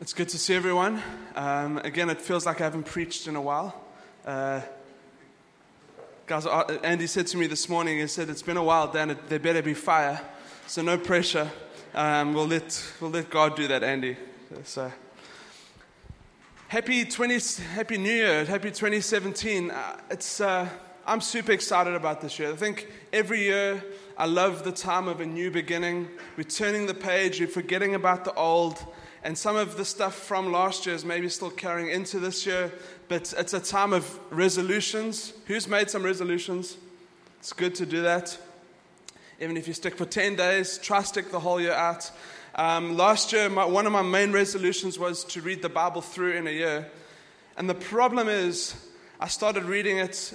It's 0.00 0.12
good 0.12 0.28
to 0.30 0.38
see 0.38 0.56
everyone. 0.56 1.00
Um, 1.36 1.78
again, 1.78 2.10
it 2.10 2.20
feels 2.20 2.44
like 2.44 2.60
I 2.60 2.64
haven't 2.64 2.82
preached 2.82 3.28
in 3.28 3.36
a 3.36 3.40
while. 3.40 3.80
Uh, 4.26 4.60
guys, 6.26 6.46
uh, 6.46 6.80
Andy 6.82 7.06
said 7.06 7.28
to 7.28 7.36
me 7.36 7.46
this 7.46 7.68
morning, 7.68 8.00
he 8.00 8.06
said, 8.08 8.28
It's 8.28 8.42
been 8.42 8.56
a 8.56 8.62
while, 8.62 8.90
Dan, 8.90 9.10
it, 9.10 9.28
there 9.28 9.38
better 9.38 9.62
be 9.62 9.72
fire. 9.72 10.20
So, 10.66 10.82
no 10.82 10.98
pressure. 10.98 11.48
Um, 11.94 12.34
we'll, 12.34 12.48
let, 12.48 12.84
we'll 13.00 13.12
let 13.12 13.30
God 13.30 13.54
do 13.54 13.68
that, 13.68 13.84
Andy. 13.84 14.16
So, 14.64 14.92
happy, 16.66 17.04
20, 17.04 17.38
happy 17.74 17.96
New 17.96 18.12
Year, 18.12 18.44
happy 18.44 18.70
2017. 18.70 19.70
Uh, 19.70 20.00
it's, 20.10 20.40
uh, 20.40 20.68
I'm 21.06 21.20
super 21.20 21.52
excited 21.52 21.94
about 21.94 22.20
this 22.20 22.36
year. 22.40 22.50
I 22.50 22.56
think 22.56 22.88
every 23.12 23.42
year 23.42 23.82
I 24.18 24.26
love 24.26 24.64
the 24.64 24.72
time 24.72 25.06
of 25.06 25.20
a 25.20 25.26
new 25.26 25.52
beginning. 25.52 26.08
We're 26.36 26.42
turning 26.42 26.86
the 26.86 26.94
page, 26.94 27.38
we're 27.38 27.46
forgetting 27.46 27.94
about 27.94 28.24
the 28.24 28.34
old. 28.34 28.84
And 29.24 29.38
some 29.38 29.56
of 29.56 29.78
the 29.78 29.86
stuff 29.86 30.14
from 30.14 30.52
last 30.52 30.84
year 30.84 30.94
is 30.94 31.02
maybe 31.02 31.30
still 31.30 31.50
carrying 31.50 31.88
into 31.88 32.20
this 32.20 32.44
year, 32.44 32.70
but 33.08 33.32
it's 33.38 33.54
a 33.54 33.60
time 33.60 33.94
of 33.94 34.18
resolutions. 34.30 35.32
Who's 35.46 35.66
made 35.66 35.88
some 35.88 36.02
resolutions? 36.02 36.76
It's 37.38 37.54
good 37.54 37.74
to 37.76 37.86
do 37.86 38.02
that. 38.02 38.36
Even 39.40 39.56
if 39.56 39.66
you 39.66 39.72
stick 39.72 39.96
for 39.96 40.04
10 40.04 40.36
days, 40.36 40.76
try 40.76 41.02
stick 41.02 41.30
the 41.30 41.40
whole 41.40 41.58
year 41.58 41.72
out. 41.72 42.10
Um, 42.54 42.98
last 42.98 43.32
year, 43.32 43.48
my, 43.48 43.64
one 43.64 43.86
of 43.86 43.92
my 43.92 44.02
main 44.02 44.30
resolutions 44.30 44.98
was 44.98 45.24
to 45.24 45.40
read 45.40 45.62
the 45.62 45.70
Bible 45.70 46.02
through 46.02 46.32
in 46.32 46.46
a 46.46 46.52
year. 46.52 46.90
And 47.56 47.68
the 47.68 47.74
problem 47.74 48.28
is, 48.28 48.74
I 49.18 49.28
started 49.28 49.64
reading 49.64 49.98
it 49.98 50.34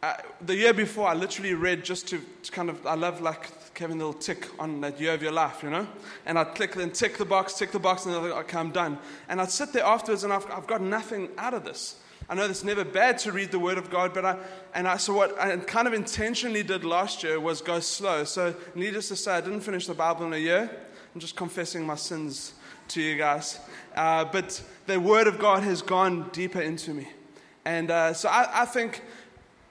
uh, 0.00 0.14
the 0.40 0.54
year 0.54 0.72
before. 0.72 1.08
I 1.08 1.14
literally 1.14 1.54
read 1.54 1.84
just 1.84 2.06
to, 2.08 2.20
to 2.44 2.52
kind 2.52 2.70
of, 2.70 2.86
I 2.86 2.94
love 2.94 3.20
like 3.20 3.50
a 3.80 3.86
little 3.88 4.12
tick 4.12 4.48
on 4.58 4.80
that 4.82 5.00
year 5.00 5.14
of 5.14 5.22
your 5.22 5.32
life, 5.32 5.62
you 5.62 5.70
know? 5.70 5.86
And 6.26 6.38
I'd 6.38 6.54
click 6.54 6.76
and 6.76 6.94
tick 6.94 7.18
the 7.18 7.24
box, 7.24 7.54
tick 7.54 7.72
the 7.72 7.78
box, 7.78 8.06
and 8.06 8.14
then 8.14 8.22
like, 8.22 8.32
okay, 8.44 8.58
I'm 8.58 8.70
done. 8.70 8.98
And 9.28 9.40
I'd 9.40 9.50
sit 9.50 9.72
there 9.72 9.84
afterwards 9.84 10.24
and 10.24 10.32
I've, 10.32 10.48
I've 10.50 10.66
got 10.66 10.80
nothing 10.80 11.28
out 11.38 11.54
of 11.54 11.64
this. 11.64 11.96
I 12.28 12.34
know 12.34 12.44
it's 12.44 12.64
never 12.64 12.84
bad 12.84 13.18
to 13.18 13.32
read 13.32 13.50
the 13.50 13.58
Word 13.58 13.78
of 13.78 13.90
God, 13.90 14.14
but 14.14 14.24
I, 14.24 14.38
and 14.74 14.86
I, 14.86 14.96
so 14.96 15.12
what 15.12 15.38
I 15.38 15.56
kind 15.56 15.86
of 15.88 15.94
intentionally 15.94 16.62
did 16.62 16.84
last 16.84 17.22
year 17.22 17.40
was 17.40 17.60
go 17.60 17.80
slow. 17.80 18.24
So, 18.24 18.54
needless 18.74 19.08
to 19.08 19.16
say, 19.16 19.32
I 19.32 19.40
didn't 19.40 19.60
finish 19.60 19.86
the 19.86 19.94
Bible 19.94 20.26
in 20.26 20.32
a 20.32 20.38
year. 20.38 20.70
I'm 21.14 21.20
just 21.20 21.36
confessing 21.36 21.84
my 21.84 21.96
sins 21.96 22.54
to 22.88 23.02
you 23.02 23.16
guys. 23.16 23.58
Uh, 23.94 24.24
but 24.24 24.62
the 24.86 24.98
Word 24.98 25.26
of 25.26 25.38
God 25.38 25.62
has 25.62 25.82
gone 25.82 26.30
deeper 26.32 26.60
into 26.60 26.94
me. 26.94 27.08
And 27.64 27.90
uh, 27.90 28.14
so 28.14 28.28
I, 28.28 28.62
I 28.62 28.64
think 28.64 29.02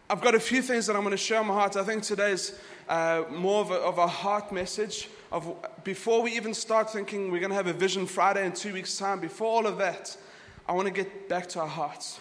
I've 0.10 0.22
got 0.22 0.36
a 0.36 0.40
few 0.40 0.62
things 0.62 0.88
that 0.88 0.96
I'm 0.96 1.04
going 1.04 1.12
to 1.12 1.18
share 1.18 1.40
on 1.40 1.48
my 1.48 1.54
heart. 1.54 1.78
I 1.78 1.84
think 1.84 2.04
today's 2.04 2.60
uh, 2.92 3.24
more 3.32 3.62
of 3.62 3.72
a, 3.72 3.76
of 3.76 3.98
a 3.98 4.06
heart 4.06 4.52
message. 4.52 5.08
Of 5.32 5.56
before 5.86 6.22
we 6.22 6.36
even 6.36 6.54
start 6.54 6.92
thinking 6.92 7.32
we're 7.32 7.40
going 7.40 7.52
to 7.52 7.56
have 7.56 7.68
a 7.68 7.74
Vision 7.74 8.06
Friday 8.06 8.46
in 8.46 8.52
two 8.52 8.74
weeks' 8.74 8.98
time, 8.98 9.22
before 9.22 9.48
all 9.48 9.66
of 9.66 9.78
that, 9.78 10.18
I 10.68 10.74
want 10.74 10.88
to 10.90 10.94
get 10.94 11.30
back 11.30 11.48
to 11.50 11.62
our 11.62 11.68
hearts 11.68 12.20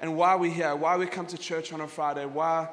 and 0.00 0.16
why 0.16 0.34
we're 0.34 0.52
here, 0.52 0.74
why 0.74 0.96
we 0.96 1.06
come 1.06 1.26
to 1.26 1.36
church 1.36 1.70
on 1.70 1.82
a 1.82 1.86
Friday, 1.86 2.24
why 2.24 2.68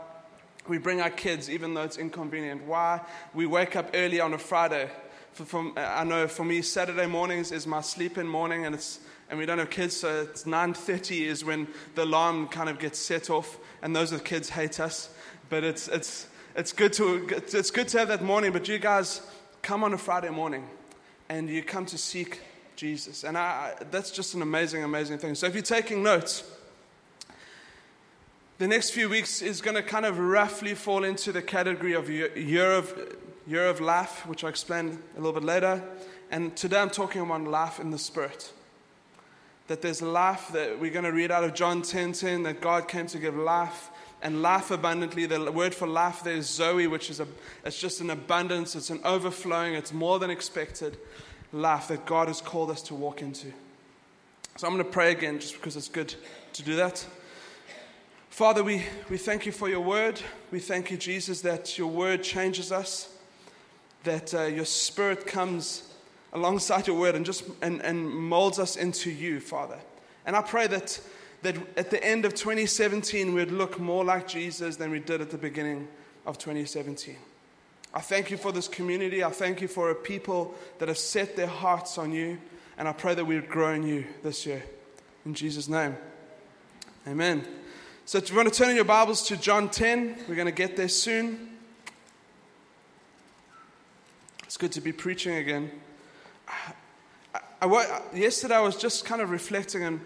we 0.70 0.78
bring 0.78 1.02
our 1.02 1.10
kids 1.10 1.50
even 1.50 1.74
though 1.74 1.84
it's 1.84 1.98
inconvenient, 1.98 2.64
why 2.64 3.02
we 3.34 3.46
wake 3.46 3.76
up 3.76 3.90
early 3.94 4.22
on 4.22 4.34
a 4.34 4.38
Friday. 4.38 4.90
For, 5.34 5.44
for, 5.44 5.78
I 5.78 6.06
know 6.06 6.30
for 6.30 6.46
me, 6.46 6.62
Saturday 6.62 7.08
mornings 7.08 7.52
is 7.52 7.68
my 7.68 7.82
sleep-in 7.82 8.28
morning, 8.28 8.66
and 8.66 8.74
it's 8.74 9.02
and 9.30 9.38
we 9.38 9.46
don't 9.46 9.58
have 9.58 9.70
kids, 9.70 9.98
so 9.98 10.22
it's 10.22 10.46
9:30 10.46 11.26
is 11.26 11.44
when 11.44 11.68
the 11.96 12.06
alarm 12.06 12.48
kind 12.48 12.70
of 12.70 12.80
gets 12.80 13.00
set 13.00 13.30
off, 13.30 13.58
and 13.82 13.94
those 13.94 14.14
with 14.14 14.24
kids 14.24 14.48
hate 14.48 14.80
us. 14.80 15.10
But 15.50 15.66
it's 15.66 15.90
it's 15.90 16.28
it's 16.56 16.72
good 16.72 16.94
to 16.94 17.28
it's 17.30 17.72
good 17.72 17.88
to 17.90 18.00
have 18.00 18.08
that 18.10 18.24
morning. 18.24 18.52
But 18.52 18.68
you 18.68 18.78
guys 18.80 19.22
come 19.62 19.84
on 19.84 19.94
a 19.94 19.98
Friday 19.98 20.30
morning, 20.30 20.68
and 21.30 21.50
you 21.50 21.64
come 21.64 21.86
to 21.88 21.98
seek 21.98 22.42
Jesus, 22.76 23.24
and 23.24 23.38
I, 23.38 23.74
that's 23.92 24.12
just 24.12 24.34
an 24.34 24.42
amazing, 24.42 24.84
amazing 24.84 25.18
thing. 25.18 25.36
So 25.36 25.48
if 25.48 25.54
you're 25.54 25.64
taking 25.64 26.04
notes. 26.04 26.44
The 28.60 28.68
next 28.68 28.92
few 28.92 29.10
weeks 29.10 29.42
is 29.42 29.62
going 29.62 29.76
to 29.76 29.82
kind 29.82 30.06
of 30.06 30.20
roughly 30.20 30.76
fall 30.76 31.04
into 31.04 31.32
the 31.32 31.42
category 31.42 31.94
of 31.94 32.08
year 32.10 32.72
of, 32.72 33.18
year 33.48 33.68
of 33.68 33.82
life, 33.82 34.26
which 34.28 34.44
I'll 34.44 34.52
explain 34.52 35.00
a 35.16 35.20
little 35.20 35.34
bit 35.34 35.44
later. 35.44 35.84
And 36.30 36.56
today 36.56 36.80
I'm 36.80 36.92
talking 36.92 37.22
about 37.22 37.44
life 37.46 37.80
in 37.80 37.90
the 37.90 37.98
Spirit 37.98 38.54
that 39.68 39.82
there's 39.82 40.02
life 40.02 40.50
that 40.54 40.80
we're 40.80 40.92
going 40.92 41.06
to 41.06 41.12
read 41.12 41.32
out 41.32 41.44
of 41.44 41.54
John 41.54 41.82
10 41.82 42.14
10, 42.14 42.44
that 42.44 42.62
God 42.62 42.88
came 42.88 43.08
to 43.08 43.18
give 43.18 43.36
life 43.36 43.90
and 44.24 44.42
life 44.42 44.72
abundantly. 44.72 45.28
The 45.28 45.52
word 45.52 45.76
for 45.76 45.88
life 45.88 46.24
there 46.24 46.36
is 46.36 46.50
Zoe, 46.50 46.88
which 46.88 47.12
is 47.12 47.20
a, 47.20 47.28
it's 47.64 47.80
just 47.80 48.02
an 48.02 48.10
abundance, 48.10 48.76
it's 48.76 48.90
an 48.90 49.02
overflowing, 49.04 49.76
it's 49.76 49.94
more 49.94 50.18
than 50.18 50.32
expected 50.32 50.98
life 51.52 51.90
that 51.90 52.08
God 52.08 52.30
has 52.30 52.42
called 52.42 52.72
us 52.72 52.82
to 52.84 52.96
walk 52.96 53.22
into. 53.22 53.54
So 54.56 54.66
I'm 54.66 54.74
going 54.74 54.86
to 54.86 54.92
pray 54.92 55.12
again 55.12 55.40
just 55.40 55.54
because 55.54 55.76
it's 55.76 55.90
good 55.90 56.16
to 56.54 56.64
do 56.64 56.76
that. 56.78 57.06
Father, 58.30 58.64
we, 58.64 58.84
we 59.10 59.18
thank 59.18 59.46
you 59.46 59.52
for 59.52 59.70
your 59.70 59.82
word. 59.82 60.20
We 60.50 60.60
thank 60.60 60.90
you, 60.90 60.98
Jesus, 60.98 61.42
that 61.42 61.78
your 61.78 61.88
word 61.88 62.24
changes 62.24 62.72
us, 62.72 63.16
that 64.06 64.34
uh, 64.34 64.44
your 64.46 64.66
spirit 64.66 65.28
comes 65.28 65.94
alongside 66.34 66.88
your 66.88 66.98
word 66.98 67.14
and 67.14 67.26
just 67.26 67.44
and, 67.62 67.82
and 67.82 68.10
molds 68.10 68.58
us 68.58 68.76
into 68.76 69.12
you, 69.12 69.40
Father. 69.40 69.78
And 70.26 70.36
I 70.36 70.42
pray 70.42 70.66
that, 70.68 71.00
that 71.44 71.56
at 71.78 71.92
the 71.92 72.04
end 72.04 72.26
of 72.26 72.34
2017, 72.34 73.34
we'd 73.34 73.52
look 73.52 73.80
more 73.80 74.04
like 74.04 74.28
Jesus 74.28 74.78
than 74.78 74.92
we 74.92 75.00
did 75.00 75.22
at 75.22 75.30
the 75.30 75.38
beginning 75.38 75.88
of 76.26 76.38
2017. 76.38 77.18
I 77.94 78.00
thank 78.00 78.32
you 78.32 78.38
for 78.38 78.52
this 78.52 78.68
community. 78.68 79.24
I 79.24 79.30
thank 79.30 79.62
you 79.62 79.68
for 79.68 79.92
a 79.92 79.96
people 79.96 80.56
that 80.80 80.88
have 80.88 80.98
set 80.98 81.36
their 81.36 81.48
hearts 81.48 81.98
on 81.98 82.12
you. 82.12 82.40
And 82.78 82.88
I 82.88 82.94
pray 82.94 83.14
that 83.14 83.26
we 83.26 83.36
would 83.36 83.50
grow 83.50 83.74
in 83.74 83.84
you 83.84 84.06
this 84.24 84.46
year. 84.46 84.64
In 85.26 85.34
Jesus' 85.34 85.68
name. 85.68 85.96
Amen. 87.08 87.46
So 88.06 88.18
if 88.18 88.30
you 88.30 88.36
want 88.36 88.52
to 88.52 88.58
turn 88.58 88.72
in 88.72 88.76
your 88.78 88.86
Bibles 88.86 89.22
to 89.28 89.38
John 89.38 89.70
10, 89.70 90.24
we're 90.28 90.36
going 90.36 90.48
to 90.48 90.52
get 90.52 90.76
there 90.76 90.88
soon. 90.88 91.50
It's 94.44 94.58
good 94.58 94.72
to 94.72 94.82
be 94.82 94.92
preaching 94.92 95.36
again. 95.36 95.72
I, 96.48 96.74
I, 97.62 98.02
yesterday 98.14 98.56
I 98.56 98.62
was 98.62 98.76
just 98.76 99.06
kind 99.06 99.22
of 99.22 99.30
reflecting 99.30 99.84
and, 99.84 100.02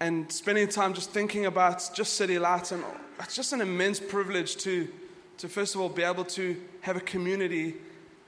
and 0.00 0.30
spending 0.30 0.68
time 0.68 0.94
just 0.94 1.10
thinking 1.10 1.46
about 1.46 1.90
just 1.94 2.14
City 2.14 2.38
Light, 2.38 2.72
and 2.72 2.84
it's 3.20 3.34
just 3.34 3.52
an 3.52 3.60
immense 3.60 3.98
privilege 4.00 4.56
to, 4.58 4.88
to 5.38 5.48
first 5.48 5.74
of 5.74 5.80
all 5.80 5.88
be 5.88 6.02
able 6.02 6.24
to 6.24 6.56
have 6.82 6.96
a 6.96 7.00
community 7.00 7.74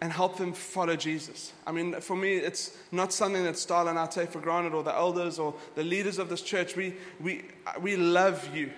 and 0.01 0.12
help 0.12 0.37
them 0.37 0.53
follow 0.53 0.97
Jesus. 0.97 1.53
I 1.67 1.73
mean, 1.73 2.01
for 2.01 2.17
me, 2.17 2.37
it's 2.37 2.77
not 2.93 3.12
something 3.12 3.43
that 3.45 3.55
Starla 3.55 3.91
and 3.91 3.99
I 3.99 4.07
take 4.07 4.31
for 4.31 4.41
granted, 4.41 4.73
or 4.73 4.83
the 4.83 4.95
elders 4.95 5.39
or 5.39 5.55
the 5.75 5.83
leaders 5.83 6.19
of 6.19 6.28
this 6.28 6.41
church. 6.41 6.77
We, 6.77 6.95
we, 7.21 7.45
we 7.81 7.97
love 7.97 8.55
you. 8.55 8.71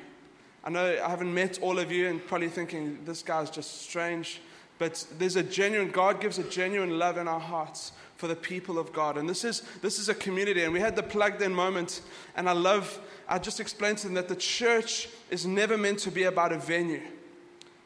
I 0.65 0.71
know 0.71 0.99
I 1.03 1.09
haven't 1.09 1.33
met 1.33 1.59
all 1.61 1.79
of 1.79 1.93
you 1.93 2.09
and 2.09 2.27
probably 2.27 2.49
thinking, 2.49 2.99
this 3.05 3.23
guy's 3.23 3.51
just 3.51 3.83
strange. 3.83 4.41
But 4.79 5.05
there's 5.19 5.37
a 5.37 5.43
genuine, 5.43 5.91
God 5.91 6.23
gives 6.23 6.39
a 6.39 6.45
genuine 6.45 6.99
love 6.99 7.19
in 7.19 7.29
our 7.29 7.41
hearts 7.41 7.93
for 8.21 8.29
the 8.29 8.37
people 8.37 8.79
of 8.79 8.93
God. 8.93 9.17
And 9.17 9.27
this 9.27 9.45
is, 9.45 9.63
this 9.81 9.99
is 9.99 10.11
a 10.11 10.15
community. 10.15 10.63
And 10.63 10.75
we 10.75 10.79
had 10.79 10.95
the 10.95 11.03
plugged 11.03 11.41
in 11.41 11.55
moment. 11.55 12.03
And 12.37 12.51
I 12.51 12.53
love, 12.53 13.01
I 13.27 13.39
just 13.39 13.61
explained 13.61 13.97
to 13.99 14.09
them 14.09 14.15
that 14.15 14.29
the 14.29 14.37
church 14.37 15.09
is 15.31 15.47
never 15.47 15.79
meant 15.79 16.01
to 16.01 16.11
be 16.11 16.25
about 16.25 16.53
a 16.53 16.59
venue. 16.59 17.01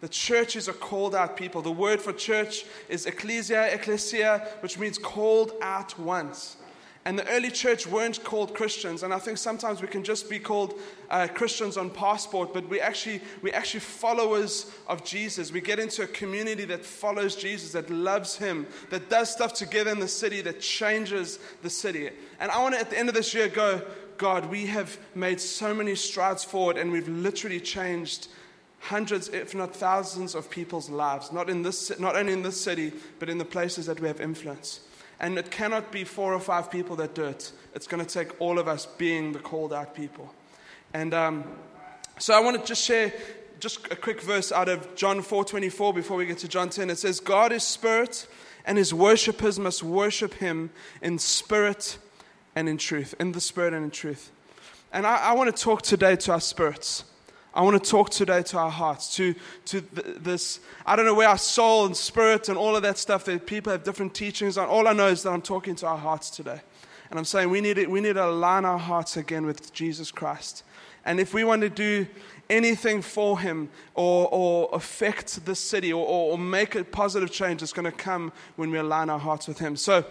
The 0.00 0.08
church 0.08 0.56
is 0.56 0.66
a 0.66 0.72
called 0.72 1.14
out 1.14 1.36
people. 1.36 1.62
The 1.62 1.70
word 1.70 2.00
for 2.00 2.12
church 2.12 2.64
is 2.88 3.06
ecclesia, 3.06 3.72
ecclesia, 3.72 4.48
which 4.58 4.76
means 4.76 4.98
called 4.98 5.52
out 5.62 5.96
once. 6.00 6.56
And 7.06 7.18
the 7.18 7.28
early 7.28 7.50
church 7.50 7.86
weren't 7.86 8.24
called 8.24 8.54
Christians. 8.54 9.02
And 9.02 9.12
I 9.12 9.18
think 9.18 9.36
sometimes 9.36 9.82
we 9.82 9.88
can 9.88 10.02
just 10.02 10.30
be 10.30 10.38
called 10.38 10.80
uh, 11.10 11.28
Christians 11.34 11.76
on 11.76 11.90
passport, 11.90 12.54
but 12.54 12.66
we 12.70 12.80
actually, 12.80 13.20
we 13.42 13.52
actually 13.52 13.80
followers 13.80 14.72
of 14.88 15.04
Jesus. 15.04 15.52
We 15.52 15.60
get 15.60 15.78
into 15.78 16.02
a 16.02 16.06
community 16.06 16.64
that 16.64 16.82
follows 16.82 17.36
Jesus, 17.36 17.72
that 17.72 17.90
loves 17.90 18.36
Him, 18.36 18.66
that 18.88 19.10
does 19.10 19.30
stuff 19.30 19.52
together 19.52 19.90
in 19.90 20.00
the 20.00 20.08
city, 20.08 20.40
that 20.42 20.60
changes 20.60 21.38
the 21.60 21.68
city. 21.68 22.08
And 22.40 22.50
I 22.50 22.62
want 22.62 22.74
to, 22.74 22.80
at 22.80 22.88
the 22.88 22.98
end 22.98 23.10
of 23.10 23.14
this 23.14 23.34
year, 23.34 23.48
go, 23.48 23.82
God, 24.16 24.46
we 24.46 24.66
have 24.66 24.96
made 25.14 25.40
so 25.40 25.74
many 25.74 25.94
strides 25.96 26.42
forward, 26.42 26.78
and 26.78 26.90
we've 26.90 27.08
literally 27.08 27.60
changed 27.60 28.28
hundreds, 28.80 29.28
if 29.28 29.54
not 29.54 29.76
thousands, 29.76 30.34
of 30.34 30.48
people's 30.48 30.88
lives, 30.88 31.32
not, 31.32 31.50
in 31.50 31.62
this, 31.62 31.98
not 31.98 32.16
only 32.16 32.32
in 32.32 32.42
this 32.42 32.58
city, 32.58 32.92
but 33.18 33.28
in 33.28 33.36
the 33.36 33.44
places 33.44 33.86
that 33.86 34.00
we 34.00 34.08
have 34.08 34.20
influence. 34.22 34.80
And 35.20 35.38
it 35.38 35.50
cannot 35.50 35.92
be 35.92 36.04
four 36.04 36.34
or 36.34 36.40
five 36.40 36.70
people 36.70 36.96
that 36.96 37.14
do 37.14 37.24
it. 37.24 37.52
It's 37.74 37.86
going 37.86 38.04
to 38.04 38.10
take 38.10 38.40
all 38.40 38.58
of 38.58 38.68
us 38.68 38.86
being 38.86 39.32
the 39.32 39.38
called 39.38 39.72
out 39.72 39.94
people. 39.94 40.34
And 40.92 41.14
um, 41.14 41.44
so 42.18 42.34
I 42.34 42.40
want 42.40 42.60
to 42.60 42.66
just 42.66 42.84
share 42.84 43.12
just 43.60 43.86
a 43.90 43.96
quick 43.96 44.20
verse 44.20 44.52
out 44.52 44.68
of 44.68 44.94
John 44.94 45.22
4:24 45.22 45.94
before 45.94 46.16
we 46.16 46.26
get 46.26 46.38
to 46.38 46.48
John 46.48 46.70
10. 46.70 46.90
It 46.90 46.98
says, 46.98 47.20
"God 47.20 47.52
is 47.52 47.64
spirit, 47.64 48.26
and 48.66 48.76
his 48.78 48.92
worshippers 48.92 49.58
must 49.58 49.82
worship 49.82 50.34
him 50.34 50.70
in 51.00 51.18
spirit 51.18 51.98
and 52.54 52.68
in 52.68 52.76
truth, 52.76 53.14
in 53.18 53.32
the 53.32 53.40
spirit 53.40 53.72
and 53.72 53.84
in 53.84 53.90
truth." 53.90 54.30
And 54.92 55.06
I, 55.06 55.16
I 55.16 55.32
want 55.32 55.54
to 55.54 55.62
talk 55.62 55.82
today 55.82 56.14
to 56.16 56.32
our 56.32 56.40
spirits. 56.40 57.04
I 57.54 57.62
want 57.62 57.82
to 57.82 57.90
talk 57.90 58.10
today 58.10 58.42
to 58.42 58.58
our 58.58 58.70
hearts, 58.70 59.14
to, 59.16 59.32
to 59.66 59.80
th- 59.80 60.16
this. 60.18 60.58
I 60.84 60.96
don't 60.96 61.06
know 61.06 61.14
where 61.14 61.28
our 61.28 61.38
soul 61.38 61.86
and 61.86 61.96
spirit 61.96 62.48
and 62.48 62.58
all 62.58 62.74
of 62.74 62.82
that 62.82 62.98
stuff 62.98 63.24
that 63.26 63.46
people 63.46 63.70
have 63.70 63.84
different 63.84 64.12
teachings 64.12 64.58
on. 64.58 64.68
All 64.68 64.88
I 64.88 64.92
know 64.92 65.06
is 65.06 65.22
that 65.22 65.30
I'm 65.30 65.42
talking 65.42 65.76
to 65.76 65.86
our 65.86 65.96
hearts 65.96 66.30
today. 66.30 66.60
And 67.10 67.18
I'm 67.18 67.24
saying 67.24 67.50
we 67.50 67.60
need, 67.60 67.76
to, 67.76 67.86
we 67.86 68.00
need 68.00 68.14
to 68.14 68.26
align 68.26 68.64
our 68.64 68.78
hearts 68.78 69.16
again 69.16 69.46
with 69.46 69.72
Jesus 69.72 70.10
Christ. 70.10 70.64
And 71.04 71.20
if 71.20 71.32
we 71.32 71.44
want 71.44 71.62
to 71.62 71.68
do 71.68 72.08
anything 72.50 73.02
for 73.02 73.38
Him 73.38 73.68
or, 73.94 74.28
or 74.32 74.68
affect 74.72 75.44
the 75.44 75.54
city 75.54 75.92
or, 75.92 76.04
or, 76.04 76.32
or 76.32 76.38
make 76.38 76.74
a 76.74 76.82
positive 76.82 77.30
change, 77.30 77.62
it's 77.62 77.72
going 77.72 77.84
to 77.84 77.92
come 77.92 78.32
when 78.56 78.72
we 78.72 78.78
align 78.78 79.10
our 79.10 79.18
hearts 79.20 79.46
with 79.46 79.60
Him. 79.60 79.76
So, 79.76 80.04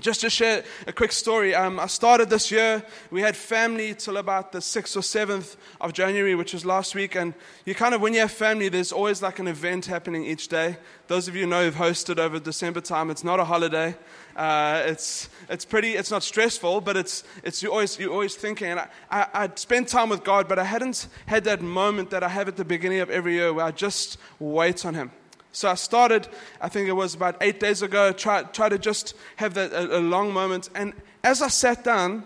just 0.00 0.20
to 0.22 0.30
share 0.30 0.64
a 0.86 0.92
quick 0.92 1.12
story, 1.12 1.54
um, 1.54 1.78
I 1.78 1.86
started 1.86 2.30
this 2.30 2.50
year. 2.50 2.82
We 3.10 3.20
had 3.20 3.36
family 3.36 3.94
till 3.94 4.16
about 4.16 4.52
the 4.52 4.58
6th 4.58 4.96
or 4.96 5.00
7th 5.00 5.56
of 5.80 5.92
January, 5.92 6.34
which 6.34 6.52
was 6.52 6.64
last 6.64 6.94
week. 6.94 7.14
And 7.16 7.34
you 7.64 7.74
kind 7.74 7.94
of, 7.94 8.00
when 8.00 8.14
you 8.14 8.20
have 8.20 8.30
family, 8.30 8.68
there's 8.68 8.92
always 8.92 9.22
like 9.22 9.38
an 9.38 9.48
event 9.48 9.86
happening 9.86 10.24
each 10.24 10.48
day. 10.48 10.76
Those 11.06 11.28
of 11.28 11.36
you 11.36 11.46
know 11.46 11.64
who've 11.64 11.74
hosted 11.74 12.18
over 12.18 12.38
December 12.38 12.80
time, 12.80 13.10
it's 13.10 13.24
not 13.24 13.40
a 13.40 13.44
holiday. 13.44 13.96
Uh, 14.36 14.82
it's, 14.86 15.28
it's 15.48 15.64
pretty, 15.64 15.92
it's 15.92 16.10
not 16.10 16.22
stressful, 16.22 16.80
but 16.80 16.96
it's, 16.96 17.24
it's 17.42 17.62
you're, 17.62 17.72
always, 17.72 17.98
you're 17.98 18.12
always 18.12 18.36
thinking. 18.36 18.68
And 18.68 18.80
I, 18.80 18.88
I, 19.10 19.26
I'd 19.34 19.58
spent 19.58 19.88
time 19.88 20.08
with 20.08 20.24
God, 20.24 20.48
but 20.48 20.58
I 20.58 20.64
hadn't 20.64 21.08
had 21.26 21.44
that 21.44 21.60
moment 21.60 22.10
that 22.10 22.22
I 22.22 22.28
have 22.28 22.48
at 22.48 22.56
the 22.56 22.64
beginning 22.64 23.00
of 23.00 23.10
every 23.10 23.34
year 23.34 23.52
where 23.52 23.66
I 23.66 23.70
just 23.70 24.18
wait 24.38 24.86
on 24.86 24.94
Him. 24.94 25.10
So 25.52 25.68
I 25.68 25.74
started, 25.74 26.28
I 26.60 26.68
think 26.68 26.88
it 26.88 26.92
was 26.92 27.14
about 27.14 27.36
eight 27.40 27.58
days 27.58 27.82
ago, 27.82 28.12
try, 28.12 28.42
try 28.42 28.68
to 28.68 28.78
just 28.78 29.14
have 29.36 29.54
that, 29.54 29.72
a, 29.72 29.98
a 29.98 30.00
long 30.00 30.32
moment. 30.32 30.70
And 30.74 30.92
as 31.24 31.42
I 31.42 31.48
sat 31.48 31.82
down, 31.82 32.24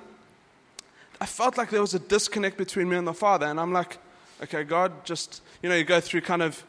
I 1.20 1.26
felt 1.26 1.56
like 1.56 1.70
there 1.70 1.80
was 1.80 1.94
a 1.94 1.98
disconnect 1.98 2.58
between 2.58 2.88
me 2.88 2.96
and 2.96 3.06
the 3.06 3.14
Father. 3.14 3.46
And 3.46 3.58
I'm 3.58 3.72
like, 3.72 3.98
okay, 4.42 4.62
God, 4.64 5.04
just, 5.04 5.42
you 5.62 5.68
know, 5.68 5.74
you 5.74 5.84
go 5.84 6.00
through 6.00 6.20
kind 6.20 6.42
of 6.42 6.62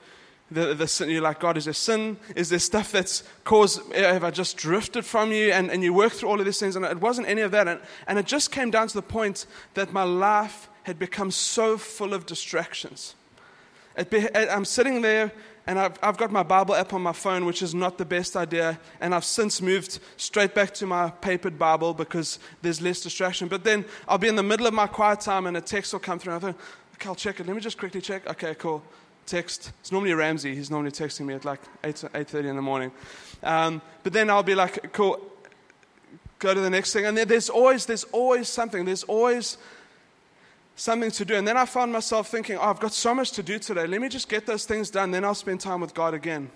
the, 0.50 0.74
the 0.74 0.88
sin. 0.88 1.10
You're 1.10 1.22
like, 1.22 1.42
God, 1.42 1.58
is 1.58 1.66
there 1.66 1.74
sin? 1.74 2.18
Is 2.36 2.50
there 2.50 2.60
stuff 2.60 2.92
that's 2.92 3.24
caused, 3.44 3.82
have 3.94 4.24
I 4.24 4.32
just 4.32 4.56
drifted 4.56 5.04
from 5.04 5.32
you? 5.32 5.52
And, 5.52 5.70
and 5.70 5.84
you 5.84 5.94
work 5.94 6.14
through 6.14 6.30
all 6.30 6.40
of 6.40 6.46
these 6.46 6.60
things. 6.60 6.78
And 6.78 6.86
it 6.86 7.02
wasn't 7.02 7.28
any 7.28 7.42
of 7.42 7.52
that. 7.52 7.68
And, 7.68 7.82
and 8.08 8.18
it 8.18 8.28
just 8.28 8.52
came 8.52 8.72
down 8.72 8.88
to 8.88 8.94
the 8.94 9.02
point 9.02 9.46
that 9.74 9.92
my 9.92 10.04
life 10.04 10.70
had 10.84 11.00
become 11.00 11.32
so 11.32 11.78
full 11.78 12.14
of 12.14 12.26
distractions. 12.26 13.16
Be, 14.10 14.28
I'm 14.36 14.66
sitting 14.66 15.02
there 15.02 15.32
and 15.68 15.80
I've, 15.80 15.98
I've 16.02 16.18
got 16.18 16.32
my 16.32 16.44
Bible 16.44 16.76
app 16.76 16.94
on 16.94 17.02
my 17.02 17.12
phone, 17.12 17.46
which 17.46 17.64
is 17.64 17.74
not 17.74 17.98
the 17.98 18.06
best 18.06 18.36
idea. 18.36 18.80
And 19.02 19.16
I've 19.16 19.26
since 19.26 19.62
moved 19.62 20.00
straight 20.18 20.54
back 20.54 20.74
to 20.76 20.86
my 20.86 21.10
papered 21.10 21.58
Bible 21.58 21.94
because 21.94 22.38
there's 22.62 22.82
less 22.82 23.02
distraction. 23.02 23.48
But 23.48 23.64
then 23.64 23.84
I'll 24.08 24.20
be 24.20 24.28
in 24.28 24.36
the 24.36 24.44
middle 24.44 24.68
of 24.68 24.74
my 24.74 24.86
quiet 24.86 25.22
time 25.22 25.48
and 25.48 25.58
a 25.58 25.62
text 25.62 25.92
will 25.94 26.00
come 26.00 26.20
through. 26.20 26.36
And 26.36 26.44
I 26.44 26.48
think, 26.48 26.62
okay, 26.96 27.10
I'll 27.10 27.16
check 27.16 27.40
it. 27.40 27.48
Let 27.48 27.56
me 27.56 27.62
just 27.62 27.80
quickly 27.80 28.00
check. 28.00 28.28
Okay, 28.28 28.54
cool. 28.56 28.84
Text. 29.26 29.72
It's 29.82 29.92
normally 29.92 30.14
Ramsey. 30.14 30.54
He's 30.54 30.70
normally 30.70 30.92
texting 30.92 31.26
me 31.26 31.34
at 31.34 31.46
like 31.46 31.62
8, 31.84 31.96
8.30 31.96 32.46
in 32.46 32.56
the 32.56 32.62
morning. 32.62 32.92
Um, 33.42 33.82
but 34.04 34.14
then 34.14 34.30
I'll 34.30 34.44
be 34.44 34.54
like, 34.56 34.94
cool, 34.94 35.20
go 36.38 36.54
to 36.54 36.62
the 36.62 36.70
next 36.70 36.94
thing. 36.94 37.08
And 37.08 37.18
there's 37.18 37.50
always, 37.50 37.88
there's 37.88 38.04
always 38.06 38.48
something. 38.50 38.86
There's 38.86 39.04
always 39.04 39.58
something 40.76 41.12
to 41.12 41.26
do. 41.26 41.36
And 41.36 41.48
then 41.48 41.58
I 41.58 41.66
found 41.66 41.92
myself 41.92 42.28
thinking, 42.28 42.58
oh, 42.58 42.64
I've 42.64 42.80
got 42.80 42.94
so 42.94 43.14
much 43.14 43.32
to 43.34 43.44
do 43.44 43.60
today. 43.60 43.88
Let 43.88 44.02
me 44.02 44.10
just 44.10 44.30
get 44.30 44.46
those 44.46 44.66
things 44.66 44.90
done, 44.90 45.12
then 45.12 45.24
I'll 45.24 45.36
spend 45.36 45.62
time 45.62 45.82
with 45.82 45.94
God 45.94 46.14
again. 46.14 46.50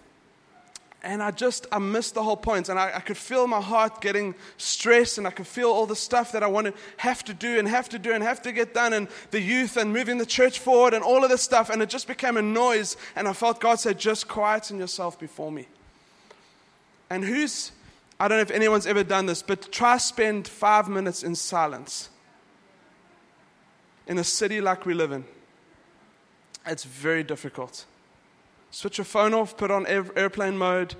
And 1.01 1.23
I 1.23 1.31
just, 1.31 1.65
I 1.71 1.79
missed 1.79 2.13
the 2.13 2.23
whole 2.23 2.35
point. 2.35 2.67
And 2.67 2.77
I, 2.77 2.97
I 2.97 2.99
could 2.99 3.15
feel 3.15 3.47
my 3.47 3.61
heart 3.61 4.01
getting 4.01 4.35
stressed, 4.57 5.17
and 5.17 5.25
I 5.25 5.31
could 5.31 5.47
feel 5.47 5.69
all 5.69 5.85
the 5.85 5.95
stuff 5.95 6.33
that 6.33 6.43
I 6.43 6.47
want 6.47 6.67
to 6.67 6.73
have 6.97 7.23
to 7.23 7.33
do 7.33 7.57
and 7.57 7.65
have 7.69 7.87
to 7.89 7.99
do 7.99 8.11
and 8.11 8.21
have 8.21 8.41
to 8.41 8.51
get 8.51 8.73
done, 8.73 8.91
and 8.91 9.07
the 9.31 9.39
youth 9.39 9.77
and 9.77 9.93
moving 9.93 10.17
the 10.17 10.25
church 10.25 10.59
forward 10.59 10.93
and 10.93 11.01
all 11.01 11.23
of 11.23 11.29
this 11.29 11.41
stuff. 11.41 11.69
And 11.69 11.81
it 11.81 11.87
just 11.87 12.05
became 12.05 12.35
a 12.35 12.41
noise. 12.41 12.97
And 13.15 13.29
I 13.29 13.33
felt 13.33 13.61
God 13.61 13.79
said, 13.79 13.97
just 13.97 14.27
quieten 14.27 14.77
yourself 14.77 15.17
before 15.17 15.53
me. 15.53 15.67
And 17.09 17.23
who's, 17.23 17.71
I 18.19 18.27
don't 18.27 18.37
know 18.37 18.41
if 18.41 18.51
anyone's 18.51 18.85
ever 18.85 19.05
done 19.05 19.25
this, 19.25 19.41
but 19.41 19.71
try 19.71 19.95
spend 19.97 20.49
five 20.49 20.89
minutes 20.89 21.23
in 21.23 21.33
silence 21.33 22.09
in 24.09 24.17
a 24.17 24.23
city 24.23 24.59
like 24.59 24.87
we 24.87 24.93
live 24.95 25.11
in, 25.11 25.23
it's 26.65 26.83
very 26.83 27.23
difficult. 27.23 27.85
Switch 28.71 28.97
your 28.97 29.05
phone 29.05 29.33
off, 29.33 29.55
put 29.55 29.71
on 29.71 29.85
airplane 29.87 30.57
mode. 30.57 30.95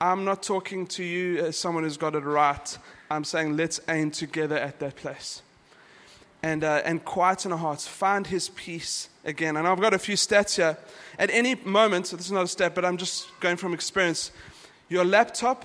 I'm 0.00 0.24
not 0.24 0.42
talking 0.42 0.86
to 0.88 1.02
you 1.02 1.38
as 1.38 1.56
someone 1.56 1.84
who's 1.84 1.96
got 1.96 2.14
it 2.14 2.20
right. 2.20 2.78
I'm 3.10 3.24
saying 3.24 3.56
let's 3.56 3.80
aim 3.88 4.10
together 4.10 4.56
at 4.56 4.80
that 4.80 4.96
place. 4.96 5.42
And, 6.42 6.62
uh, 6.62 6.82
and 6.84 7.04
quieten 7.04 7.52
our 7.52 7.58
hearts, 7.58 7.86
find 7.86 8.26
his 8.26 8.50
peace 8.50 9.08
again. 9.24 9.56
And 9.56 9.66
I've 9.66 9.80
got 9.80 9.94
a 9.94 9.98
few 9.98 10.16
stats 10.16 10.56
here. 10.56 10.76
At 11.18 11.30
any 11.30 11.54
moment, 11.54 12.08
so 12.08 12.16
this 12.16 12.26
is 12.26 12.32
not 12.32 12.44
a 12.44 12.48
stat, 12.48 12.74
but 12.74 12.84
I'm 12.84 12.96
just 12.98 13.28
going 13.40 13.56
from 13.56 13.72
experience, 13.72 14.30
your 14.88 15.04
laptop 15.04 15.64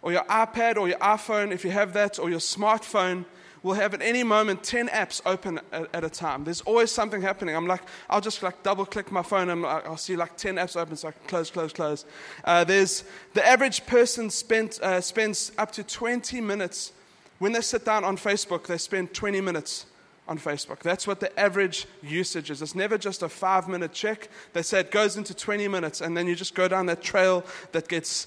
or 0.00 0.12
your 0.12 0.24
iPad 0.24 0.76
or 0.76 0.88
your 0.88 0.98
iPhone, 0.98 1.52
if 1.52 1.64
you 1.64 1.72
have 1.72 1.92
that, 1.92 2.18
or 2.18 2.30
your 2.30 2.38
smartphone 2.38 3.24
will 3.62 3.74
have 3.74 3.94
at 3.94 4.02
any 4.02 4.22
moment 4.22 4.62
10 4.62 4.88
apps 4.88 5.20
open 5.24 5.60
at, 5.72 5.88
at, 5.94 6.04
a 6.04 6.10
time. 6.10 6.44
There's 6.44 6.60
always 6.62 6.90
something 6.90 7.22
happening. 7.22 7.54
I'm 7.54 7.66
like, 7.66 7.82
I'll 8.10 8.20
just 8.20 8.42
like 8.42 8.62
double 8.62 8.84
click 8.84 9.12
my 9.12 9.22
phone 9.22 9.50
and 9.50 9.64
I'll 9.64 9.96
see 9.96 10.16
like 10.16 10.36
10 10.36 10.56
apps 10.56 10.76
open 10.76 10.96
so 10.96 11.08
I 11.08 11.12
can 11.12 11.28
close, 11.28 11.50
close, 11.50 11.72
close. 11.72 12.04
Uh, 12.44 12.64
there's 12.64 13.04
the 13.34 13.46
average 13.46 13.86
person 13.86 14.30
spent, 14.30 14.80
uh, 14.82 15.00
spends 15.00 15.52
up 15.58 15.70
to 15.72 15.84
20 15.84 16.40
minutes. 16.40 16.92
When 17.38 17.52
they 17.52 17.60
sit 17.60 17.84
down 17.84 18.04
on 18.04 18.16
Facebook, 18.16 18.66
they 18.66 18.78
spend 18.78 19.14
20 19.14 19.40
minutes 19.40 19.86
on 20.28 20.38
Facebook. 20.38 20.80
That's 20.80 21.06
what 21.06 21.20
the 21.20 21.38
average 21.38 21.86
usage 22.02 22.50
is. 22.50 22.62
It's 22.62 22.74
never 22.74 22.98
just 22.98 23.22
a 23.22 23.28
five 23.28 23.68
minute 23.68 23.92
check. 23.92 24.28
They 24.52 24.62
say 24.62 24.80
it 24.80 24.90
goes 24.90 25.16
into 25.16 25.34
20 25.34 25.68
minutes 25.68 26.00
and 26.00 26.16
then 26.16 26.26
you 26.26 26.34
just 26.34 26.54
go 26.54 26.68
down 26.68 26.86
that 26.86 27.02
trail 27.02 27.44
that 27.72 27.88
gets, 27.88 28.26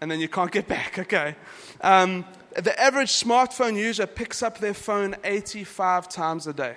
and 0.00 0.10
then 0.10 0.20
you 0.20 0.28
can't 0.28 0.50
get 0.50 0.68
back. 0.76 0.98
Okay. 0.98 1.34
Um, 1.80 2.24
the 2.56 2.80
average 2.80 3.10
smartphone 3.10 3.76
user 3.76 4.06
picks 4.06 4.42
up 4.42 4.58
their 4.58 4.74
phone 4.74 5.16
85 5.24 6.08
times 6.08 6.46
a 6.46 6.52
day. 6.52 6.76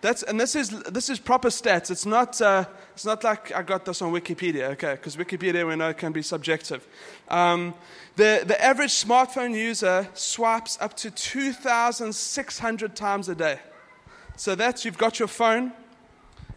That's, 0.00 0.22
and 0.22 0.38
this 0.38 0.54
is, 0.54 0.68
this 0.68 1.08
is 1.08 1.18
proper 1.18 1.48
stats. 1.48 1.90
It's 1.90 2.04
not, 2.04 2.38
uh, 2.42 2.66
it's 2.92 3.06
not 3.06 3.24
like 3.24 3.54
I 3.54 3.62
got 3.62 3.86
this 3.86 4.02
on 4.02 4.12
Wikipedia, 4.12 4.64
okay, 4.72 4.92
because 4.92 5.16
Wikipedia 5.16 5.66
we 5.66 5.76
know 5.76 5.94
can 5.94 6.12
be 6.12 6.20
subjective. 6.20 6.86
Um, 7.28 7.72
the, 8.16 8.44
the 8.46 8.62
average 8.62 8.90
smartphone 8.90 9.54
user 9.54 10.06
swipes 10.12 10.76
up 10.80 10.94
to 10.98 11.10
2,600 11.10 12.94
times 12.94 13.30
a 13.30 13.34
day. 13.34 13.60
So 14.36 14.54
that's, 14.54 14.84
you've 14.84 14.98
got 14.98 15.18
your 15.18 15.28
phone, 15.28 15.72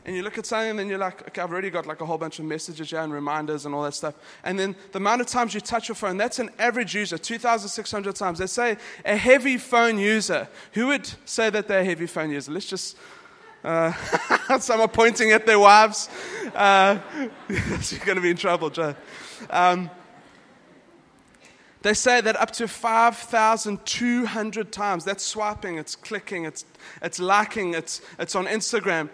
and 0.08 0.16
you 0.16 0.24
look 0.24 0.38
at 0.38 0.46
something 0.46 0.80
and 0.80 0.90
you're 0.90 0.98
like, 0.98 1.28
okay, 1.28 1.42
I've 1.42 1.52
already 1.52 1.70
got 1.70 1.86
like 1.86 2.00
a 2.00 2.06
whole 2.06 2.18
bunch 2.18 2.40
of 2.40 2.46
messages 2.46 2.92
here 2.92 3.02
and 3.02 3.12
reminders 3.12 3.66
and 3.66 3.76
all 3.76 3.84
that 3.84 3.94
stuff. 3.94 4.16
And 4.46 4.58
then 4.58 4.74
the 4.94 5.00
amount 5.00 5.20
of 5.20 5.28
times 5.28 5.54
you 5.54 5.60
touch 5.60 5.90
your 5.90 5.96
phone, 5.96 6.16
that's 6.16 6.40
an 6.40 6.50
average 6.58 6.96
user, 6.96 7.18
2,600 7.18 8.16
times. 8.16 8.40
They 8.40 8.48
say 8.48 8.78
a 9.04 9.18
heavy 9.18 9.58
phone 9.58 9.98
user. 9.98 10.48
Who 10.72 10.88
would 10.88 11.12
say 11.26 11.50
that 11.50 11.68
they're 11.68 11.82
a 11.82 11.86
heavy 11.86 12.08
phone 12.08 12.32
user? 12.32 12.54
Let's 12.54 12.68
just. 12.68 12.96
Uh, 13.66 13.92
some 14.60 14.80
are 14.80 14.88
pointing 14.88 15.34
at 15.34 15.46
their 15.46 15.60
wives. 15.60 16.08
Uh, 16.56 17.00
you're 17.50 18.06
going 18.06 18.16
to 18.16 18.22
be 18.22 18.30
in 18.30 18.38
trouble, 18.38 18.70
Joe. 18.70 18.96
Um, 19.50 19.90
they 21.82 21.94
say 21.94 22.22
that 22.22 22.38
up 22.38 22.52
to 22.52 22.68
5,200 22.68 24.72
times. 24.72 25.04
That's 25.04 25.24
swiping, 25.24 25.78
it's 25.78 25.98
clicking, 25.98 26.46
it's, 26.46 26.64
it's 27.02 27.20
liking, 27.20 27.74
it's, 27.74 28.02
it's 28.20 28.36
on 28.36 28.46
Instagram. 28.46 29.10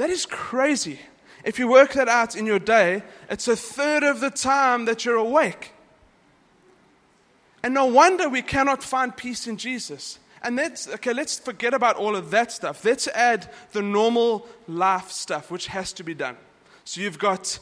That 0.00 0.08
is 0.08 0.24
crazy. 0.24 0.98
If 1.44 1.58
you 1.58 1.68
work 1.68 1.92
that 1.92 2.08
out 2.08 2.34
in 2.34 2.46
your 2.46 2.58
day, 2.58 3.02
it's 3.28 3.48
a 3.48 3.54
third 3.54 4.02
of 4.02 4.20
the 4.20 4.30
time 4.30 4.86
that 4.86 5.04
you're 5.04 5.16
awake. 5.16 5.74
And 7.62 7.74
no 7.74 7.84
wonder 7.84 8.26
we 8.26 8.40
cannot 8.40 8.82
find 8.82 9.14
peace 9.14 9.46
in 9.46 9.58
Jesus. 9.58 10.18
And 10.42 10.58
that's, 10.58 10.88
okay, 10.88 11.12
let's 11.12 11.38
forget 11.38 11.74
about 11.74 11.96
all 11.96 12.16
of 12.16 12.30
that 12.30 12.50
stuff. 12.50 12.82
Let's 12.82 13.08
add 13.08 13.50
the 13.72 13.82
normal 13.82 14.46
life 14.66 15.10
stuff, 15.10 15.50
which 15.50 15.66
has 15.66 15.92
to 15.92 16.02
be 16.02 16.14
done. 16.14 16.38
So 16.86 17.02
you've 17.02 17.18
got, 17.18 17.58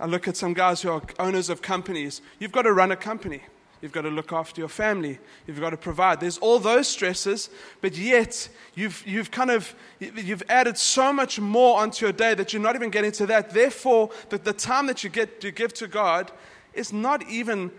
I 0.00 0.06
look 0.06 0.26
at 0.26 0.38
some 0.38 0.54
guys 0.54 0.80
who 0.80 0.88
are 0.88 1.02
owners 1.18 1.50
of 1.50 1.60
companies. 1.60 2.22
You've 2.38 2.52
got 2.52 2.62
to 2.62 2.72
run 2.72 2.92
a 2.92 2.96
company. 2.96 3.42
You've 3.80 3.92
got 3.92 4.02
to 4.02 4.10
look 4.10 4.32
after 4.32 4.60
your 4.60 4.68
family. 4.68 5.18
You've 5.46 5.60
got 5.60 5.70
to 5.70 5.76
provide. 5.76 6.20
There's 6.20 6.38
all 6.38 6.58
those 6.58 6.88
stresses, 6.88 7.50
but 7.80 7.96
yet 7.96 8.48
you've, 8.74 9.02
you've 9.06 9.30
kind 9.30 9.50
of, 9.50 9.74
you've 10.00 10.42
added 10.48 10.78
so 10.78 11.12
much 11.12 11.38
more 11.38 11.78
onto 11.78 12.06
your 12.06 12.12
day 12.12 12.34
that 12.34 12.52
you're 12.52 12.62
not 12.62 12.76
even 12.76 12.90
getting 12.90 13.12
to 13.12 13.26
that. 13.26 13.50
Therefore, 13.50 14.10
the, 14.30 14.38
the 14.38 14.52
time 14.52 14.86
that 14.86 15.04
you 15.04 15.10
get 15.10 15.40
to 15.42 15.50
give 15.50 15.74
to 15.74 15.86
God 15.86 16.32
is 16.72 16.92
not 16.92 17.28
even 17.28 17.70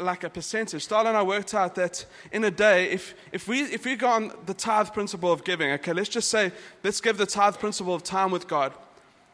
like 0.00 0.24
a 0.24 0.30
percentage. 0.30 0.88
Starla 0.88 1.06
and 1.06 1.16
I 1.16 1.22
worked 1.22 1.54
out 1.54 1.76
that 1.76 2.04
in 2.32 2.42
a 2.42 2.50
day, 2.50 2.90
if, 2.90 3.14
if, 3.30 3.46
we, 3.46 3.60
if 3.60 3.84
we 3.84 3.94
go 3.94 4.08
on 4.08 4.32
the 4.46 4.54
tithe 4.54 4.92
principle 4.92 5.30
of 5.30 5.44
giving, 5.44 5.70
okay, 5.72 5.92
let's 5.92 6.08
just 6.08 6.30
say, 6.30 6.50
let's 6.82 7.00
give 7.00 7.16
the 7.16 7.26
tithe 7.26 7.58
principle 7.58 7.94
of 7.94 8.02
time 8.02 8.32
with 8.32 8.48
God. 8.48 8.72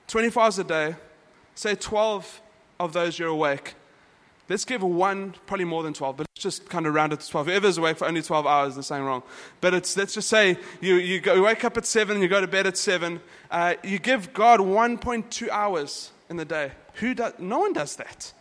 24 0.08 0.42
hours 0.42 0.58
a 0.58 0.64
day, 0.64 0.96
say 1.54 1.74
12 1.74 2.42
of 2.78 2.92
those 2.92 3.18
you're 3.18 3.28
awake 3.28 3.74
Let's 4.50 4.64
give 4.64 4.82
one, 4.82 5.36
probably 5.46 5.64
more 5.64 5.84
than 5.84 5.94
12, 5.94 6.16
but 6.16 6.26
let's 6.28 6.42
just 6.42 6.68
kind 6.68 6.84
of 6.84 6.92
round 6.92 7.12
it 7.12 7.20
to 7.20 7.28
12. 7.28 7.46
Whoever's 7.46 7.78
awake 7.78 7.98
for 7.98 8.08
only 8.08 8.20
12 8.20 8.48
hours, 8.48 8.74
they're 8.74 8.82
saying 8.82 9.04
wrong. 9.04 9.22
But 9.60 9.74
it's, 9.74 9.96
let's 9.96 10.12
just 10.12 10.28
say 10.28 10.58
you, 10.80 10.96
you, 10.96 11.20
go, 11.20 11.34
you 11.34 11.42
wake 11.44 11.64
up 11.64 11.76
at 11.76 11.86
7 11.86 12.16
and 12.16 12.20
you 12.20 12.28
go 12.28 12.40
to 12.40 12.48
bed 12.48 12.66
at 12.66 12.76
7. 12.76 13.20
Uh, 13.48 13.74
you 13.84 14.00
give 14.00 14.32
God 14.32 14.58
1.2 14.58 15.48
hours 15.50 16.10
in 16.28 16.36
the 16.36 16.44
day. 16.44 16.72
Who 16.94 17.14
does, 17.14 17.34
no 17.38 17.60
one 17.60 17.72
does 17.72 17.94
that. 17.94 18.32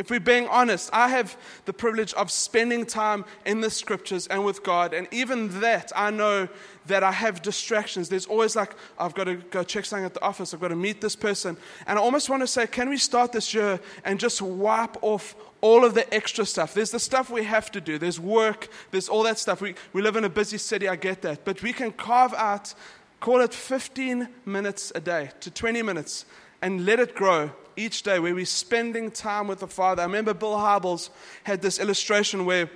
If 0.00 0.08
we're 0.08 0.18
being 0.18 0.48
honest, 0.48 0.88
I 0.94 1.08
have 1.08 1.36
the 1.66 1.74
privilege 1.74 2.14
of 2.14 2.30
spending 2.30 2.86
time 2.86 3.26
in 3.44 3.60
the 3.60 3.68
scriptures 3.68 4.26
and 4.28 4.46
with 4.46 4.62
God. 4.62 4.94
And 4.94 5.06
even 5.10 5.60
that, 5.60 5.92
I 5.94 6.10
know 6.10 6.48
that 6.86 7.02
I 7.02 7.12
have 7.12 7.42
distractions. 7.42 8.08
There's 8.08 8.24
always 8.24 8.56
like, 8.56 8.72
I've 8.98 9.14
got 9.14 9.24
to 9.24 9.34
go 9.34 9.62
check 9.62 9.84
something 9.84 10.06
at 10.06 10.14
the 10.14 10.22
office, 10.22 10.54
I've 10.54 10.60
got 10.60 10.68
to 10.68 10.74
meet 10.74 11.02
this 11.02 11.14
person. 11.14 11.54
And 11.86 11.98
I 11.98 12.02
almost 12.02 12.30
want 12.30 12.42
to 12.42 12.46
say, 12.46 12.66
can 12.66 12.88
we 12.88 12.96
start 12.96 13.32
this 13.32 13.52
year 13.52 13.78
and 14.02 14.18
just 14.18 14.40
wipe 14.40 14.96
off 15.02 15.34
all 15.60 15.84
of 15.84 15.92
the 15.92 16.12
extra 16.14 16.46
stuff? 16.46 16.72
There's 16.72 16.92
the 16.92 16.98
stuff 16.98 17.28
we 17.28 17.44
have 17.44 17.70
to 17.72 17.80
do, 17.82 17.98
there's 17.98 18.18
work, 18.18 18.68
there's 18.92 19.10
all 19.10 19.24
that 19.24 19.38
stuff. 19.38 19.60
We, 19.60 19.74
we 19.92 20.00
live 20.00 20.16
in 20.16 20.24
a 20.24 20.30
busy 20.30 20.56
city, 20.56 20.88
I 20.88 20.96
get 20.96 21.20
that. 21.20 21.44
But 21.44 21.62
we 21.62 21.74
can 21.74 21.92
carve 21.92 22.32
out, 22.32 22.72
call 23.20 23.42
it 23.42 23.52
15 23.52 24.28
minutes 24.46 24.92
a 24.94 25.00
day 25.00 25.28
to 25.40 25.50
20 25.50 25.82
minutes, 25.82 26.24
and 26.62 26.84
let 26.84 27.00
it 27.00 27.14
grow 27.14 27.50
each 27.76 28.02
day 28.02 28.18
where 28.18 28.34
we're 28.34 28.44
spending 28.44 29.10
time 29.10 29.46
with 29.46 29.60
the 29.60 29.68
Father. 29.68 30.02
I 30.02 30.06
remember 30.06 30.34
Bill 30.34 30.56
Hybels 30.56 31.10
had 31.44 31.62
this 31.62 31.78
illustration 31.78 32.44
where 32.44 32.70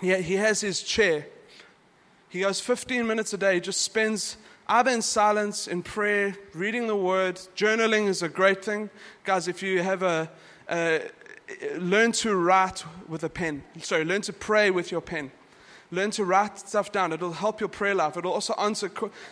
he, 0.00 0.14
he 0.22 0.34
has 0.36 0.60
his 0.60 0.82
chair 0.82 1.26
he 2.30 2.40
goes 2.40 2.60
15 2.60 3.08
minutes 3.08 3.32
a 3.32 3.36
day, 3.36 3.58
just 3.58 3.82
spends 3.82 4.36
either 4.68 4.92
in 4.92 5.02
silence, 5.02 5.66
in 5.66 5.82
prayer, 5.82 6.36
reading 6.54 6.86
the 6.86 6.94
word. 6.94 7.40
Journaling 7.56 8.06
is 8.06 8.22
a 8.22 8.28
great 8.28 8.64
thing. 8.64 8.88
Guys, 9.24 9.48
if 9.48 9.64
you 9.64 9.82
have 9.82 10.04
a, 10.04 10.30
a 10.70 11.10
learn 11.76 12.12
to 12.12 12.36
write 12.36 12.84
with 13.08 13.24
a 13.24 13.28
pen. 13.28 13.64
Sorry, 13.80 14.04
learn 14.04 14.22
to 14.22 14.32
pray 14.32 14.70
with 14.70 14.92
your 14.92 15.00
pen. 15.00 15.32
Learn 15.92 16.12
to 16.12 16.24
write 16.24 16.56
stuff 16.56 16.92
down. 16.92 17.12
It'll 17.12 17.32
help 17.32 17.58
your 17.58 17.68
prayer 17.68 17.96
life. 17.96 18.16
It'll 18.16 18.32
also 18.32 18.54
answer. 18.54 18.90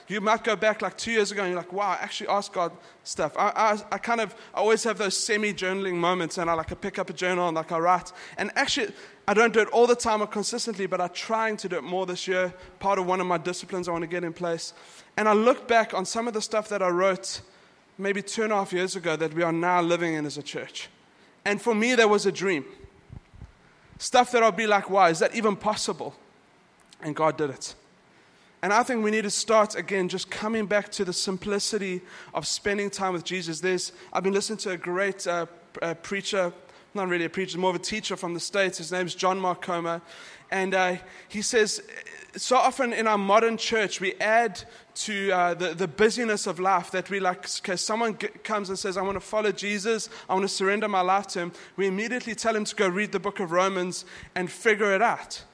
You 0.08 0.20
might 0.20 0.42
go 0.42 0.56
back 0.56 0.82
like 0.82 0.98
two 0.98 1.12
years 1.12 1.30
ago 1.30 1.42
and 1.42 1.52
you're 1.52 1.60
like, 1.60 1.72
wow, 1.72 1.90
I 1.90 2.02
actually 2.02 2.28
asked 2.28 2.52
God 2.52 2.72
stuff. 3.04 3.36
I, 3.38 3.52
I, 3.54 3.78
I 3.92 3.98
kind 3.98 4.20
of 4.20 4.34
I 4.52 4.58
always 4.58 4.82
have 4.82 4.98
those 4.98 5.16
semi 5.16 5.52
journaling 5.52 5.94
moments 5.94 6.36
and 6.36 6.50
I 6.50 6.54
like 6.54 6.66
to 6.68 6.76
pick 6.76 6.98
up 6.98 7.10
a 7.10 7.12
journal 7.12 7.46
and 7.46 7.54
like 7.54 7.70
I 7.70 7.78
write. 7.78 8.12
And 8.38 8.50
actually, 8.56 8.92
I 9.28 9.34
don't 9.34 9.52
do 9.52 9.60
it 9.60 9.68
all 9.68 9.86
the 9.86 9.94
time 9.94 10.20
or 10.20 10.26
consistently, 10.26 10.86
but 10.86 11.00
I'm 11.00 11.10
trying 11.10 11.56
to 11.58 11.68
do 11.68 11.76
it 11.76 11.84
more 11.84 12.06
this 12.06 12.26
year. 12.26 12.52
Part 12.80 12.98
of 12.98 13.06
one 13.06 13.20
of 13.20 13.26
my 13.28 13.38
disciplines 13.38 13.86
I 13.86 13.92
want 13.92 14.02
to 14.02 14.08
get 14.08 14.24
in 14.24 14.32
place. 14.32 14.72
And 15.16 15.28
I 15.28 15.34
look 15.34 15.68
back 15.68 15.94
on 15.94 16.04
some 16.04 16.26
of 16.26 16.34
the 16.34 16.42
stuff 16.42 16.68
that 16.70 16.82
I 16.82 16.88
wrote 16.88 17.40
maybe 17.98 18.20
two 18.20 18.42
and 18.42 18.52
a 18.52 18.56
half 18.56 18.72
years 18.72 18.96
ago 18.96 19.14
that 19.14 19.32
we 19.32 19.44
are 19.44 19.52
now 19.52 19.80
living 19.80 20.14
in 20.14 20.26
as 20.26 20.38
a 20.38 20.42
church. 20.42 20.88
And 21.44 21.62
for 21.62 21.74
me, 21.74 21.94
that 21.94 22.10
was 22.10 22.26
a 22.26 22.32
dream. 22.32 22.64
Stuff 23.98 24.32
that 24.32 24.42
I'll 24.42 24.52
be 24.52 24.66
like, 24.66 24.90
wow, 24.90 25.06
is 25.06 25.20
that 25.20 25.34
even 25.34 25.54
possible? 25.54 26.14
And 27.00 27.14
God 27.14 27.36
did 27.36 27.50
it. 27.50 27.74
And 28.60 28.72
I 28.72 28.82
think 28.82 29.04
we 29.04 29.12
need 29.12 29.22
to 29.22 29.30
start 29.30 29.76
again 29.76 30.08
just 30.08 30.30
coming 30.30 30.66
back 30.66 30.90
to 30.92 31.04
the 31.04 31.12
simplicity 31.12 32.00
of 32.34 32.46
spending 32.46 32.90
time 32.90 33.12
with 33.12 33.24
Jesus. 33.24 33.60
There's, 33.60 33.92
I've 34.12 34.24
been 34.24 34.32
listening 34.32 34.58
to 34.58 34.70
a 34.70 34.76
great 34.76 35.26
uh, 35.26 35.46
uh, 35.80 35.94
preacher 35.94 36.52
not 36.94 37.08
really 37.08 37.24
a 37.24 37.30
preacher, 37.30 37.58
more 37.58 37.70
of 37.70 37.76
a 37.76 37.80
teacher 37.80 38.16
from 38.16 38.34
the 38.34 38.40
States. 38.40 38.78
His 38.78 38.92
name's 38.92 39.14
John 39.14 39.38
Mark 39.38 39.62
Comer. 39.62 40.00
And 40.50 40.74
uh, 40.74 40.96
he 41.28 41.42
says, 41.42 41.82
so 42.36 42.56
often 42.56 42.92
in 42.92 43.06
our 43.06 43.18
modern 43.18 43.56
church, 43.56 44.00
we 44.00 44.14
add 44.14 44.62
to 44.94 45.30
uh, 45.30 45.54
the, 45.54 45.74
the 45.74 45.88
busyness 45.88 46.46
of 46.46 46.58
life 46.58 46.90
that 46.90 47.10
we 47.10 47.20
like, 47.20 47.46
okay, 47.60 47.76
someone 47.76 48.18
g- 48.18 48.28
comes 48.42 48.68
and 48.68 48.78
says, 48.78 48.96
I 48.96 49.02
want 49.02 49.16
to 49.16 49.20
follow 49.20 49.52
Jesus, 49.52 50.08
I 50.28 50.34
want 50.34 50.44
to 50.44 50.48
surrender 50.48 50.88
my 50.88 51.02
life 51.02 51.26
to 51.28 51.40
him. 51.40 51.52
We 51.76 51.86
immediately 51.86 52.34
tell 52.34 52.56
him 52.56 52.64
to 52.64 52.74
go 52.74 52.88
read 52.88 53.12
the 53.12 53.20
book 53.20 53.38
of 53.40 53.52
Romans 53.52 54.04
and 54.34 54.50
figure 54.50 54.94
it 54.94 55.02
out. 55.02 55.44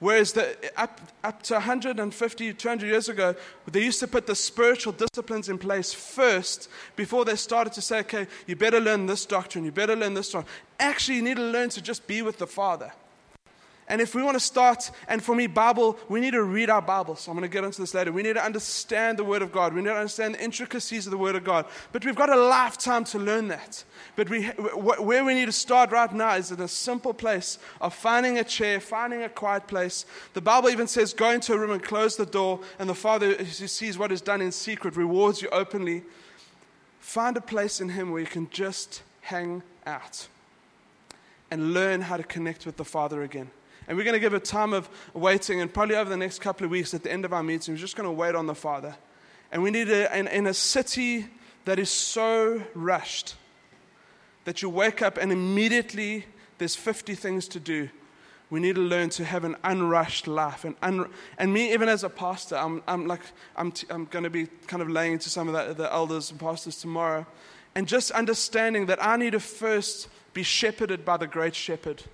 Whereas 0.00 0.32
the, 0.32 0.56
up, 0.78 0.98
up 1.22 1.42
to 1.44 1.54
150, 1.54 2.54
200 2.54 2.86
years 2.86 3.10
ago, 3.10 3.34
they 3.70 3.84
used 3.84 4.00
to 4.00 4.08
put 4.08 4.26
the 4.26 4.34
spiritual 4.34 4.94
disciplines 4.94 5.50
in 5.50 5.58
place 5.58 5.92
first 5.92 6.70
before 6.96 7.26
they 7.26 7.36
started 7.36 7.74
to 7.74 7.82
say, 7.82 8.00
okay, 8.00 8.26
you 8.46 8.56
better 8.56 8.80
learn 8.80 9.04
this 9.04 9.26
doctrine, 9.26 9.64
you 9.64 9.70
better 9.70 9.94
learn 9.94 10.14
this 10.14 10.32
doctrine. 10.32 10.52
Actually, 10.80 11.16
you 11.16 11.22
need 11.22 11.36
to 11.36 11.42
learn 11.42 11.68
to 11.68 11.82
just 11.82 12.06
be 12.06 12.22
with 12.22 12.38
the 12.38 12.46
Father. 12.46 12.90
And 13.90 14.00
if 14.00 14.14
we 14.14 14.22
want 14.22 14.36
to 14.36 14.40
start, 14.40 14.92
and 15.08 15.20
for 15.20 15.34
me, 15.34 15.48
Bible, 15.48 15.98
we 16.08 16.20
need 16.20 16.30
to 16.30 16.44
read 16.44 16.70
our 16.70 16.80
Bibles. 16.80 17.26
I'm 17.26 17.34
going 17.34 17.42
to 17.42 17.52
get 17.52 17.64
into 17.64 17.80
this 17.80 17.92
later. 17.92 18.12
We 18.12 18.22
need 18.22 18.34
to 18.34 18.44
understand 18.44 19.18
the 19.18 19.24
Word 19.24 19.42
of 19.42 19.50
God. 19.50 19.74
We 19.74 19.80
need 19.80 19.88
to 19.88 19.96
understand 19.96 20.36
the 20.36 20.44
intricacies 20.44 21.08
of 21.08 21.10
the 21.10 21.18
Word 21.18 21.34
of 21.34 21.42
God. 21.42 21.66
But 21.90 22.04
we've 22.04 22.14
got 22.14 22.30
a 22.30 22.36
lifetime 22.36 23.02
to 23.06 23.18
learn 23.18 23.48
that. 23.48 23.82
But 24.14 24.30
we, 24.30 24.44
where 24.46 25.24
we 25.24 25.34
need 25.34 25.46
to 25.46 25.52
start 25.52 25.90
right 25.90 26.12
now 26.12 26.36
is 26.36 26.52
in 26.52 26.60
a 26.60 26.68
simple 26.68 27.12
place 27.12 27.58
of 27.80 27.92
finding 27.92 28.38
a 28.38 28.44
chair, 28.44 28.78
finding 28.78 29.24
a 29.24 29.28
quiet 29.28 29.66
place. 29.66 30.06
The 30.34 30.40
Bible 30.40 30.68
even 30.68 30.86
says, 30.86 31.12
go 31.12 31.30
into 31.30 31.52
a 31.52 31.58
room 31.58 31.72
and 31.72 31.82
close 31.82 32.16
the 32.16 32.26
door, 32.26 32.60
and 32.78 32.88
the 32.88 32.94
Father 32.94 33.34
who 33.34 33.44
sees 33.66 33.98
what 33.98 34.12
is 34.12 34.20
done 34.20 34.40
in 34.40 34.52
secret 34.52 34.94
rewards 34.94 35.42
you 35.42 35.48
openly. 35.48 36.04
Find 37.00 37.36
a 37.36 37.40
place 37.40 37.80
in 37.80 37.88
Him 37.88 38.12
where 38.12 38.20
you 38.20 38.28
can 38.28 38.48
just 38.50 39.02
hang 39.22 39.64
out 39.84 40.28
and 41.50 41.74
learn 41.74 42.02
how 42.02 42.16
to 42.16 42.22
connect 42.22 42.66
with 42.66 42.76
the 42.76 42.84
Father 42.84 43.24
again. 43.24 43.50
And 43.90 43.96
we're 43.96 44.04
going 44.04 44.14
to 44.14 44.20
give 44.20 44.34
a 44.34 44.38
time 44.38 44.72
of 44.72 44.88
waiting, 45.14 45.60
and 45.60 45.74
probably 45.74 45.96
over 45.96 46.08
the 46.08 46.16
next 46.16 46.38
couple 46.38 46.64
of 46.64 46.70
weeks 46.70 46.94
at 46.94 47.02
the 47.02 47.10
end 47.10 47.24
of 47.24 47.32
our 47.32 47.42
meeting, 47.42 47.74
we're 47.74 47.78
just 47.78 47.96
going 47.96 48.06
to 48.06 48.12
wait 48.12 48.36
on 48.36 48.46
the 48.46 48.54
Father. 48.54 48.94
And 49.50 49.64
we 49.64 49.72
need 49.72 49.88
to, 49.88 50.16
in, 50.16 50.28
in 50.28 50.46
a 50.46 50.54
city 50.54 51.26
that 51.64 51.80
is 51.80 51.90
so 51.90 52.62
rushed 52.72 53.34
that 54.44 54.62
you 54.62 54.70
wake 54.70 55.02
up 55.02 55.16
and 55.16 55.32
immediately 55.32 56.24
there's 56.58 56.76
50 56.76 57.16
things 57.16 57.48
to 57.48 57.58
do. 57.58 57.88
We 58.48 58.60
need 58.60 58.76
to 58.76 58.80
learn 58.80 59.10
to 59.10 59.24
have 59.24 59.42
an 59.42 59.56
unrushed 59.64 60.28
life. 60.28 60.64
And, 60.64 60.76
un- 60.82 61.10
and 61.36 61.52
me, 61.52 61.72
even 61.72 61.88
as 61.88 62.04
a 62.04 62.08
pastor, 62.08 62.54
I'm, 62.54 62.84
I'm 62.86 63.08
like, 63.08 63.22
I'm, 63.56 63.72
t- 63.72 63.88
I'm 63.90 64.04
going 64.04 64.22
to 64.22 64.30
be 64.30 64.46
kind 64.68 64.82
of 64.82 64.88
laying 64.88 65.18
to 65.18 65.28
some 65.28 65.48
of 65.48 65.54
the, 65.54 65.74
the 65.74 65.92
elders 65.92 66.30
and 66.30 66.38
pastors 66.38 66.80
tomorrow. 66.80 67.26
And 67.74 67.88
just 67.88 68.12
understanding 68.12 68.86
that 68.86 69.04
I 69.04 69.16
need 69.16 69.32
to 69.32 69.40
first 69.40 70.06
be 70.32 70.44
shepherded 70.44 71.04
by 71.04 71.16
the 71.16 71.26
great 71.26 71.56
shepherd 71.56 72.04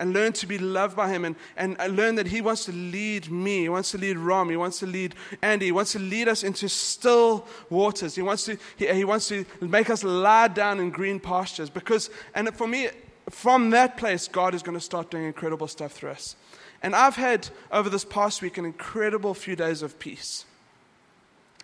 and 0.00 0.14
learn 0.14 0.32
to 0.32 0.46
be 0.46 0.58
loved 0.58 0.96
by 0.96 1.10
Him 1.10 1.24
and, 1.24 1.36
and 1.56 1.76
learn 1.94 2.16
that 2.16 2.26
He 2.26 2.40
wants 2.40 2.64
to 2.64 2.72
lead 2.72 3.30
me. 3.30 3.60
He 3.60 3.68
wants 3.68 3.92
to 3.92 3.98
lead 3.98 4.16
Rom. 4.16 4.48
He 4.48 4.56
wants 4.56 4.80
to 4.80 4.86
lead 4.86 5.14
Andy. 5.42 5.66
He 5.66 5.72
wants 5.72 5.92
to 5.92 5.98
lead 5.98 6.26
us 6.26 6.42
into 6.42 6.68
still 6.68 7.46
waters. 7.68 8.16
He 8.16 8.22
wants 8.22 8.46
to, 8.46 8.56
he, 8.76 8.92
he 8.92 9.04
wants 9.04 9.28
to 9.28 9.44
make 9.60 9.90
us 9.90 10.02
lie 10.02 10.48
down 10.48 10.80
in 10.80 10.90
green 10.90 11.20
pastures. 11.20 11.70
Because, 11.70 12.10
and 12.34 12.52
for 12.56 12.66
me, 12.66 12.88
from 13.28 13.70
that 13.70 13.98
place, 13.98 14.26
God 14.26 14.54
is 14.54 14.62
going 14.62 14.76
to 14.76 14.84
start 14.84 15.10
doing 15.10 15.24
incredible 15.24 15.68
stuff 15.68 15.92
through 15.92 16.10
us. 16.10 16.34
And 16.82 16.96
I've 16.96 17.16
had 17.16 17.50
over 17.70 17.90
this 17.90 18.04
past 18.04 18.40
week 18.40 18.56
an 18.56 18.64
incredible 18.64 19.34
few 19.34 19.54
days 19.54 19.82
of 19.82 19.98
peace. 19.98 20.46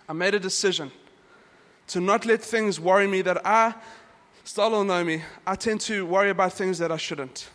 I 0.09 0.13
made 0.13 0.35
a 0.35 0.39
decision 0.39 0.93
to 1.89 2.01
not 2.01 2.27
let 2.27 2.43
things 2.43 2.79
worry 2.79 3.07
me 3.07 3.23
that 3.23 3.47
I, 3.47 3.75
still 4.45 4.69
don't 4.69 4.89
know 4.89 5.03
me, 5.03 5.23
I 5.47 5.57
tend 5.57 5.81
to 5.83 6.05
worry 6.05 6.31
about 6.31 6.53
things 6.53 6.79
that 6.79 6.93
I 6.93 6.99
shouldn't. 6.99 7.49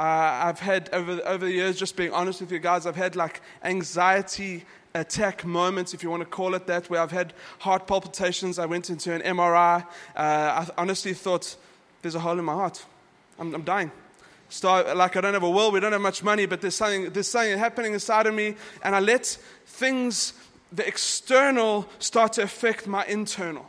Uh, 0.00 0.46
I've 0.46 0.60
had 0.60 0.88
over, 0.94 1.20
over 1.26 1.44
the 1.44 1.52
years, 1.52 1.78
just 1.78 1.94
being 1.94 2.10
honest 2.14 2.40
with 2.40 2.50
you 2.50 2.58
guys, 2.58 2.86
I've 2.86 2.96
had 2.96 3.16
like 3.16 3.42
anxiety 3.62 4.64
attack 4.94 5.44
moments, 5.44 5.92
if 5.92 6.02
you 6.02 6.08
want 6.08 6.22
to 6.22 6.26
call 6.26 6.54
it 6.54 6.66
that, 6.68 6.88
where 6.88 7.02
I've 7.02 7.10
had 7.10 7.34
heart 7.58 7.86
palpitations. 7.86 8.58
I 8.58 8.64
went 8.64 8.88
into 8.88 9.12
an 9.12 9.20
MRI. 9.20 9.82
Uh, 10.16 10.16
I 10.16 10.66
honestly 10.78 11.12
thought, 11.12 11.54
there's 12.00 12.14
a 12.14 12.18
hole 12.18 12.38
in 12.38 12.46
my 12.46 12.54
heart. 12.54 12.82
I'm, 13.38 13.54
I'm 13.54 13.60
dying. 13.60 13.92
Start, 14.48 14.96
like 14.96 15.18
I 15.18 15.20
don't 15.20 15.34
have 15.34 15.42
a 15.42 15.50
will, 15.50 15.70
we 15.70 15.80
don't 15.80 15.92
have 15.92 16.00
much 16.00 16.22
money, 16.22 16.46
but 16.46 16.62
there's 16.62 16.76
something, 16.76 17.10
there's 17.10 17.28
something 17.28 17.58
happening 17.58 17.92
inside 17.92 18.26
of 18.26 18.32
me, 18.32 18.54
and 18.82 18.96
I 18.96 19.00
let 19.00 19.26
things, 19.66 20.32
the 20.72 20.88
external, 20.88 21.86
start 21.98 22.32
to 22.34 22.42
affect 22.42 22.86
my 22.86 23.04
internal. 23.04 23.66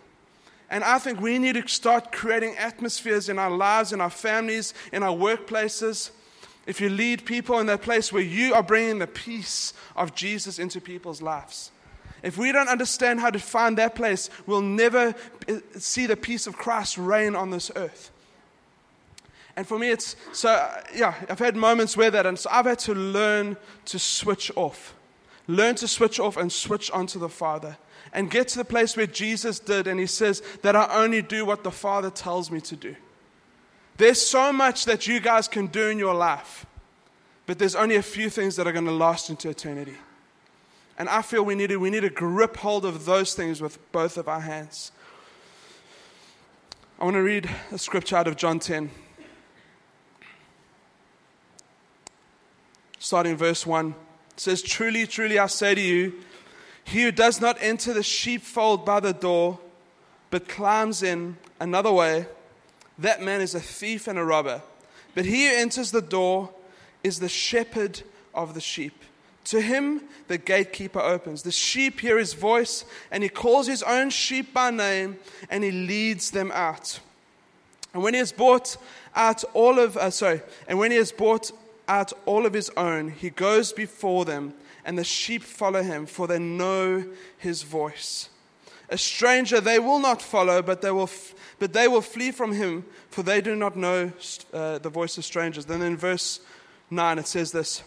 And 0.69 0.85
I 0.85 0.97
think 0.97 1.19
we 1.19 1.39
need 1.39 1.55
to 1.55 1.67
start 1.67 2.13
creating 2.13 2.55
atmospheres 2.55 3.27
in 3.27 3.37
our 3.37 3.51
lives, 3.51 3.91
in 3.91 3.99
our 3.99 4.09
families, 4.09 4.73
in 4.93 5.03
our 5.03 5.13
workplaces 5.13 6.11
if 6.65 6.79
you 6.79 6.89
lead 6.89 7.25
people 7.25 7.59
in 7.59 7.65
that 7.67 7.81
place 7.81 8.13
where 8.13 8.21
you 8.21 8.53
are 8.53 8.63
bringing 8.63 8.99
the 8.99 9.07
peace 9.07 9.73
of 9.95 10.15
Jesus 10.15 10.59
into 10.59 10.79
people's 10.79 11.21
lives. 11.21 11.71
If 12.23 12.37
we 12.37 12.51
don't 12.51 12.69
understand 12.69 13.19
how 13.19 13.31
to 13.31 13.39
find 13.39 13.77
that 13.77 13.95
place, 13.95 14.29
we'll 14.45 14.61
never 14.61 15.15
see 15.77 16.05
the 16.05 16.15
peace 16.15 16.45
of 16.45 16.55
Christ 16.55 16.97
reign 16.97 17.35
on 17.35 17.49
this 17.49 17.71
earth. 17.75 18.11
And 19.55 19.67
for 19.67 19.77
me, 19.77 19.89
it's 19.89 20.15
so, 20.31 20.49
yeah, 20.95 21.15
I've 21.29 21.39
had 21.39 21.55
moments 21.55 21.97
where 21.97 22.11
that, 22.11 22.25
and 22.25 22.37
so 22.37 22.49
I've 22.51 22.65
had 22.65 22.79
to 22.79 22.93
learn 22.93 23.57
to 23.85 23.99
switch 23.99 24.51
off. 24.55 24.93
Learn 25.47 25.75
to 25.75 25.87
switch 25.87 26.19
off 26.19 26.37
and 26.37 26.51
switch 26.51 26.89
onto 26.91 27.19
the 27.19 27.29
Father. 27.29 27.77
And 28.13 28.29
get 28.29 28.49
to 28.49 28.57
the 28.57 28.65
place 28.65 28.95
where 28.95 29.07
Jesus 29.07 29.59
did, 29.59 29.87
and 29.87 29.99
He 29.99 30.05
says 30.05 30.41
that 30.61 30.75
I 30.75 31.03
only 31.03 31.21
do 31.21 31.45
what 31.45 31.63
the 31.63 31.71
Father 31.71 32.09
tells 32.09 32.51
me 32.51 32.61
to 32.61 32.75
do. 32.75 32.95
There's 34.01 34.19
so 34.19 34.51
much 34.51 34.85
that 34.85 35.05
you 35.05 35.19
guys 35.19 35.47
can 35.47 35.67
do 35.67 35.89
in 35.89 35.99
your 35.99 36.15
life, 36.15 36.65
but 37.45 37.59
there's 37.59 37.75
only 37.75 37.97
a 37.97 38.01
few 38.01 38.31
things 38.31 38.55
that 38.55 38.65
are 38.65 38.71
going 38.71 38.85
to 38.85 38.91
last 38.91 39.29
into 39.29 39.47
eternity. 39.47 39.93
And 40.97 41.07
I 41.07 41.21
feel 41.21 41.43
we 41.43 41.53
need 41.53 41.67
to, 41.67 41.77
we 41.77 41.91
need 41.91 41.99
to 41.99 42.09
grip 42.09 42.57
hold 42.57 42.83
of 42.83 43.05
those 43.05 43.35
things 43.35 43.61
with 43.61 43.77
both 43.91 44.17
of 44.17 44.27
our 44.27 44.39
hands. 44.39 44.91
I 46.99 47.03
want 47.03 47.13
to 47.13 47.21
read 47.21 47.47
a 47.71 47.77
scripture 47.77 48.15
out 48.15 48.27
of 48.27 48.37
John 48.37 48.57
10. 48.57 48.89
Starting 52.97 53.37
verse 53.37 53.67
1. 53.67 53.89
It 53.89 53.95
says, 54.39 54.63
Truly, 54.63 55.05
truly, 55.05 55.37
I 55.37 55.45
say 55.45 55.75
to 55.75 55.81
you, 55.81 56.13
he 56.85 57.03
who 57.03 57.11
does 57.11 57.39
not 57.39 57.55
enter 57.61 57.93
the 57.93 58.01
sheepfold 58.01 58.83
by 58.83 58.99
the 58.99 59.13
door, 59.13 59.59
but 60.31 60.47
climbs 60.47 61.03
in 61.03 61.37
another 61.59 61.91
way 61.91 62.25
that 63.01 63.21
man 63.21 63.41
is 63.41 63.55
a 63.55 63.59
thief 63.59 64.07
and 64.07 64.17
a 64.17 64.23
robber. 64.23 64.61
But 65.13 65.25
he 65.25 65.47
who 65.47 65.55
enters 65.55 65.91
the 65.91 66.01
door 66.01 66.49
is 67.03 67.19
the 67.19 67.29
shepherd 67.29 68.01
of 68.33 68.53
the 68.53 68.61
sheep. 68.61 69.03
To 69.45 69.61
him 69.61 70.03
the 70.27 70.37
gatekeeper 70.37 70.99
opens. 70.99 71.43
The 71.43 71.51
sheep 71.51 71.99
hear 71.99 72.17
his 72.17 72.33
voice, 72.33 72.85
and 73.11 73.23
he 73.23 73.29
calls 73.29 73.67
his 73.67 73.83
own 73.83 74.09
sheep 74.09 74.53
by 74.53 74.71
name, 74.71 75.17
and 75.49 75.63
he 75.63 75.71
leads 75.71 76.31
them 76.31 76.51
out. 76.53 76.99
And 77.93 78.03
when 78.03 78.13
he 78.13 78.19
has 78.19 78.31
brought 78.31 78.77
out 79.15 79.43
all 79.53 79.79
of, 79.79 79.97
uh, 79.97 80.11
sorry, 80.11 80.41
and 80.67 80.79
when 80.79 80.91
he 80.91 80.97
has 80.97 81.11
brought 81.11 81.51
out 81.87 82.13
all 82.25 82.45
of 82.45 82.53
his 82.53 82.69
own, 82.77 83.09
he 83.09 83.29
goes 83.29 83.73
before 83.73 84.23
them, 84.23 84.53
and 84.85 84.97
the 84.97 85.03
sheep 85.03 85.43
follow 85.43 85.83
him, 85.83 86.05
for 86.05 86.27
they 86.27 86.39
know 86.39 87.03
his 87.37 87.63
voice. 87.63 88.29
A 88.91 88.97
stranger 88.97 89.61
they 89.61 89.79
will 89.79 89.99
not 89.99 90.21
follow, 90.21 90.61
but 90.61 90.81
they 90.81 90.91
will, 90.91 91.03
f- 91.03 91.33
but 91.59 91.71
they 91.71 91.87
will 91.87 92.01
flee 92.01 92.31
from 92.31 92.51
him, 92.51 92.85
for 93.09 93.23
they 93.23 93.39
do 93.39 93.55
not 93.55 93.77
know 93.77 94.11
uh, 94.53 94.77
the 94.79 94.89
voice 94.89 95.17
of 95.17 95.23
strangers. 95.23 95.65
Then 95.65 95.81
in 95.81 95.95
verse 95.95 96.41
9 96.89 97.17
it 97.17 97.25
says 97.25 97.53
this 97.53 97.83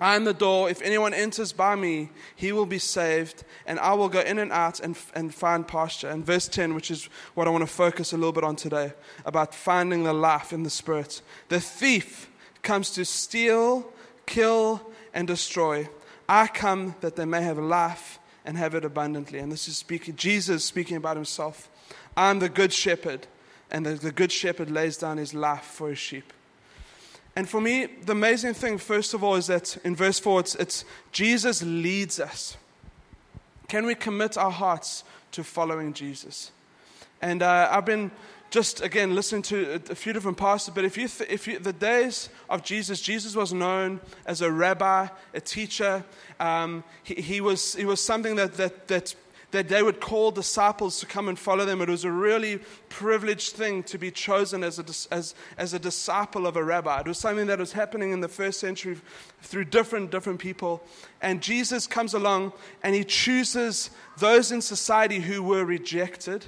I 0.00 0.16
am 0.16 0.24
the 0.24 0.34
door. 0.34 0.68
If 0.68 0.82
anyone 0.82 1.14
enters 1.14 1.52
by 1.52 1.76
me, 1.76 2.10
he 2.34 2.50
will 2.50 2.66
be 2.66 2.80
saved, 2.80 3.44
and 3.64 3.78
I 3.78 3.94
will 3.94 4.08
go 4.08 4.18
in 4.18 4.40
and 4.40 4.50
out 4.50 4.80
and, 4.80 4.98
and 5.14 5.32
find 5.32 5.66
pasture. 5.66 6.08
And 6.08 6.26
verse 6.26 6.48
10, 6.48 6.74
which 6.74 6.90
is 6.90 7.04
what 7.34 7.46
I 7.46 7.50
want 7.50 7.62
to 7.62 7.72
focus 7.72 8.12
a 8.12 8.16
little 8.16 8.32
bit 8.32 8.42
on 8.42 8.56
today, 8.56 8.94
about 9.24 9.54
finding 9.54 10.02
the 10.02 10.12
life 10.12 10.52
in 10.52 10.64
the 10.64 10.70
Spirit. 10.70 11.22
The 11.48 11.60
thief 11.60 12.28
comes 12.62 12.90
to 12.94 13.04
steal, 13.04 13.92
kill, 14.26 14.80
and 15.14 15.28
destroy. 15.28 15.88
I 16.28 16.48
come 16.48 16.96
that 17.00 17.14
they 17.14 17.24
may 17.24 17.42
have 17.42 17.58
life 17.58 18.18
and 18.44 18.56
have 18.56 18.74
it 18.74 18.84
abundantly. 18.84 19.38
And 19.38 19.50
this 19.50 19.68
is 19.68 19.76
speaking, 19.76 20.16
Jesus 20.16 20.64
speaking 20.64 20.96
about 20.96 21.16
himself. 21.16 21.68
I'm 22.16 22.38
the 22.38 22.48
good 22.48 22.72
shepherd, 22.72 23.26
and 23.70 23.86
the, 23.86 23.94
the 23.94 24.12
good 24.12 24.32
shepherd 24.32 24.70
lays 24.70 24.96
down 24.96 25.16
his 25.16 25.34
life 25.34 25.64
for 25.64 25.88
his 25.88 25.98
sheep. 25.98 26.32
And 27.34 27.48
for 27.48 27.60
me, 27.60 27.86
the 27.86 28.12
amazing 28.12 28.54
thing, 28.54 28.76
first 28.76 29.14
of 29.14 29.24
all, 29.24 29.36
is 29.36 29.46
that 29.46 29.78
in 29.84 29.96
verse 29.96 30.18
4, 30.18 30.40
it's, 30.40 30.54
it's 30.56 30.84
Jesus 31.12 31.62
leads 31.62 32.20
us. 32.20 32.56
Can 33.68 33.86
we 33.86 33.94
commit 33.94 34.36
our 34.36 34.50
hearts 34.50 35.02
to 35.32 35.42
following 35.42 35.94
Jesus? 35.94 36.50
And 37.22 37.42
uh, 37.42 37.68
I've 37.70 37.86
been 37.86 38.10
just, 38.52 38.82
again, 38.82 39.14
listening 39.14 39.42
to 39.42 39.72
a, 39.72 39.92
a 39.92 39.94
few 39.94 40.12
different 40.12 40.36
pastors, 40.36 40.74
but 40.74 40.84
if 40.84 40.96
you, 40.96 41.08
th- 41.08 41.28
if 41.30 41.48
you, 41.48 41.58
the 41.58 41.72
days 41.72 42.28
of 42.48 42.62
Jesus, 42.62 43.00
Jesus 43.00 43.34
was 43.34 43.52
known 43.52 43.98
as 44.26 44.42
a 44.42 44.52
rabbi, 44.52 45.08
a 45.34 45.40
teacher. 45.40 46.04
Um, 46.38 46.84
he, 47.02 47.14
he, 47.14 47.40
was, 47.40 47.74
he 47.74 47.86
was 47.86 48.00
something 48.00 48.36
that, 48.36 48.54
that, 48.54 48.88
that 48.88 49.14
that 49.52 49.68
they 49.68 49.82
would 49.82 50.00
call 50.00 50.30
disciples 50.30 50.98
to 50.98 51.06
come 51.06 51.28
and 51.28 51.38
follow 51.38 51.66
them. 51.66 51.82
It 51.82 51.88
was 51.90 52.04
a 52.04 52.10
really 52.10 52.58
privileged 52.88 53.52
thing 53.52 53.82
to 53.84 53.98
be 53.98 54.10
chosen 54.10 54.64
as 54.64 54.78
a, 54.78 55.14
as, 55.14 55.34
as 55.58 55.74
a 55.74 55.78
disciple 55.78 56.46
of 56.46 56.56
a 56.56 56.64
rabbi. 56.64 57.00
It 57.00 57.06
was 57.06 57.18
something 57.18 57.46
that 57.48 57.58
was 57.58 57.72
happening 57.72 58.12
in 58.12 58.20
the 58.20 58.28
first 58.28 58.60
century 58.60 58.96
through 59.42 59.66
different, 59.66 60.10
different 60.10 60.40
people. 60.40 60.82
And 61.20 61.42
Jesus 61.42 61.86
comes 61.86 62.14
along 62.14 62.54
and 62.82 62.94
he 62.94 63.04
chooses 63.04 63.90
those 64.16 64.52
in 64.52 64.62
society 64.62 65.20
who 65.20 65.42
were 65.42 65.66
rejected 65.66 66.46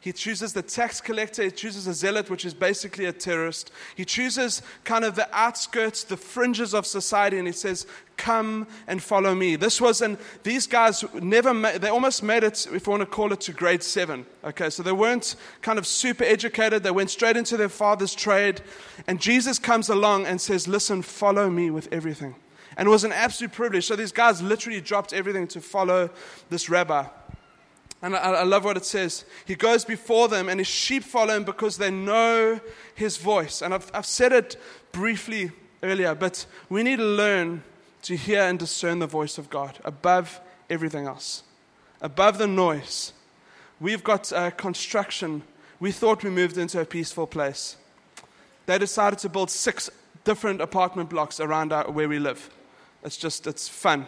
he 0.00 0.12
chooses 0.12 0.52
the 0.52 0.62
tax 0.62 1.00
collector, 1.00 1.42
he 1.42 1.50
chooses 1.50 1.86
a 1.88 1.92
zealot, 1.92 2.30
which 2.30 2.44
is 2.44 2.54
basically 2.54 3.06
a 3.06 3.12
terrorist. 3.12 3.72
He 3.96 4.04
chooses 4.04 4.62
kind 4.84 5.04
of 5.04 5.16
the 5.16 5.28
outskirts, 5.36 6.04
the 6.04 6.16
fringes 6.16 6.72
of 6.72 6.86
society, 6.86 7.38
and 7.38 7.48
he 7.48 7.52
says, 7.52 7.86
Come 8.16 8.66
and 8.86 9.02
follow 9.02 9.34
me. 9.34 9.54
This 9.54 9.80
was, 9.80 10.00
and 10.00 10.18
these 10.42 10.66
guys 10.66 11.04
never, 11.14 11.54
made, 11.54 11.80
they 11.80 11.88
almost 11.88 12.22
made 12.22 12.42
it, 12.42 12.66
if 12.72 12.86
you 12.86 12.90
want 12.90 13.00
to 13.00 13.06
call 13.06 13.32
it, 13.32 13.40
to 13.42 13.52
grade 13.52 13.82
seven. 13.82 14.26
Okay, 14.44 14.70
so 14.70 14.82
they 14.82 14.92
weren't 14.92 15.36
kind 15.62 15.78
of 15.78 15.86
super 15.86 16.24
educated, 16.24 16.82
they 16.82 16.90
went 16.90 17.10
straight 17.10 17.36
into 17.36 17.56
their 17.56 17.68
father's 17.68 18.14
trade. 18.14 18.60
And 19.06 19.20
Jesus 19.20 19.58
comes 19.58 19.88
along 19.88 20.26
and 20.26 20.40
says, 20.40 20.68
Listen, 20.68 21.02
follow 21.02 21.50
me 21.50 21.70
with 21.70 21.92
everything. 21.92 22.36
And 22.76 22.86
it 22.86 22.90
was 22.90 23.02
an 23.02 23.12
absolute 23.12 23.52
privilege. 23.52 23.86
So 23.86 23.96
these 23.96 24.12
guys 24.12 24.40
literally 24.40 24.80
dropped 24.80 25.12
everything 25.12 25.48
to 25.48 25.60
follow 25.60 26.10
this 26.50 26.68
rabbi. 26.70 27.06
And 28.00 28.14
I, 28.14 28.18
I, 28.18 28.42
love 28.44 28.64
what 28.64 28.76
it 28.76 28.84
says. 28.84 29.24
He 29.44 29.56
goes 29.56 29.84
before 29.84 30.28
them, 30.28 30.48
and 30.48 30.60
his 30.60 30.68
sheep 30.68 31.02
follow 31.02 31.34
him 31.34 31.44
because 31.44 31.78
they 31.78 31.90
know 31.90 32.60
his 32.94 33.16
voice. 33.16 33.60
And 33.60 33.74
I've, 33.74 33.90
I've 33.92 34.06
said 34.06 34.32
it 34.32 34.56
briefly 34.92 35.50
earlier, 35.82 36.14
but 36.14 36.46
we 36.68 36.82
need 36.82 36.96
to 36.96 37.04
learn 37.04 37.64
to 38.02 38.16
hear 38.16 38.42
and 38.42 38.58
discern 38.58 39.00
the 39.00 39.06
voice 39.06 39.36
of 39.36 39.50
God 39.50 39.78
above 39.84 40.40
everything 40.70 41.06
else, 41.06 41.42
above 42.00 42.38
the 42.38 42.46
noise. 42.46 43.12
We've 43.80 44.04
got 44.04 44.32
uh, 44.32 44.50
construction. 44.52 45.42
We 45.80 45.90
thought 45.90 46.22
we 46.22 46.30
moved 46.30 46.56
into 46.56 46.80
a 46.80 46.84
peaceful 46.84 47.26
place. 47.26 47.76
They 48.66 48.78
decided 48.78 49.18
to 49.20 49.28
build 49.28 49.50
six 49.50 49.90
different 50.24 50.60
apartment 50.60 51.10
blocks 51.10 51.40
around 51.40 51.72
our, 51.72 51.90
where 51.90 52.08
we 52.08 52.18
live. 52.18 52.50
It's 53.02 53.16
just, 53.16 53.46
it's 53.46 53.68
fun. 53.68 54.06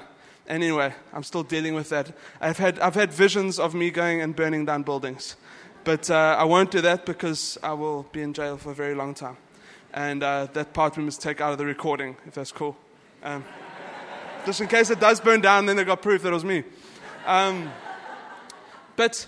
Anyway, 0.51 0.93
I'm 1.13 1.23
still 1.23 1.45
dealing 1.45 1.75
with 1.75 1.91
that. 1.91 2.13
I've 2.41 2.59
had, 2.59 2.81
I've 2.81 2.97
had 2.97 3.13
visions 3.13 3.61
of 3.61 3.73
me 3.73 3.93
going 3.93 4.21
and 4.21 4.35
burning 4.35 4.65
down 4.65 4.83
buildings. 4.83 5.37
But 5.85 6.11
uh, 6.11 6.35
I 6.37 6.43
won't 6.43 6.73
do 6.73 6.81
that 6.81 7.07
because 7.07 7.57
I 7.63 7.73
will 7.75 8.03
be 8.11 8.21
in 8.21 8.33
jail 8.33 8.57
for 8.57 8.73
a 8.73 8.75
very 8.75 8.97
long 8.97 9.15
time. 9.15 9.37
And 9.95 10.25
uh, 10.25 10.49
that 10.53 10.73
part 10.73 10.97
we 10.97 11.05
must 11.05 11.23
take 11.23 11.41
out 11.41 11.53
of 11.53 11.59
the 11.59 11.67
recording, 11.67 12.17
if 12.27 12.35
that's 12.35 12.51
cool. 12.51 12.77
Um, 13.23 13.45
just 14.45 14.61
in 14.61 14.67
case 14.67 14.91
it 14.91 14.99
does 14.99 15.21
burn 15.21 15.41
down, 15.41 15.67
then 15.67 15.77
they 15.77 15.85
got 15.85 16.03
proof 16.03 16.23
that 16.23 16.31
it 16.31 16.35
was 16.35 16.45
me. 16.45 16.65
Um, 17.27 17.71
but 18.97 19.25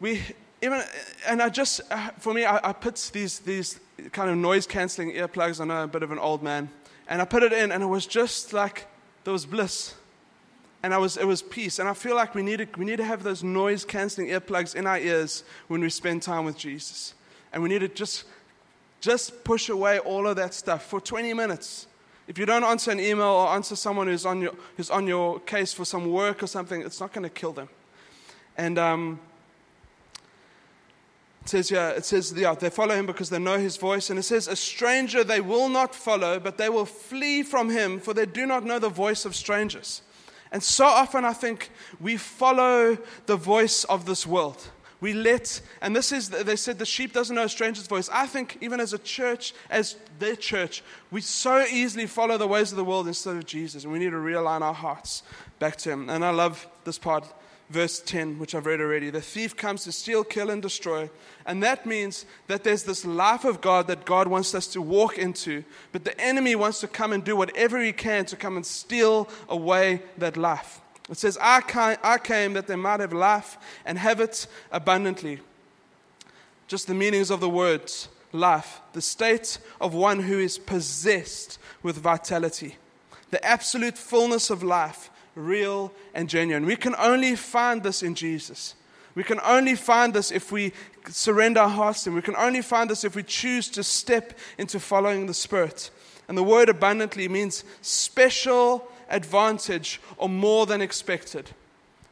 we, 0.00 0.22
even, 0.60 0.82
and 1.28 1.40
I 1.40 1.50
just, 1.50 1.82
uh, 1.88 2.10
for 2.18 2.34
me, 2.34 2.44
I, 2.44 2.70
I 2.70 2.72
put 2.72 2.96
these, 3.12 3.38
these 3.38 3.78
kind 4.10 4.28
of 4.28 4.36
noise 4.36 4.66
cancelling 4.66 5.12
earplugs. 5.12 5.60
I 5.60 5.66
know 5.66 5.74
I'm 5.76 5.84
a 5.84 5.86
bit 5.86 6.02
of 6.02 6.10
an 6.10 6.18
old 6.18 6.42
man. 6.42 6.68
And 7.06 7.22
I 7.22 7.24
put 7.24 7.44
it 7.44 7.52
in, 7.52 7.70
and 7.70 7.80
it 7.80 7.86
was 7.86 8.06
just 8.06 8.52
like, 8.52 8.88
there 9.22 9.32
was 9.32 9.46
bliss 9.46 9.94
and 10.82 10.94
I 10.94 10.98
was, 10.98 11.16
it 11.16 11.26
was 11.26 11.42
peace. 11.42 11.78
And 11.78 11.88
I 11.88 11.94
feel 11.94 12.16
like 12.16 12.34
we 12.34 12.42
need, 12.42 12.58
to, 12.58 12.68
we 12.78 12.84
need 12.84 12.96
to 12.96 13.04
have 13.04 13.22
those 13.22 13.44
noise 13.44 13.84
canceling 13.84 14.28
earplugs 14.28 14.74
in 14.74 14.86
our 14.86 14.98
ears 14.98 15.44
when 15.68 15.80
we 15.80 15.90
spend 15.90 16.22
time 16.22 16.44
with 16.44 16.56
Jesus. 16.56 17.14
And 17.52 17.62
we 17.62 17.68
need 17.68 17.80
to 17.80 17.88
just, 17.88 18.24
just 19.00 19.44
push 19.44 19.68
away 19.68 19.98
all 19.98 20.26
of 20.26 20.36
that 20.36 20.54
stuff 20.54 20.86
for 20.86 21.00
20 21.00 21.34
minutes. 21.34 21.86
If 22.28 22.38
you 22.38 22.46
don't 22.46 22.64
answer 22.64 22.90
an 22.92 23.00
email 23.00 23.26
or 23.26 23.48
answer 23.48 23.76
someone 23.76 24.06
who's 24.06 24.24
on 24.24 24.40
your, 24.40 24.54
who's 24.76 24.88
on 24.88 25.06
your 25.06 25.40
case 25.40 25.72
for 25.72 25.84
some 25.84 26.10
work 26.10 26.42
or 26.42 26.46
something, 26.46 26.80
it's 26.80 27.00
not 27.00 27.12
going 27.12 27.24
to 27.24 27.30
kill 27.30 27.52
them. 27.52 27.68
And 28.56 28.78
um, 28.78 29.20
it 31.42 31.48
says, 31.48 31.70
yeah, 31.70 31.90
it 31.90 32.04
says, 32.04 32.32
yeah, 32.34 32.54
they 32.54 32.70
follow 32.70 32.94
him 32.94 33.06
because 33.06 33.30
they 33.30 33.38
know 33.38 33.58
his 33.58 33.76
voice. 33.76 34.10
And 34.10 34.18
it 34.18 34.22
says, 34.22 34.48
a 34.48 34.56
stranger 34.56 35.24
they 35.24 35.40
will 35.40 35.68
not 35.68 35.94
follow, 35.94 36.38
but 36.38 36.56
they 36.56 36.68
will 36.68 36.86
flee 36.86 37.42
from 37.42 37.68
him, 37.68 37.98
for 37.98 38.14
they 38.14 38.26
do 38.26 38.46
not 38.46 38.64
know 38.64 38.78
the 38.78 38.88
voice 38.88 39.24
of 39.24 39.34
strangers. 39.34 40.02
And 40.52 40.62
so 40.62 40.84
often 40.84 41.24
I 41.24 41.32
think 41.32 41.70
we 42.00 42.16
follow 42.16 42.98
the 43.26 43.36
voice 43.36 43.84
of 43.84 44.04
this 44.04 44.26
world. 44.26 44.70
We 45.00 45.14
let, 45.14 45.60
and 45.80 45.96
this 45.96 46.12
is, 46.12 46.28
they 46.28 46.56
said 46.56 46.78
the 46.78 46.84
sheep 46.84 47.14
doesn't 47.14 47.34
know 47.34 47.44
a 47.44 47.48
stranger's 47.48 47.86
voice. 47.86 48.10
I 48.12 48.26
think 48.26 48.58
even 48.60 48.80
as 48.80 48.92
a 48.92 48.98
church, 48.98 49.54
as 49.70 49.96
their 50.18 50.36
church, 50.36 50.82
we 51.10 51.22
so 51.22 51.64
easily 51.64 52.06
follow 52.06 52.36
the 52.36 52.46
ways 52.46 52.70
of 52.70 52.76
the 52.76 52.84
world 52.84 53.08
instead 53.08 53.36
of 53.36 53.46
Jesus. 53.46 53.84
And 53.84 53.92
we 53.92 53.98
need 53.98 54.10
to 54.10 54.16
realign 54.16 54.60
our 54.60 54.74
hearts 54.74 55.22
back 55.58 55.76
to 55.76 55.90
Him. 55.90 56.10
And 56.10 56.22
I 56.22 56.30
love 56.30 56.66
this 56.84 56.98
part 56.98 57.24
verse 57.70 58.00
10, 58.00 58.38
which 58.38 58.54
I've 58.54 58.66
read 58.66 58.80
already. 58.80 59.10
The 59.10 59.20
thief 59.20 59.56
comes 59.56 59.84
to 59.84 59.92
steal, 59.92 60.24
kill, 60.24 60.50
and 60.50 60.60
destroy. 60.60 61.08
And 61.46 61.62
that 61.62 61.86
means 61.86 62.26
that 62.48 62.64
there's 62.64 62.82
this 62.82 63.04
life 63.04 63.44
of 63.44 63.60
God 63.60 63.86
that 63.86 64.04
God 64.04 64.26
wants 64.26 64.54
us 64.54 64.66
to 64.68 64.82
walk 64.82 65.16
into, 65.16 65.64
but 65.92 66.04
the 66.04 66.20
enemy 66.20 66.56
wants 66.56 66.80
to 66.80 66.88
come 66.88 67.12
and 67.12 67.24
do 67.24 67.36
whatever 67.36 67.80
he 67.80 67.92
can 67.92 68.24
to 68.26 68.36
come 68.36 68.56
and 68.56 68.66
steal 68.66 69.28
away 69.48 70.02
that 70.18 70.36
life. 70.36 70.80
It 71.08 71.16
says, 71.16 71.38
I 71.40 71.60
came 72.22 72.52
that 72.52 72.66
they 72.66 72.76
might 72.76 73.00
have 73.00 73.12
life 73.12 73.56
and 73.84 73.98
have 73.98 74.20
it 74.20 74.46
abundantly. 74.70 75.40
Just 76.68 76.86
the 76.86 76.94
meanings 76.94 77.30
of 77.30 77.40
the 77.40 77.48
words 77.48 78.08
life, 78.32 78.80
the 78.92 79.02
state 79.02 79.58
of 79.80 79.92
one 79.92 80.20
who 80.20 80.38
is 80.38 80.56
possessed 80.56 81.58
with 81.82 81.96
vitality, 81.98 82.76
the 83.30 83.44
absolute 83.44 83.98
fullness 83.98 84.50
of 84.50 84.62
life 84.62 85.09
real, 85.34 85.92
and 86.14 86.28
genuine. 86.28 86.66
We 86.66 86.76
can 86.76 86.94
only 86.96 87.36
find 87.36 87.82
this 87.82 88.02
in 88.02 88.14
Jesus. 88.14 88.74
We 89.14 89.24
can 89.24 89.40
only 89.44 89.74
find 89.74 90.14
this 90.14 90.30
if 90.30 90.52
we 90.52 90.72
surrender 91.08 91.60
our 91.60 91.68
hearts 91.68 92.04
to 92.04 92.10
Him. 92.10 92.16
We 92.16 92.22
can 92.22 92.36
only 92.36 92.62
find 92.62 92.88
this 92.88 93.04
if 93.04 93.16
we 93.16 93.22
choose 93.22 93.68
to 93.70 93.82
step 93.82 94.38
into 94.58 94.78
following 94.78 95.26
the 95.26 95.34
Spirit. 95.34 95.90
And 96.28 96.38
the 96.38 96.42
word 96.42 96.68
abundantly 96.68 97.28
means 97.28 97.64
special 97.82 98.88
advantage 99.08 100.00
or 100.16 100.28
more 100.28 100.66
than 100.66 100.80
expected. 100.80 101.50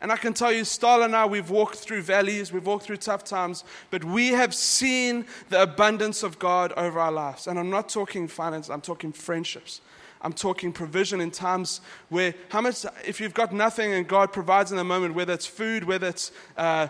And 0.01 0.13
I 0.13 0.17
can 0.17 0.33
tell 0.33 0.53
you, 0.53 0.63
Starla 0.63 1.07
and 1.07 1.17
I, 1.17 1.27
we've 1.27 1.51
walked 1.51 1.77
through 1.77 2.03
valleys, 2.03 2.53
we've 2.53 2.67
walked 2.67 2.85
through 2.85 2.99
tough 2.99 3.25
times, 3.25 3.65
but 3.91 4.05
we 4.05 4.29
have 4.29 4.55
seen 4.55 5.27
the 5.49 5.63
abundance 5.63 6.23
of 6.23 6.39
God 6.39 6.73
over 6.77 7.01
our 7.01 7.11
lives. 7.11 7.49
And 7.49 7.59
I'm 7.59 7.71
not 7.71 7.89
talking 7.89 8.29
finance, 8.29 8.69
I'm 8.69 8.81
talking 8.81 9.13
friendships. 9.13 9.81
I'm 10.23 10.33
talking 10.33 10.73
provision 10.73 11.21
in 11.21 11.31
times 11.31 11.81
where, 12.09 12.35
how 12.49 12.61
much, 12.61 12.85
if 13.07 13.21
you've 13.21 13.35
got 13.35 13.53
nothing 13.53 13.93
and 13.93 14.07
God 14.07 14.33
provides 14.33 14.71
in 14.71 14.77
the 14.77 14.85
moment, 14.85 15.15
whether 15.15 15.33
it's 15.33 15.47
food, 15.47 15.85
whether 15.85 16.09
it's 16.09 16.33
uh, 16.57 16.89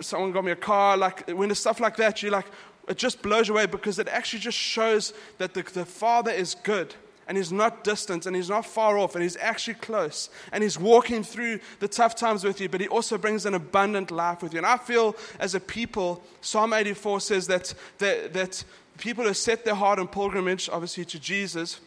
someone 0.00 0.32
got 0.32 0.44
me 0.44 0.52
a 0.52 0.56
car, 0.56 0.96
like 0.96 1.28
when 1.30 1.50
it's 1.50 1.60
stuff 1.60 1.80
like 1.80 1.96
that, 1.96 2.22
you're 2.22 2.32
like, 2.32 2.46
it 2.88 2.96
just 2.96 3.22
blows 3.22 3.48
you 3.48 3.54
away 3.54 3.66
because 3.66 3.98
it 3.98 4.08
actually 4.08 4.40
just 4.40 4.58
shows 4.58 5.12
that 5.38 5.54
the, 5.54 5.62
the 5.62 5.84
Father 5.84 6.30
is 6.30 6.54
good 6.54 6.94
and 7.28 7.36
he's 7.36 7.52
not 7.52 7.84
distant 7.84 8.26
and 8.26 8.34
he's 8.34 8.48
not 8.48 8.66
far 8.66 8.98
off 8.98 9.14
and 9.14 9.22
he's 9.22 9.36
actually 9.36 9.74
close 9.74 10.30
and 10.50 10.64
he's 10.64 10.76
walking 10.78 11.22
through 11.22 11.60
the 11.78 11.86
tough 11.86 12.16
times 12.16 12.42
with 12.42 12.60
you, 12.60 12.68
but 12.68 12.80
he 12.80 12.88
also 12.88 13.16
brings 13.16 13.46
an 13.46 13.54
abundant 13.54 14.10
life 14.10 14.42
with 14.42 14.52
you. 14.52 14.58
And 14.58 14.66
I 14.66 14.76
feel 14.76 15.14
as 15.38 15.54
a 15.54 15.60
people, 15.60 16.24
Psalm 16.40 16.72
84 16.72 17.20
says 17.20 17.46
that, 17.46 17.72
that, 17.98 18.32
that 18.32 18.64
people 18.98 19.22
who 19.22 19.34
set 19.34 19.64
their 19.64 19.76
heart 19.76 20.00
on 20.00 20.08
pilgrimage, 20.08 20.68
obviously 20.72 21.04
to 21.04 21.20
Jesus, 21.20 21.80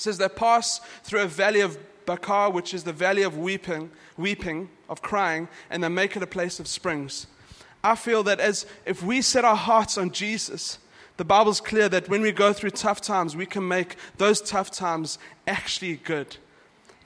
says 0.00 0.18
they 0.18 0.28
pass 0.28 0.80
through 1.02 1.22
a 1.22 1.26
valley 1.26 1.60
of 1.60 1.78
Baca, 2.06 2.48
which 2.50 2.72
is 2.72 2.84
the 2.84 2.92
valley 2.92 3.22
of 3.22 3.36
weeping, 3.36 3.90
weeping, 4.16 4.70
of 4.88 5.02
crying, 5.02 5.48
and 5.70 5.84
they 5.84 5.88
make 5.88 6.16
it 6.16 6.22
a 6.22 6.26
place 6.26 6.58
of 6.58 6.66
springs. 6.66 7.26
I 7.84 7.94
feel 7.94 8.22
that 8.24 8.40
as 8.40 8.66
if 8.86 9.02
we 9.02 9.20
set 9.22 9.44
our 9.44 9.56
hearts 9.56 9.98
on 9.98 10.10
Jesus, 10.10 10.78
the 11.18 11.24
Bible's 11.24 11.60
clear 11.60 11.88
that 11.88 12.08
when 12.08 12.22
we 12.22 12.32
go 12.32 12.52
through 12.52 12.70
tough 12.70 13.00
times, 13.00 13.36
we 13.36 13.44
can 13.44 13.66
make 13.66 13.96
those 14.16 14.40
tough 14.40 14.70
times 14.70 15.18
actually 15.46 15.96
good. 15.96 16.36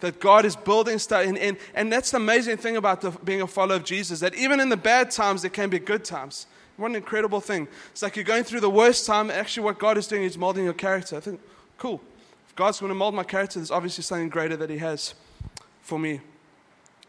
That 0.00 0.20
God 0.20 0.44
is 0.44 0.54
building 0.54 0.98
stuff, 0.98 1.26
and, 1.26 1.38
and, 1.38 1.56
and 1.74 1.92
that's 1.92 2.10
the 2.10 2.18
amazing 2.18 2.58
thing 2.58 2.76
about 2.76 3.00
the, 3.00 3.10
being 3.10 3.42
a 3.42 3.46
follower 3.46 3.76
of 3.76 3.84
Jesus, 3.84 4.20
that 4.20 4.34
even 4.34 4.60
in 4.60 4.68
the 4.68 4.76
bad 4.76 5.10
times, 5.10 5.42
there 5.42 5.50
can 5.50 5.70
be 5.70 5.78
good 5.78 6.04
times. 6.04 6.46
What 6.76 6.90
an 6.90 6.96
incredible 6.96 7.40
thing. 7.40 7.68
It's 7.90 8.02
like 8.02 8.16
you're 8.16 8.24
going 8.24 8.44
through 8.44 8.60
the 8.60 8.70
worst 8.70 9.06
time, 9.06 9.30
actually, 9.30 9.64
what 9.64 9.78
God 9.78 9.98
is 9.98 10.06
doing 10.06 10.24
is 10.24 10.38
molding 10.38 10.64
your 10.64 10.74
character. 10.74 11.16
I 11.16 11.20
think, 11.20 11.40
cool. 11.78 12.00
If 12.52 12.56
God's 12.56 12.80
going 12.80 12.90
to 12.90 12.94
mold 12.94 13.14
my 13.14 13.24
character, 13.24 13.58
there's 13.58 13.70
obviously 13.70 14.04
something 14.04 14.28
greater 14.28 14.56
that 14.58 14.68
He 14.68 14.76
has 14.76 15.14
for 15.80 15.98
me. 15.98 16.20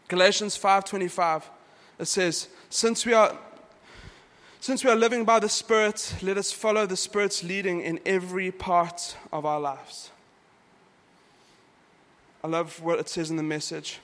Galatians 0.08 0.56
5:25 0.56 1.50
it 1.98 2.06
says, 2.06 2.48
"Since 2.70 3.04
we 3.04 3.12
are 3.12 3.36
since 4.58 4.82
we 4.82 4.90
are 4.90 4.96
living 4.96 5.26
by 5.26 5.40
the 5.40 5.50
Spirit, 5.50 6.14
let 6.22 6.38
us 6.38 6.50
follow 6.50 6.86
the 6.86 6.96
Spirit's 6.96 7.42
leading 7.42 7.82
in 7.82 8.00
every 8.06 8.50
part 8.50 9.18
of 9.30 9.44
our 9.44 9.60
lives." 9.60 10.10
I 12.42 12.46
love 12.46 12.80
what 12.80 12.98
it 12.98 13.10
says 13.10 13.28
in 13.28 13.36
the 13.36 13.42
message. 13.42 14.00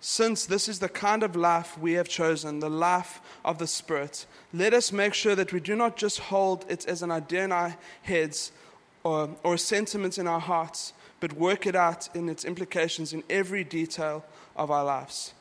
Since 0.00 0.46
this 0.46 0.68
is 0.68 0.78
the 0.78 0.88
kind 0.88 1.22
of 1.22 1.36
life 1.36 1.76
we 1.76 1.92
have 1.92 2.08
chosen, 2.08 2.60
the 2.60 2.70
life 2.70 3.20
of 3.44 3.58
the 3.58 3.66
Spirit, 3.66 4.24
let 4.54 4.72
us 4.72 4.90
make 4.90 5.12
sure 5.12 5.34
that 5.34 5.52
we 5.52 5.60
do 5.60 5.76
not 5.76 5.98
just 5.98 6.18
hold 6.18 6.64
it 6.70 6.86
as 6.86 7.02
an 7.02 7.10
idea 7.10 7.44
in 7.44 7.52
our 7.52 7.76
heads, 8.00 8.52
or, 9.04 9.30
or 9.42 9.56
sentiments 9.56 10.18
in 10.18 10.26
our 10.26 10.40
hearts, 10.40 10.92
but 11.20 11.32
work 11.34 11.66
it 11.66 11.74
out 11.74 12.08
in 12.14 12.28
its 12.28 12.44
implications 12.44 13.12
in 13.12 13.22
every 13.28 13.64
detail 13.64 14.24
of 14.56 14.70
our 14.70 14.84
lives. 14.84 15.34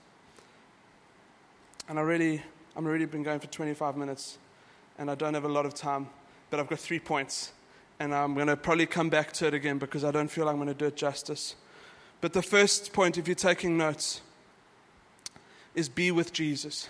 And 1.87 1.99
I 1.99 2.01
really, 2.01 2.41
I'm 2.75 2.85
already 2.85 3.05
been 3.05 3.23
going 3.23 3.39
for 3.39 3.47
25 3.47 3.97
minutes, 3.97 4.37
and 4.97 5.09
I 5.09 5.15
don't 5.15 5.33
have 5.33 5.45
a 5.45 5.49
lot 5.49 5.65
of 5.65 5.73
time, 5.73 6.07
but 6.49 6.59
I've 6.59 6.67
got 6.67 6.79
three 6.79 6.99
points, 6.99 7.51
and 7.99 8.13
I'm 8.13 8.33
going 8.33 8.47
to 8.47 8.57
probably 8.57 8.85
come 8.85 9.09
back 9.09 9.31
to 9.33 9.47
it 9.47 9.53
again 9.53 9.77
because 9.77 10.03
I 10.03 10.11
don't 10.11 10.29
feel 10.29 10.47
I'm 10.49 10.57
going 10.57 10.67
to 10.67 10.73
do 10.73 10.85
it 10.85 10.95
justice. 10.95 11.55
But 12.19 12.33
the 12.33 12.41
first 12.41 12.93
point, 12.93 13.17
if 13.17 13.27
you're 13.27 13.35
taking 13.35 13.77
notes, 13.77 14.21
is 15.73 15.89
be 15.89 16.11
with 16.11 16.33
Jesus. 16.33 16.89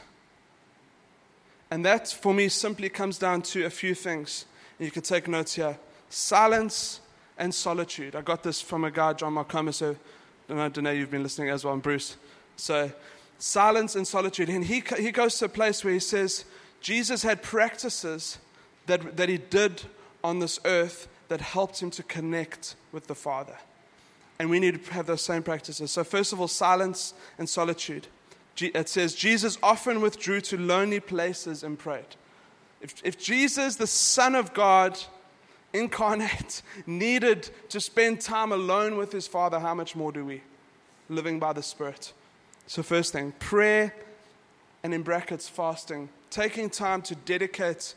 And 1.69 1.85
that, 1.85 2.09
for 2.09 2.33
me, 2.33 2.49
simply 2.49 2.89
comes 2.89 3.17
down 3.17 3.43
to 3.43 3.65
a 3.65 3.69
few 3.69 3.95
things. 3.95 4.45
And 4.77 4.85
you 4.85 4.91
can 4.91 5.03
take 5.03 5.27
notes 5.27 5.55
here 5.55 5.77
silence 6.11 6.99
and 7.37 7.53
solitude. 7.53 8.15
I 8.15 8.21
got 8.21 8.43
this 8.43 8.61
from 8.61 8.83
a 8.83 8.91
guy, 8.91 9.13
John 9.13 9.33
Mark 9.33 9.49
Comer, 9.49 9.71
so 9.71 9.91
I 9.91 9.95
don't 10.47 10.57
know, 10.57 10.69
Danae, 10.69 10.97
you've 10.97 11.11
been 11.11 11.23
listening 11.23 11.49
as 11.49 11.63
well, 11.63 11.73
and 11.73 11.81
Bruce. 11.81 12.17
So, 12.57 12.91
silence 13.39 13.95
and 13.95 14.07
solitude. 14.07 14.49
And 14.49 14.65
he, 14.65 14.83
he 14.97 15.11
goes 15.11 15.37
to 15.39 15.45
a 15.45 15.49
place 15.49 15.83
where 15.83 15.93
he 15.93 15.99
says, 15.99 16.45
Jesus 16.81 17.23
had 17.23 17.41
practices 17.41 18.37
that, 18.85 19.17
that 19.17 19.29
he 19.29 19.37
did 19.37 19.83
on 20.23 20.39
this 20.39 20.59
earth 20.65 21.07
that 21.29 21.41
helped 21.41 21.81
him 21.81 21.89
to 21.91 22.03
connect 22.03 22.75
with 22.91 23.07
the 23.07 23.15
Father. 23.15 23.55
And 24.39 24.49
we 24.49 24.59
need 24.59 24.83
to 24.83 24.93
have 24.93 25.05
those 25.05 25.21
same 25.21 25.43
practices. 25.43 25.91
So, 25.91 26.03
first 26.03 26.33
of 26.33 26.41
all, 26.41 26.47
silence 26.47 27.13
and 27.37 27.47
solitude. 27.47 28.07
It 28.57 28.89
says, 28.89 29.15
Jesus 29.15 29.57
often 29.63 30.01
withdrew 30.01 30.41
to 30.41 30.57
lonely 30.57 30.99
places 30.99 31.63
and 31.63 31.79
prayed. 31.79 32.15
If, 32.81 32.95
if 33.03 33.17
Jesus, 33.17 33.77
the 33.77 33.87
Son 33.87 34.35
of 34.35 34.53
God, 34.53 34.99
incarnate, 35.73 36.61
needed 36.85 37.49
to 37.69 37.79
spend 37.79 38.21
time 38.21 38.51
alone 38.51 38.97
with 38.97 39.11
his 39.11 39.27
Father, 39.27 39.59
how 39.59 39.73
much 39.73 39.95
more 39.95 40.11
do 40.11 40.25
we? 40.25 40.41
Living 41.09 41.39
by 41.39 41.53
the 41.53 41.63
Spirit. 41.63 42.13
So, 42.67 42.83
first 42.83 43.11
thing, 43.11 43.33
prayer 43.39 43.93
and 44.83 44.93
in 44.93 45.03
brackets, 45.03 45.47
fasting. 45.47 46.09
Taking 46.29 46.69
time 46.69 47.01
to 47.03 47.15
dedicate 47.15 47.93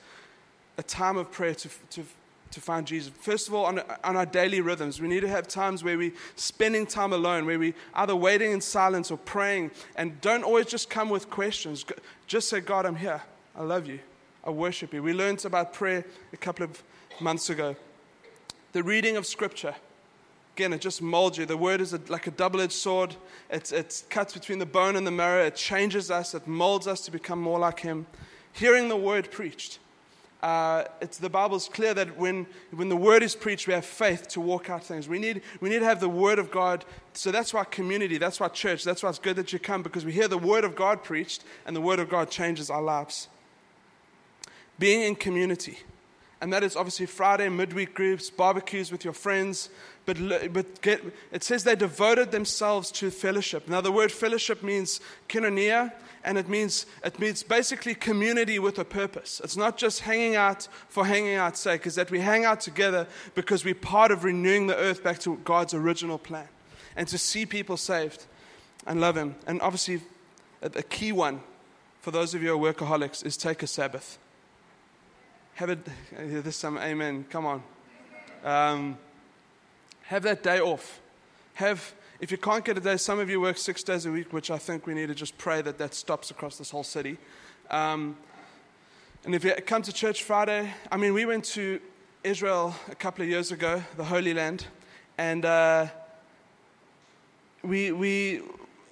a 0.76 0.82
time 0.82 1.16
of 1.16 1.30
prayer 1.30 1.54
to, 1.54 1.68
to, 1.90 2.04
to 2.50 2.60
find 2.60 2.86
Jesus. 2.86 3.12
First 3.20 3.48
of 3.48 3.54
all, 3.54 3.66
on, 3.66 3.80
on 4.02 4.16
our 4.16 4.26
daily 4.26 4.60
rhythms, 4.60 5.00
we 5.00 5.08
need 5.08 5.20
to 5.20 5.28
have 5.28 5.46
times 5.46 5.84
where 5.84 5.96
we're 5.96 6.12
spending 6.36 6.86
time 6.86 7.12
alone, 7.12 7.46
where 7.46 7.58
we 7.58 7.74
either 7.94 8.16
waiting 8.16 8.52
in 8.52 8.60
silence 8.60 9.10
or 9.10 9.18
praying, 9.18 9.70
and 9.96 10.20
don't 10.20 10.42
always 10.42 10.66
just 10.66 10.90
come 10.90 11.08
with 11.08 11.30
questions. 11.30 11.84
Just 12.26 12.48
say, 12.48 12.60
God, 12.60 12.86
I'm 12.86 12.96
here. 12.96 13.22
I 13.56 13.62
love 13.62 13.86
you. 13.86 14.00
I 14.42 14.50
worship 14.50 14.92
you. 14.92 15.02
We 15.02 15.12
learned 15.12 15.44
about 15.44 15.72
prayer 15.72 16.04
a 16.32 16.36
couple 16.36 16.64
of 16.64 16.82
months 17.20 17.50
ago. 17.50 17.76
The 18.72 18.82
reading 18.82 19.16
of 19.16 19.26
Scripture. 19.26 19.74
Again, 20.56 20.72
it 20.72 20.80
just 20.80 21.02
molds 21.02 21.36
you. 21.36 21.46
The 21.46 21.56
word 21.56 21.80
is 21.80 21.92
a, 21.92 22.00
like 22.08 22.26
a 22.26 22.30
double 22.30 22.60
edged 22.60 22.72
sword. 22.72 23.16
It, 23.50 23.72
it 23.72 24.04
cuts 24.08 24.34
between 24.34 24.60
the 24.60 24.66
bone 24.66 24.94
and 24.94 25.06
the 25.06 25.10
marrow. 25.10 25.44
It 25.44 25.56
changes 25.56 26.10
us. 26.10 26.34
It 26.34 26.46
molds 26.46 26.86
us 26.86 27.00
to 27.02 27.10
become 27.10 27.40
more 27.40 27.58
like 27.58 27.80
Him. 27.80 28.06
Hearing 28.52 28.88
the 28.88 28.96
word 28.96 29.32
preached. 29.32 29.80
Uh, 30.44 30.84
it's, 31.00 31.18
the 31.18 31.30
Bible's 31.30 31.68
clear 31.68 31.94
that 31.94 32.18
when, 32.18 32.46
when 32.70 32.88
the 32.88 32.96
word 32.96 33.22
is 33.22 33.34
preached, 33.34 33.66
we 33.66 33.72
have 33.72 33.84
faith 33.84 34.28
to 34.28 34.40
walk 34.40 34.68
out 34.68 34.84
things. 34.84 35.08
We 35.08 35.18
need, 35.18 35.40
we 35.60 35.70
need 35.70 35.78
to 35.78 35.86
have 35.86 36.00
the 36.00 36.08
word 36.08 36.38
of 36.38 36.50
God. 36.50 36.84
So 37.14 37.32
that's 37.32 37.54
why 37.54 37.64
community, 37.64 38.18
that's 38.18 38.38
why 38.38 38.48
church, 38.48 38.84
that's 38.84 39.02
why 39.02 39.08
it's 39.08 39.18
good 39.18 39.36
that 39.36 39.52
you 39.52 39.58
come 39.58 39.82
because 39.82 40.04
we 40.04 40.12
hear 40.12 40.28
the 40.28 40.38
word 40.38 40.64
of 40.64 40.76
God 40.76 41.02
preached 41.02 41.44
and 41.66 41.74
the 41.74 41.80
word 41.80 41.98
of 41.98 42.10
God 42.10 42.30
changes 42.30 42.68
our 42.68 42.82
lives. 42.82 43.28
Being 44.78 45.00
in 45.02 45.16
community 45.16 45.78
and 46.44 46.52
that 46.52 46.62
is 46.62 46.76
obviously 46.76 47.06
Friday 47.06 47.48
midweek 47.48 47.94
groups, 47.94 48.28
barbecues 48.28 48.92
with 48.92 49.02
your 49.02 49.14
friends. 49.14 49.70
But, 50.04 50.18
but 50.52 50.82
get, 50.82 51.02
it 51.32 51.42
says 51.42 51.64
they 51.64 51.74
devoted 51.74 52.32
themselves 52.32 52.90
to 52.92 53.10
fellowship. 53.10 53.66
Now, 53.66 53.80
the 53.80 53.90
word 53.90 54.12
fellowship 54.12 54.62
means 54.62 55.00
koinonia, 55.26 55.90
and 56.22 56.36
it 56.36 56.46
means, 56.46 56.84
it 57.02 57.18
means 57.18 57.42
basically 57.42 57.94
community 57.94 58.58
with 58.58 58.78
a 58.78 58.84
purpose. 58.84 59.40
It's 59.42 59.56
not 59.56 59.78
just 59.78 60.00
hanging 60.00 60.36
out 60.36 60.68
for 60.90 61.06
hanging 61.06 61.36
out's 61.36 61.60
sake, 61.60 61.86
it's 61.86 61.96
that 61.96 62.10
we 62.10 62.20
hang 62.20 62.44
out 62.44 62.60
together 62.60 63.06
because 63.34 63.64
we're 63.64 63.74
part 63.74 64.10
of 64.10 64.22
renewing 64.22 64.66
the 64.66 64.76
earth 64.76 65.02
back 65.02 65.20
to 65.20 65.36
God's 65.44 65.72
original 65.72 66.18
plan 66.18 66.48
and 66.94 67.08
to 67.08 67.16
see 67.16 67.46
people 67.46 67.78
saved 67.78 68.26
and 68.86 69.00
love 69.00 69.16
Him. 69.16 69.34
And 69.46 69.62
obviously, 69.62 70.02
a 70.60 70.82
key 70.82 71.10
one 71.10 71.40
for 72.02 72.10
those 72.10 72.34
of 72.34 72.42
you 72.42 72.50
who 72.50 72.66
are 72.66 72.74
workaholics 72.74 73.24
is 73.24 73.38
take 73.38 73.62
a 73.62 73.66
Sabbath. 73.66 74.18
Have 75.54 75.70
it, 75.70 75.78
this 76.42 76.56
some 76.56 76.78
amen, 76.78 77.26
come 77.30 77.46
on. 77.46 77.62
Um, 78.44 78.98
have 80.02 80.24
that 80.24 80.42
day 80.42 80.58
off. 80.58 81.00
Have, 81.54 81.94
if 82.18 82.32
you 82.32 82.38
can't 82.38 82.64
get 82.64 82.76
a 82.76 82.80
day, 82.80 82.96
some 82.96 83.20
of 83.20 83.30
you 83.30 83.40
work 83.40 83.56
six 83.56 83.84
days 83.84 84.04
a 84.04 84.10
week, 84.10 84.32
which 84.32 84.50
I 84.50 84.58
think 84.58 84.84
we 84.84 84.94
need 84.94 85.06
to 85.06 85.14
just 85.14 85.38
pray 85.38 85.62
that 85.62 85.78
that 85.78 85.94
stops 85.94 86.32
across 86.32 86.58
this 86.58 86.70
whole 86.70 86.82
city. 86.82 87.18
Um, 87.70 88.16
and 89.24 89.32
if 89.32 89.44
you 89.44 89.54
come 89.64 89.82
to 89.82 89.92
church 89.92 90.24
Friday, 90.24 90.68
I 90.90 90.96
mean, 90.96 91.14
we 91.14 91.24
went 91.24 91.44
to 91.44 91.80
Israel 92.24 92.74
a 92.90 92.96
couple 92.96 93.22
of 93.22 93.28
years 93.28 93.52
ago, 93.52 93.80
the 93.96 94.04
Holy 94.04 94.34
Land, 94.34 94.66
and 95.18 95.44
uh, 95.44 95.86
we, 97.62 97.92
we, 97.92 98.40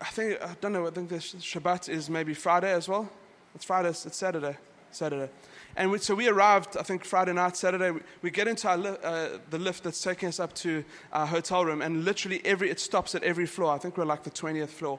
I 0.00 0.10
think, 0.10 0.40
I 0.40 0.54
don't 0.60 0.72
know, 0.72 0.86
I 0.86 0.90
think 0.90 1.08
the 1.08 1.16
Shabbat 1.16 1.88
is 1.88 2.08
maybe 2.08 2.34
Friday 2.34 2.72
as 2.72 2.88
well. 2.88 3.10
It's 3.52 3.64
Friday, 3.64 3.88
it's 3.88 4.16
Saturday. 4.16 4.56
Saturday. 4.92 5.28
And 5.76 5.90
we, 5.90 5.98
so 5.98 6.14
we 6.14 6.28
arrived, 6.28 6.76
I 6.76 6.82
think, 6.82 7.04
Friday 7.04 7.32
night, 7.32 7.56
Saturday. 7.56 7.90
We, 7.90 8.00
we 8.22 8.30
get 8.30 8.48
into 8.48 8.68
our, 8.68 8.98
uh, 9.02 9.38
the 9.50 9.58
lift 9.58 9.84
that's 9.84 10.02
taking 10.02 10.28
us 10.28 10.38
up 10.38 10.54
to 10.56 10.84
our 11.12 11.26
hotel 11.26 11.64
room, 11.64 11.82
and 11.82 12.04
literally 12.04 12.40
every, 12.44 12.70
it 12.70 12.80
stops 12.80 13.14
at 13.14 13.22
every 13.22 13.46
floor. 13.46 13.72
I 13.72 13.78
think 13.78 13.96
we're 13.96 14.04
like 14.04 14.22
the 14.22 14.30
20th 14.30 14.68
floor. 14.68 14.98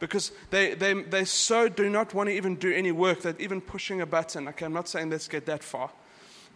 Because 0.00 0.32
they, 0.50 0.74
they, 0.74 0.94
they 0.94 1.24
so 1.24 1.68
do 1.68 1.88
not 1.88 2.14
want 2.14 2.28
to 2.28 2.34
even 2.34 2.56
do 2.56 2.72
any 2.72 2.92
work 2.92 3.22
that 3.22 3.40
even 3.40 3.60
pushing 3.60 4.00
a 4.00 4.06
button, 4.06 4.48
okay, 4.48 4.66
I'm 4.66 4.72
not 4.72 4.88
saying 4.88 5.10
let's 5.10 5.28
get 5.28 5.46
that 5.46 5.62
far. 5.62 5.90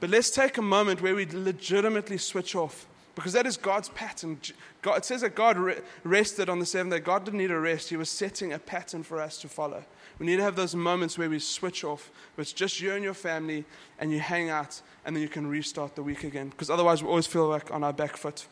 But 0.00 0.11
let's 0.11 0.31
take 0.31 0.59
a 0.59 0.62
moment 0.62 1.02
where 1.02 1.14
we 1.14 1.26
legitimately 1.26 2.18
switch 2.18 2.54
off 2.54 2.87
because 3.18 3.33
that 3.33 3.46
is 3.46 3.57
God's 3.57 3.88
pattern. 3.88 4.38
God, 4.81 4.98
it 4.98 5.04
says 5.04 5.22
that 5.22 5.35
God 5.35 5.57
re- 5.59 5.81
rested 6.04 6.48
on 6.48 6.61
the 6.61 6.66
seventh 6.66 6.94
day. 6.94 7.00
God 7.00 7.24
didn't 7.24 7.38
need 7.38 7.50
a 7.50 7.59
rest, 7.59 7.88
He 7.90 7.96
was 7.96 8.09
setting 8.09 8.52
a 8.52 8.61
pattern 8.61 9.02
for 9.02 9.20
us 9.20 9.38
to 9.38 9.48
follow. 9.48 9.83
We 10.20 10.26
need 10.26 10.37
to 10.37 10.44
have 10.44 10.54
those 10.54 10.76
moments 10.76 11.18
where 11.18 11.28
we 11.28 11.40
switch 11.40 11.83
off, 11.83 12.12
where 12.37 12.42
it's 12.42 12.52
just 12.52 12.81
you 12.81 12.92
and 12.92 13.02
your 13.02 13.14
family, 13.14 13.64
and 13.98 14.12
you 14.12 14.20
hang 14.20 14.50
out, 14.50 14.81
and 15.04 15.16
then 15.16 15.22
you 15.22 15.28
can 15.28 15.48
restart 15.48 15.96
the 15.96 16.02
week 16.04 16.22
again. 16.22 16.50
Because 16.50 16.70
otherwise, 16.70 17.02
we 17.02 17.09
always 17.09 17.26
feel 17.26 17.48
like 17.48 17.72
on 17.72 17.83
our 17.83 17.92
back 17.92 18.16
foot. 18.16 18.46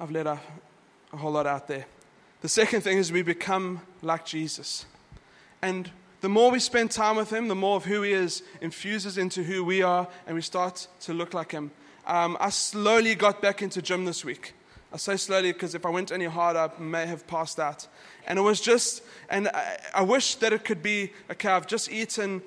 I've 0.00 0.10
let 0.10 0.26
a, 0.26 0.40
a 1.12 1.16
whole 1.16 1.30
lot 1.30 1.46
out 1.46 1.68
there. 1.68 1.86
The 2.40 2.48
second 2.48 2.80
thing 2.80 2.98
is 2.98 3.12
we 3.12 3.22
become 3.22 3.82
like 4.02 4.26
Jesus. 4.26 4.84
And 5.62 5.92
the 6.22 6.28
more 6.28 6.50
we 6.50 6.58
spend 6.58 6.90
time 6.90 7.14
with 7.14 7.32
Him, 7.32 7.46
the 7.46 7.54
more 7.54 7.76
of 7.76 7.84
who 7.84 8.02
He 8.02 8.12
is 8.12 8.42
infuses 8.60 9.16
into 9.16 9.44
who 9.44 9.62
we 9.62 9.80
are, 9.82 10.08
and 10.26 10.34
we 10.34 10.42
start 10.42 10.88
to 11.02 11.14
look 11.14 11.34
like 11.34 11.52
Him. 11.52 11.70
Um, 12.06 12.36
I 12.40 12.50
slowly 12.50 13.14
got 13.14 13.40
back 13.40 13.62
into 13.62 13.80
gym 13.80 14.04
this 14.04 14.24
week. 14.24 14.52
I 14.92 14.96
say 14.96 15.16
slowly 15.16 15.52
because 15.52 15.74
if 15.74 15.84
I 15.84 15.88
went 15.88 16.12
any 16.12 16.26
harder, 16.26 16.70
I 16.76 16.80
may 16.80 17.06
have 17.06 17.26
passed 17.26 17.58
out. 17.58 17.88
And 18.26 18.38
it 18.38 18.42
was 18.42 18.60
just, 18.60 19.02
and 19.28 19.48
I, 19.48 19.78
I 19.94 20.02
wish 20.02 20.36
that 20.36 20.52
it 20.52 20.64
could 20.64 20.82
be 20.82 21.12
okay, 21.30 21.48
I've 21.48 21.66
just 21.66 21.90
eaten 21.90 22.42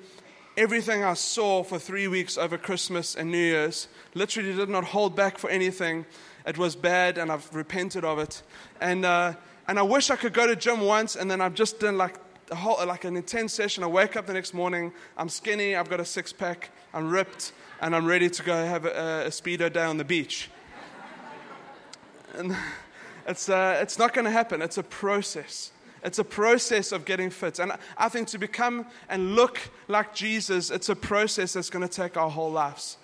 everything 0.56 1.04
I 1.04 1.14
saw 1.14 1.62
for 1.62 1.78
three 1.78 2.08
weeks 2.08 2.38
over 2.38 2.56
Christmas 2.56 3.14
and 3.14 3.30
New 3.30 3.38
Year's. 3.38 3.88
Literally 4.14 4.54
did 4.54 4.68
not 4.68 4.84
hold 4.84 5.14
back 5.14 5.38
for 5.38 5.50
anything. 5.50 6.06
It 6.46 6.56
was 6.56 6.74
bad, 6.74 7.18
and 7.18 7.30
I've 7.30 7.54
repented 7.54 8.04
of 8.04 8.18
it. 8.18 8.42
And, 8.80 9.04
uh, 9.04 9.34
and 9.68 9.78
I 9.78 9.82
wish 9.82 10.10
I 10.10 10.16
could 10.16 10.32
go 10.32 10.46
to 10.46 10.56
gym 10.56 10.80
once, 10.80 11.14
and 11.14 11.30
then 11.30 11.40
I've 11.40 11.54
just 11.54 11.78
done 11.78 11.98
like 11.98 12.16
whole, 12.54 12.84
like 12.86 13.04
an 13.04 13.16
intense 13.16 13.52
session. 13.52 13.84
I 13.84 13.86
wake 13.86 14.16
up 14.16 14.26
the 14.26 14.32
next 14.32 14.54
morning, 14.54 14.92
I'm 15.16 15.28
skinny, 15.28 15.76
I've 15.76 15.88
got 15.88 16.00
a 16.00 16.04
six 16.04 16.32
pack, 16.32 16.70
I'm 16.94 17.10
ripped, 17.10 17.52
and 17.80 17.94
I'm 17.94 18.06
ready 18.06 18.28
to 18.30 18.42
go 18.42 18.54
have 18.54 18.84
a, 18.84 19.26
a 19.26 19.30
speedo 19.30 19.72
day 19.72 19.84
on 19.84 19.96
the 19.96 20.04
beach. 20.04 20.50
and 22.34 22.56
it's, 23.26 23.48
uh, 23.48 23.78
it's 23.82 23.98
not 23.98 24.14
going 24.14 24.24
to 24.24 24.30
happen. 24.30 24.62
It's 24.62 24.78
a 24.78 24.82
process. 24.82 25.72
It's 26.02 26.18
a 26.18 26.24
process 26.24 26.92
of 26.92 27.04
getting 27.04 27.30
fit. 27.30 27.58
And 27.58 27.72
I 27.96 28.08
think 28.08 28.28
to 28.28 28.38
become 28.38 28.86
and 29.08 29.34
look 29.34 29.60
like 29.88 30.14
Jesus, 30.14 30.70
it's 30.70 30.88
a 30.88 30.96
process 30.96 31.52
that's 31.52 31.70
going 31.70 31.86
to 31.86 31.92
take 31.92 32.16
our 32.16 32.30
whole 32.30 32.50
lives. 32.50 32.96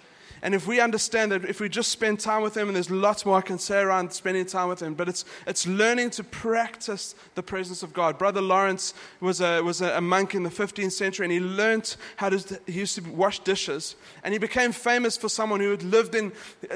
And 0.44 0.54
if 0.54 0.66
we 0.66 0.78
understand 0.78 1.32
that 1.32 1.46
if 1.46 1.58
we 1.58 1.70
just 1.70 1.90
spend 1.90 2.20
time 2.20 2.42
with 2.42 2.54
Him, 2.54 2.68
and 2.68 2.76
there's 2.76 2.90
lots 2.90 3.24
more 3.24 3.38
I 3.38 3.40
can 3.40 3.58
say 3.58 3.80
around 3.80 4.12
spending 4.12 4.44
time 4.44 4.68
with 4.68 4.80
Him, 4.80 4.92
but 4.92 5.08
it's, 5.08 5.24
it's 5.46 5.66
learning 5.66 6.10
to 6.10 6.22
practice 6.22 7.14
the 7.34 7.42
presence 7.42 7.82
of 7.82 7.94
God. 7.94 8.18
Brother 8.18 8.42
Lawrence 8.42 8.92
was, 9.20 9.40
a, 9.40 9.62
was 9.62 9.80
a 9.80 10.02
monk 10.02 10.34
in 10.34 10.42
the 10.42 10.50
15th 10.50 10.92
century, 10.92 11.24
and 11.24 11.32
he 11.32 11.40
learned 11.40 11.96
how 12.16 12.28
to, 12.28 12.60
he 12.66 12.80
used 12.80 12.94
to 12.96 13.10
wash 13.10 13.38
dishes. 13.38 13.96
And 14.22 14.34
he 14.34 14.38
became 14.38 14.70
famous 14.70 15.16
for 15.16 15.30
someone 15.30 15.60
who 15.60 15.70
had 15.70 15.82
lived 15.82 16.14
in 16.14 16.30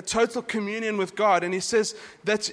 total 0.07 0.41
communion 0.41 0.97
with 0.97 1.15
God. 1.15 1.45
And 1.45 1.53
he 1.53 1.61
says 1.61 1.95
that, 2.25 2.51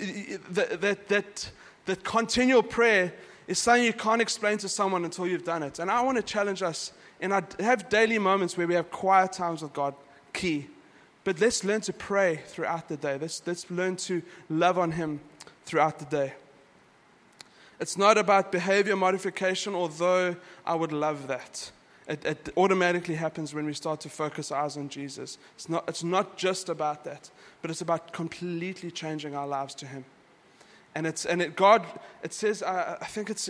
that, 0.50 0.82
that, 0.82 1.08
that, 1.08 1.52
that 1.86 2.04
continual 2.04 2.62
prayer 2.62 3.14
is 3.48 3.58
something 3.58 3.86
you 3.86 3.94
can't 3.94 4.22
explain 4.22 4.58
to 4.58 4.68
someone 4.68 5.06
until 5.06 5.26
you've 5.26 5.46
done 5.46 5.64
it. 5.64 5.80
And 5.80 5.90
I 5.90 6.02
want 6.02 6.18
to 6.18 6.24
challenge 6.24 6.62
us 6.62 6.92
and 7.22 7.34
I 7.34 7.44
have 7.60 7.88
daily 7.90 8.20
moments 8.20 8.58
where 8.58 8.68
we 8.68 8.74
have 8.74 8.92
quiet 8.92 9.32
times 9.32 9.62
with 9.62 9.74
God, 9.74 9.96
key. 10.34 10.68
But 11.26 11.42
let's 11.42 11.64
learn 11.64 11.82
to 11.82 11.94
pray 11.94 12.42
throughout 12.48 12.88
the 12.88 12.98
day. 12.98 13.18
Let's, 13.20 13.42
let's 13.46 13.70
learn 13.70 13.98
to 13.98 14.22
love 14.48 14.78
on 14.78 14.92
Him 14.92 15.20
throughout 15.66 16.00
the 16.00 16.06
day. 16.06 16.34
It's 17.80 17.98
not 17.98 18.18
about 18.18 18.52
behavior 18.52 18.96
modification, 18.96 19.74
although 19.74 20.38
I 20.66 20.76
would 20.76 20.94
love 20.94 21.28
that. 21.28 21.72
It, 22.08 22.24
it, 22.24 22.50
automatically 22.56 23.16
happens 23.16 23.56
when 23.56 23.66
we 23.66 23.74
start 23.74 24.00
to 24.02 24.10
focus 24.10 24.52
our 24.52 24.64
eyes 24.64 24.78
on 24.78 24.88
Jesus. 24.88 25.40
It's 25.56 25.68
not, 25.68 25.84
it's 25.90 26.04
not 26.04 26.38
just 26.38 26.70
about 26.70 27.04
that, 27.06 27.32
but 27.64 27.72
it's 27.72 27.82
about 27.82 28.14
completely 28.14 28.92
changing 28.92 29.36
our 29.36 29.48
lives 29.48 29.74
to 29.76 29.88
Him. 29.88 30.06
And, 30.94 31.08
it's, 31.08 31.26
and 31.26 31.42
it, 31.42 31.56
God, 31.56 31.84
it 32.24 32.34
says, 32.34 32.62
I, 32.62 32.98
I 33.02 33.06
think 33.06 33.32
it's, 33.32 33.50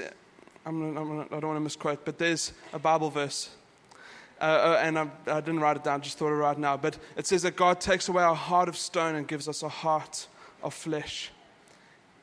I'm, 0.66 0.98
I'm, 0.98 1.20
I 1.20 1.24
do 1.24 1.30
not 1.30 1.44
want 1.44 1.58
to 1.58 1.60
misquote, 1.60 2.06
but 2.06 2.18
there's 2.18 2.54
a 2.72 2.80
Bible 2.80 3.10
verse 3.10 3.50
uh, 4.42 4.44
uh, 4.44 4.80
and 4.82 5.00
I, 5.00 5.08
I, 5.28 5.40
didn't 5.40 5.62
write 5.62 5.78
it 5.78 5.84
down, 5.84 6.02
just 6.02 6.18
thought 6.18 6.28
of 6.28 6.34
it 6.34 6.42
right 6.42 6.58
now. 6.58 6.76
But 6.76 6.98
it 7.16 7.26
says 7.26 7.44
that 7.44 7.56
God 7.56 7.80
takes 7.80 8.10
away 8.10 8.24
our 8.24 8.36
heart 8.36 8.68
of 8.68 8.76
stone 8.76 9.16
and 9.16 9.28
gives 9.28 9.48
us 9.48 9.64
a 9.64 9.70
heart 9.70 10.28
of 10.62 10.74
flesh. 10.74 11.32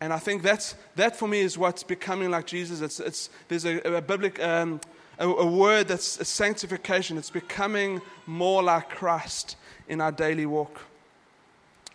And 0.01 0.12
I 0.12 0.18
think 0.18 0.42
that's, 0.42 0.75
that 0.96 1.16
for 1.16 1.27
me 1.29 1.40
is 1.40 1.57
what's 1.57 1.83
becoming 1.83 2.31
like 2.31 2.46
Jesus. 2.46 2.81
It's, 2.81 3.01
it's, 3.01 3.31
there's 3.48 3.64
a, 3.64 3.79
a 3.79 4.03
biblical, 4.03 4.44
um, 4.44 4.81
a, 5.18 5.27
a, 5.29 5.46
word 5.46 5.88
that's 5.88 6.20
a 6.20 6.25
sanctification. 6.25 7.16
It's 7.16 7.31
becoming 7.31 8.03
more 8.27 8.62
like 8.62 8.90
Christ 8.90 9.57
in 9.88 10.01
our 10.01 10.12
daily 10.12 10.44
walk. 10.44 10.81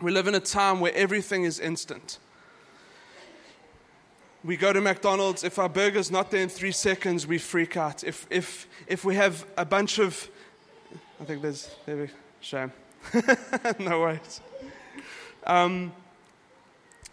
We 0.01 0.11
live 0.11 0.27
in 0.27 0.35
a 0.35 0.39
time 0.39 0.79
where 0.79 0.93
everything 0.95 1.43
is 1.43 1.59
instant 1.59 2.17
we 4.43 4.55
go 4.55 4.71
to 4.71 4.81
McDonald's, 4.81 5.43
if 5.43 5.59
our 5.59 5.69
burger's 5.69 6.11
not 6.11 6.31
there 6.31 6.41
in 6.41 6.49
three 6.49 6.71
seconds, 6.71 7.25
we 7.25 7.37
freak 7.37 7.75
out. 7.75 8.03
If, 8.03 8.27
if, 8.29 8.67
if 8.87 9.03
we 9.03 9.15
have 9.15 9.45
a 9.57 9.65
bunch 9.65 9.99
of, 9.99 10.29
I 11.19 11.25
think 11.25 11.41
there's, 11.41 11.69
there 11.85 11.97
we 11.97 12.09
shame. 12.39 12.71
no 13.79 13.99
worries. 13.99 14.41
Um, 15.45 15.91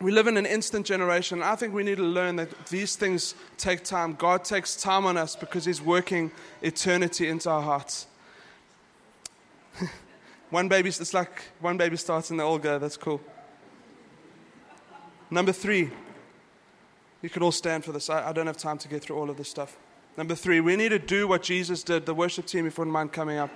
we 0.00 0.10
live 0.10 0.26
in 0.26 0.36
an 0.36 0.44
instant 0.44 0.86
generation. 0.86 1.42
I 1.42 1.56
think 1.56 1.72
we 1.72 1.82
need 1.82 1.96
to 1.96 2.04
learn 2.04 2.36
that 2.36 2.66
these 2.66 2.96
things 2.96 3.34
take 3.56 3.84
time. 3.84 4.14
God 4.14 4.44
takes 4.44 4.76
time 4.76 5.06
on 5.06 5.16
us 5.16 5.34
because 5.36 5.64
He's 5.64 5.80
working 5.80 6.30
eternity 6.62 7.28
into 7.28 7.48
our 7.48 7.62
hearts. 7.62 8.06
one 10.50 10.68
baby, 10.68 10.88
it's 10.88 11.14
like 11.14 11.42
one 11.60 11.76
baby 11.76 11.96
starts 11.96 12.30
and 12.30 12.38
they 12.38 12.44
all 12.44 12.58
go. 12.58 12.78
That's 12.78 12.96
cool. 12.96 13.20
Number 15.30 15.52
three, 15.52 15.90
you 17.24 17.30
could 17.30 17.42
all 17.42 17.50
stand 17.50 17.82
for 17.86 17.90
this. 17.90 18.10
I, 18.10 18.28
I 18.28 18.32
don't 18.34 18.46
have 18.46 18.58
time 18.58 18.76
to 18.76 18.86
get 18.86 19.02
through 19.02 19.16
all 19.16 19.30
of 19.30 19.38
this 19.38 19.48
stuff. 19.48 19.78
Number 20.18 20.34
three, 20.34 20.60
we 20.60 20.76
need 20.76 20.90
to 20.90 20.98
do 20.98 21.26
what 21.26 21.42
Jesus 21.42 21.82
did. 21.82 22.04
The 22.04 22.12
worship 22.12 22.44
team, 22.44 22.66
if 22.66 22.76
you 22.76 22.82
wouldn't 22.82 22.92
mind 22.92 23.12
coming 23.12 23.38
up. 23.38 23.48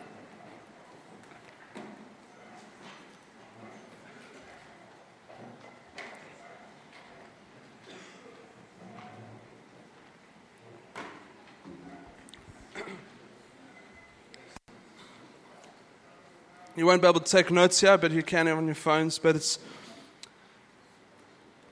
You 16.74 16.87
won't 16.87 17.02
be 17.02 17.09
able 17.09 17.20
to 17.20 17.31
take 17.31 17.50
notes 17.50 17.83
here, 17.83 17.98
but 17.98 18.12
you 18.12 18.22
can 18.22 18.48
on 18.48 18.64
your 18.64 18.74
phones. 18.74 19.18
But 19.18 19.37
it's 19.37 19.59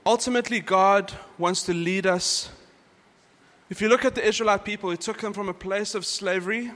Ultimately, 0.07 0.61
God 0.61 1.11
wants 1.37 1.63
to 1.63 1.73
lead 1.73 2.05
us. 2.05 2.49
If 3.69 3.81
you 3.81 3.89
look 3.89 4.05
at 4.05 4.15
the 4.15 4.25
Israelite 4.25 4.63
people, 4.63 4.89
He 4.89 4.95
took 4.95 5.19
them 5.19 5.33
from 5.33 5.49
a 5.49 5.53
place 5.53 5.95
of 5.95 6.05
slavery, 6.05 6.71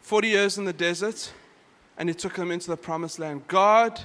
40 0.00 0.28
years 0.28 0.56
in 0.56 0.64
the 0.64 0.72
desert, 0.72 1.30
and 1.98 2.08
He 2.08 2.14
took 2.14 2.36
them 2.36 2.50
into 2.50 2.70
the 2.70 2.78
promised 2.78 3.18
land. 3.18 3.46
God 3.48 4.00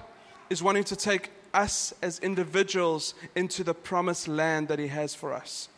is 0.49 0.61
wanting 0.61 0.83
to 0.83 0.97
take 0.97 1.31
us 1.53 1.93
as 2.01 2.19
individuals 2.19 3.13
into 3.33 3.63
the 3.63 3.73
promised 3.73 4.27
land 4.27 4.67
that 4.67 4.77
He 4.77 4.87
has 4.87 5.15
for 5.15 5.31
us. 5.31 5.69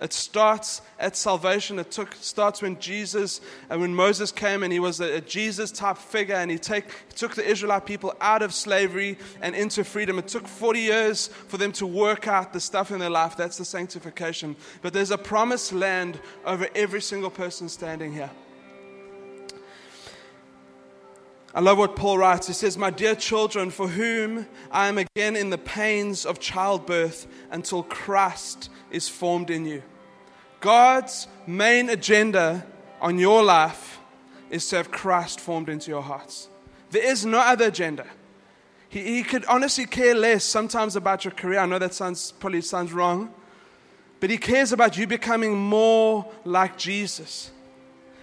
It 0.00 0.12
starts 0.12 0.82
at 0.98 1.16
salvation. 1.16 1.78
It 1.78 1.90
took, 1.90 2.14
starts 2.16 2.62
when 2.62 2.78
Jesus 2.78 3.40
and 3.70 3.80
when 3.80 3.94
Moses 3.94 4.30
came 4.32 4.62
and 4.62 4.72
he 4.72 4.80
was 4.80 5.00
a, 5.00 5.16
a 5.16 5.20
Jesus 5.20 5.70
type 5.70 5.98
figure 5.98 6.34
and 6.34 6.50
he, 6.50 6.58
take, 6.58 6.84
he 6.84 7.14
took 7.14 7.34
the 7.34 7.44
Israelite 7.46 7.86
people 7.86 8.14
out 8.20 8.42
of 8.42 8.52
slavery 8.52 9.18
and 9.40 9.54
into 9.54 9.84
freedom. 9.84 10.18
It 10.18 10.28
took 10.28 10.46
40 10.46 10.80
years 10.80 11.28
for 11.28 11.56
them 11.56 11.72
to 11.72 11.86
work 11.86 12.28
out 12.28 12.52
the 12.52 12.60
stuff 12.60 12.90
in 12.90 12.98
their 12.98 13.10
life. 13.10 13.36
That's 13.36 13.58
the 13.58 13.64
sanctification. 13.64 14.56
But 14.82 14.92
there's 14.92 15.10
a 15.10 15.18
promised 15.18 15.72
land 15.72 16.20
over 16.44 16.68
every 16.74 17.00
single 17.00 17.30
person 17.30 17.68
standing 17.68 18.12
here. 18.12 18.30
I 21.56 21.60
love 21.60 21.78
what 21.78 21.96
Paul 21.96 22.18
writes. 22.18 22.48
He 22.48 22.52
says, 22.52 22.76
My 22.76 22.90
dear 22.90 23.14
children, 23.14 23.70
for 23.70 23.88
whom 23.88 24.46
I 24.70 24.88
am 24.88 24.98
again 24.98 25.36
in 25.36 25.48
the 25.48 25.56
pains 25.56 26.26
of 26.26 26.38
childbirth 26.38 27.26
until 27.50 27.82
Christ 27.82 28.68
is 28.90 29.08
formed 29.08 29.48
in 29.48 29.64
you. 29.64 29.82
God's 30.60 31.28
main 31.46 31.88
agenda 31.88 32.66
on 33.00 33.18
your 33.18 33.42
life 33.42 33.98
is 34.50 34.68
to 34.68 34.76
have 34.76 34.90
Christ 34.90 35.40
formed 35.40 35.70
into 35.70 35.90
your 35.90 36.02
hearts. 36.02 36.50
There 36.90 37.10
is 37.10 37.24
no 37.24 37.38
other 37.38 37.68
agenda. 37.68 38.06
He, 38.90 39.16
he 39.16 39.22
could 39.22 39.46
honestly 39.46 39.86
care 39.86 40.14
less 40.14 40.44
sometimes 40.44 40.94
about 40.94 41.24
your 41.24 41.32
career. 41.32 41.60
I 41.60 41.66
know 41.66 41.78
that 41.78 41.94
sounds 41.94 42.32
probably 42.32 42.60
sounds 42.60 42.92
wrong, 42.92 43.32
but 44.20 44.28
he 44.28 44.36
cares 44.36 44.72
about 44.72 44.98
you 44.98 45.06
becoming 45.06 45.56
more 45.56 46.30
like 46.44 46.76
Jesus. 46.76 47.50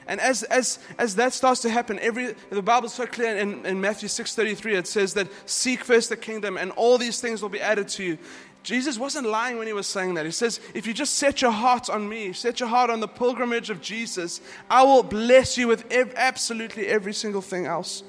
And 0.08 0.20
as, 0.20 0.44
as, 0.44 0.80
as 0.98 1.16
that 1.16 1.34
starts 1.34 1.62
to 1.62 1.70
happen, 1.70 2.00
every, 2.00 2.36
the 2.50 2.62
Bible's 2.62 2.94
so 2.94 3.06
clear 3.06 3.38
in, 3.38 3.66
in 3.66 3.80
Matthew 3.80 4.10
6.33, 4.10 4.78
it 4.78 4.88
says 4.88 5.14
that 5.14 5.28
seek 5.46 5.84
first 5.84 6.10
the 6.10 6.18
kingdom 6.18 6.58
and 6.58 6.72
all 6.72 6.98
these 6.98 7.22
things 7.22 7.42
will 7.42 7.50
be 7.50 7.62
added 7.62 7.88
to 7.90 8.04
you. 8.04 8.18
Jesus 8.64 8.98
wasn't 8.98 9.28
lying 9.28 9.58
when 9.58 9.68
he 9.68 9.74
was 9.74 9.88
saying 9.88 10.14
that. 10.14 10.26
He 10.26 10.32
says, 10.32 10.62
if 10.74 10.88
you 10.88 10.94
just 10.94 11.16
set 11.16 11.42
your 11.42 11.52
heart 11.52 11.90
on 11.90 12.08
me, 12.08 12.32
set 12.32 12.62
your 12.62 12.70
heart 12.70 12.90
on 12.90 13.02
the 13.02 13.08
pilgrimage 13.08 13.70
of 13.70 13.82
Jesus, 13.82 14.40
I 14.70 14.84
will 14.84 15.04
bless 15.04 15.58
you 15.58 15.68
with 15.68 15.92
ev- 15.92 16.14
absolutely 16.16 16.88
every 16.88 17.14
single 17.14 17.42
thing 17.42 17.66
else. 17.66 18.04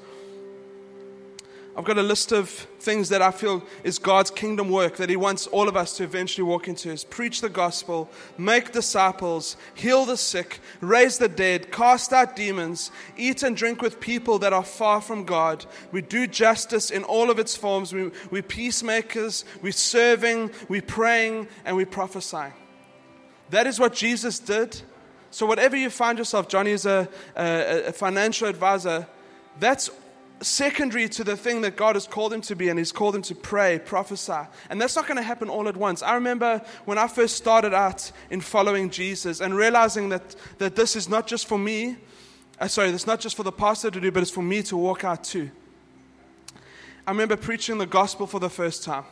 I've 1.77 1.83
got 1.83 1.97
a 1.97 2.03
list 2.03 2.31
of 2.31 2.49
things 2.49 3.09
that 3.09 3.21
I 3.21 3.31
feel 3.31 3.61
is 3.83 3.99
God's 3.99 4.31
kingdom 4.31 4.69
work 4.69 4.95
that 4.95 5.09
He 5.09 5.17
wants 5.17 5.45
all 5.47 5.67
of 5.67 5.75
us 5.75 5.97
to 5.97 6.03
eventually 6.05 6.43
walk 6.43 6.69
into 6.69 6.89
is 6.89 7.03
preach 7.03 7.41
the 7.41 7.49
gospel, 7.49 8.09
make 8.37 8.71
disciples, 8.71 9.57
heal 9.73 10.05
the 10.05 10.15
sick, 10.15 10.61
raise 10.79 11.17
the 11.17 11.27
dead, 11.27 11.73
cast 11.73 12.13
out 12.13 12.37
demons, 12.37 12.91
eat 13.17 13.43
and 13.43 13.57
drink 13.57 13.81
with 13.81 13.99
people 13.99 14.39
that 14.39 14.53
are 14.53 14.63
far 14.63 15.01
from 15.01 15.25
God. 15.25 15.65
We 15.91 16.01
do 16.01 16.27
justice 16.27 16.91
in 16.91 17.03
all 17.03 17.29
of 17.29 17.39
its 17.39 17.57
forms. 17.57 17.91
We, 17.91 18.09
we're 18.31 18.41
peacemakers, 18.41 19.43
we're 19.61 19.73
serving, 19.73 20.51
we're 20.69 20.81
praying, 20.81 21.49
and 21.65 21.75
we're 21.75 21.85
prophesying. 21.85 22.53
That 23.49 23.67
is 23.67 23.81
what 23.81 23.93
Jesus 23.93 24.39
did. 24.39 24.81
So, 25.29 25.45
whatever 25.45 25.75
you 25.75 25.89
find 25.89 26.17
yourself, 26.17 26.47
Johnny 26.47 26.71
is 26.71 26.85
a, 26.85 27.09
a, 27.35 27.87
a 27.87 27.91
financial 27.91 28.47
advisor, 28.47 29.05
that's 29.59 29.89
secondary 30.41 31.07
to 31.09 31.23
the 31.23 31.37
thing 31.37 31.61
that 31.61 31.75
God 31.75 31.95
has 31.95 32.07
called 32.07 32.33
him 32.33 32.41
to 32.41 32.55
be, 32.55 32.69
and 32.69 32.77
He's 32.77 32.91
called 32.91 33.15
him 33.15 33.21
to 33.23 33.35
pray, 33.35 33.79
prophesy. 33.79 34.47
And 34.69 34.81
that's 34.81 34.95
not 34.95 35.07
going 35.07 35.17
to 35.17 35.23
happen 35.23 35.49
all 35.49 35.67
at 35.67 35.77
once. 35.77 36.01
I 36.01 36.15
remember 36.15 36.61
when 36.85 36.97
I 36.97 37.07
first 37.07 37.37
started 37.37 37.73
out 37.73 38.11
in 38.29 38.41
following 38.41 38.89
Jesus 38.89 39.39
and 39.41 39.55
realizing 39.55 40.09
that, 40.09 40.35
that 40.57 40.75
this 40.75 40.95
is 40.95 41.07
not 41.09 41.27
just 41.27 41.47
for 41.47 41.57
me, 41.57 41.97
uh, 42.59 42.67
sorry, 42.67 42.89
it's 42.89 43.07
not 43.07 43.19
just 43.19 43.35
for 43.35 43.43
the 43.43 43.51
pastor 43.51 43.91
to 43.91 43.99
do, 43.99 44.11
but 44.11 44.21
it's 44.21 44.31
for 44.31 44.43
me 44.43 44.63
to 44.63 44.77
walk 44.77 45.03
out 45.03 45.23
too. 45.23 45.51
I 47.07 47.11
remember 47.11 47.35
preaching 47.35 47.77
the 47.77 47.85
gospel 47.85 48.25
for 48.25 48.39
the 48.39 48.49
first 48.49 48.83
time. 48.83 49.05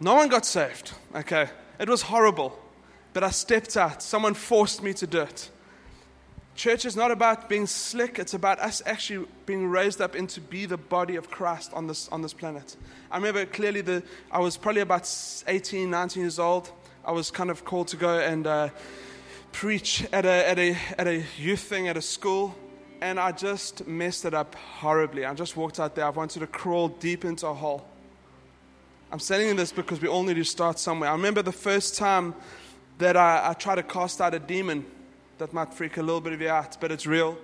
No 0.00 0.14
one 0.14 0.28
got 0.28 0.44
saved, 0.44 0.92
okay? 1.14 1.48
It 1.78 1.88
was 1.88 2.02
horrible, 2.02 2.58
but 3.12 3.24
I 3.24 3.30
stepped 3.30 3.76
out. 3.76 4.02
Someone 4.02 4.34
forced 4.34 4.82
me 4.82 4.92
to 4.94 5.06
do 5.06 5.22
it. 5.22 5.50
Church 6.58 6.84
is 6.84 6.96
not 6.96 7.12
about 7.12 7.48
being 7.48 7.68
slick, 7.68 8.18
it's 8.18 8.34
about 8.34 8.58
us 8.58 8.82
actually 8.84 9.28
being 9.46 9.68
raised 9.68 10.00
up 10.00 10.16
into 10.16 10.40
be 10.40 10.66
the 10.66 10.76
body 10.76 11.14
of 11.14 11.30
Christ 11.30 11.72
on 11.72 11.86
this, 11.86 12.08
on 12.08 12.20
this 12.20 12.32
planet. 12.32 12.74
I 13.12 13.16
remember 13.18 13.46
clearly 13.46 13.80
the, 13.80 14.02
I 14.28 14.40
was 14.40 14.56
probably 14.56 14.80
about 14.80 15.08
18, 15.46 15.88
19 15.88 16.20
years 16.20 16.40
old. 16.40 16.72
I 17.04 17.12
was 17.12 17.30
kind 17.30 17.50
of 17.50 17.64
called 17.64 17.86
to 17.88 17.96
go 17.96 18.18
and 18.18 18.44
uh, 18.44 18.70
preach 19.52 20.04
at 20.12 20.26
a, 20.26 20.48
at, 20.48 20.58
a, 20.58 20.76
at 20.98 21.06
a 21.06 21.22
youth 21.38 21.60
thing 21.60 21.86
at 21.86 21.96
a 21.96 22.02
school, 22.02 22.56
and 23.00 23.20
I 23.20 23.30
just 23.30 23.86
messed 23.86 24.24
it 24.24 24.34
up 24.34 24.56
horribly. 24.56 25.24
I 25.24 25.34
just 25.34 25.56
walked 25.56 25.78
out 25.78 25.94
there. 25.94 26.06
I 26.06 26.10
wanted 26.10 26.40
to 26.40 26.48
crawl 26.48 26.88
deep 26.88 27.24
into 27.24 27.46
a 27.46 27.54
hole. 27.54 27.86
I'm 29.12 29.20
saying 29.20 29.54
this 29.54 29.70
because 29.70 30.00
we 30.00 30.08
all 30.08 30.24
need 30.24 30.34
to 30.34 30.44
start 30.44 30.80
somewhere. 30.80 31.10
I 31.10 31.12
remember 31.12 31.40
the 31.40 31.52
first 31.52 31.94
time 31.94 32.34
that 32.98 33.16
I, 33.16 33.50
I 33.50 33.52
tried 33.52 33.76
to 33.76 33.84
cast 33.84 34.20
out 34.20 34.34
a 34.34 34.40
demon 34.40 34.84
that 35.38 35.52
might 35.52 35.72
freak 35.72 35.96
a 35.96 36.02
little 36.02 36.20
bit 36.20 36.32
of 36.32 36.40
you 36.40 36.48
out, 36.48 36.76
but 36.80 36.90
it's 36.90 37.06
real. 37.06 37.38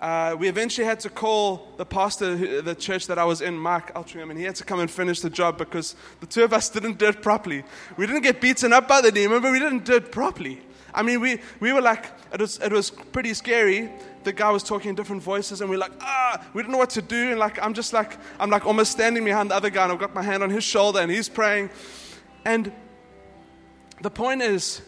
Uh, 0.00 0.34
we 0.38 0.48
eventually 0.48 0.86
had 0.86 0.98
to 0.98 1.10
call 1.10 1.68
the 1.76 1.84
pastor, 1.84 2.34
who, 2.34 2.62
the 2.62 2.74
church 2.74 3.06
that 3.06 3.18
I 3.18 3.24
was 3.24 3.42
in, 3.42 3.58
Mark 3.58 3.94
Altringham, 3.94 4.30
and 4.30 4.38
he 4.38 4.46
had 4.46 4.54
to 4.56 4.64
come 4.64 4.80
and 4.80 4.90
finish 4.90 5.20
the 5.20 5.28
job 5.28 5.58
because 5.58 5.94
the 6.20 6.26
two 6.26 6.42
of 6.42 6.54
us 6.54 6.68
didn't 6.76 6.98
do 6.98 7.06
it 7.06 7.20
properly. 7.20 7.62
We 7.98 8.06
didn't 8.06 8.22
get 8.22 8.40
beaten 8.40 8.72
up 8.72 8.88
by 8.88 9.02
the 9.02 9.12
demon, 9.12 9.42
but 9.42 9.52
we 9.52 9.58
didn't 9.58 9.84
do 9.84 9.96
it 9.96 10.10
properly. 10.10 10.62
I 10.94 11.02
mean, 11.02 11.20
we, 11.20 11.40
we 11.60 11.72
were 11.74 11.82
like, 11.82 12.06
it 12.32 12.40
was, 12.40 12.58
it 12.58 12.72
was 12.72 12.90
pretty 12.90 13.34
scary. 13.34 13.90
The 14.24 14.32
guy 14.32 14.50
was 14.50 14.62
talking 14.62 14.88
in 14.88 14.94
different 14.94 15.22
voices, 15.22 15.60
and 15.60 15.68
we 15.68 15.76
we're 15.76 15.80
like, 15.80 15.92
ah, 16.00 16.42
we 16.54 16.62
didn't 16.62 16.72
know 16.72 16.78
what 16.78 16.90
to 16.90 17.02
do. 17.02 17.30
And 17.30 17.38
like, 17.38 17.62
I'm 17.62 17.74
just 17.74 17.92
like, 17.92 18.16
I'm 18.40 18.48
like 18.48 18.64
almost 18.64 18.92
standing 18.92 19.24
behind 19.24 19.50
the 19.50 19.54
other 19.54 19.68
guy, 19.68 19.82
and 19.84 19.92
I've 19.92 19.98
got 19.98 20.14
my 20.14 20.22
hand 20.22 20.42
on 20.42 20.48
his 20.48 20.64
shoulder, 20.64 21.00
and 21.00 21.10
he's 21.10 21.28
praying. 21.28 21.68
And 22.46 22.72
the 24.00 24.10
point 24.10 24.40
is, 24.40 24.80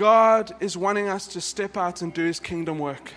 God 0.00 0.54
is 0.60 0.78
wanting 0.78 1.08
us 1.08 1.26
to 1.26 1.42
step 1.42 1.76
out 1.76 2.00
and 2.00 2.14
do 2.14 2.24
His 2.24 2.40
kingdom 2.40 2.78
work. 2.78 3.12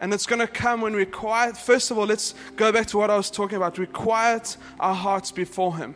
And 0.00 0.14
it's 0.14 0.24
going 0.24 0.38
to 0.38 0.46
come 0.46 0.80
when 0.80 0.96
we 0.96 1.04
quiet. 1.04 1.58
First 1.58 1.90
of 1.90 1.98
all, 1.98 2.06
let's 2.06 2.34
go 2.56 2.72
back 2.72 2.86
to 2.86 2.96
what 2.96 3.10
I 3.10 3.18
was 3.18 3.30
talking 3.30 3.56
about. 3.56 3.78
We 3.78 3.84
quiet 3.84 4.56
our 4.80 4.94
hearts 4.94 5.30
before 5.30 5.76
Him. 5.76 5.94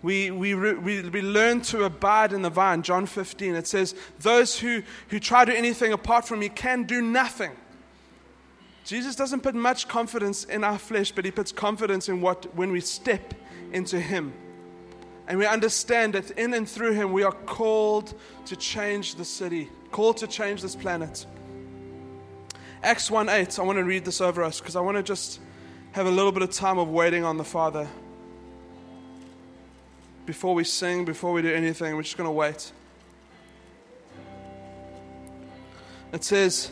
We, 0.00 0.30
we, 0.30 0.54
we, 0.54 1.02
we 1.02 1.22
learn 1.22 1.60
to 1.62 1.82
abide 1.82 2.32
in 2.32 2.42
the 2.42 2.50
vine. 2.50 2.82
John 2.82 3.04
15, 3.04 3.56
it 3.56 3.66
says, 3.66 3.96
Those 4.20 4.56
who, 4.56 4.84
who 5.08 5.18
try 5.18 5.44
to 5.44 5.50
do 5.50 5.58
anything 5.58 5.92
apart 5.92 6.28
from 6.28 6.38
me 6.38 6.50
can 6.50 6.84
do 6.84 7.02
nothing. 7.02 7.50
Jesus 8.84 9.16
doesn't 9.16 9.40
put 9.40 9.56
much 9.56 9.88
confidence 9.88 10.44
in 10.44 10.62
our 10.62 10.78
flesh, 10.78 11.10
but 11.10 11.24
He 11.24 11.32
puts 11.32 11.50
confidence 11.50 12.08
in 12.08 12.20
what 12.20 12.54
when 12.54 12.70
we 12.70 12.80
step 12.80 13.34
into 13.72 13.98
Him. 13.98 14.32
And 15.28 15.38
we 15.38 15.44
understand 15.44 16.14
that 16.14 16.30
in 16.32 16.54
and 16.54 16.66
through 16.66 16.94
him, 16.94 17.12
we 17.12 17.22
are 17.22 17.32
called 17.32 18.14
to 18.46 18.56
change 18.56 19.16
the 19.16 19.26
city, 19.26 19.68
called 19.92 20.16
to 20.16 20.26
change 20.26 20.62
this 20.62 20.74
planet. 20.74 21.26
Acts 22.82 23.10
1 23.10 23.28
8, 23.28 23.58
I 23.58 23.62
want 23.62 23.76
to 23.76 23.84
read 23.84 24.06
this 24.06 24.22
over 24.22 24.42
us 24.42 24.58
because 24.58 24.74
I 24.74 24.80
want 24.80 24.96
to 24.96 25.02
just 25.02 25.40
have 25.92 26.06
a 26.06 26.10
little 26.10 26.32
bit 26.32 26.40
of 26.40 26.50
time 26.50 26.78
of 26.78 26.88
waiting 26.88 27.24
on 27.24 27.36
the 27.36 27.44
Father. 27.44 27.86
Before 30.24 30.54
we 30.54 30.64
sing, 30.64 31.04
before 31.04 31.32
we 31.32 31.42
do 31.42 31.52
anything, 31.52 31.94
we're 31.94 32.02
just 32.02 32.16
going 32.16 32.28
to 32.28 32.32
wait. 32.32 32.72
It 36.14 36.24
says, 36.24 36.70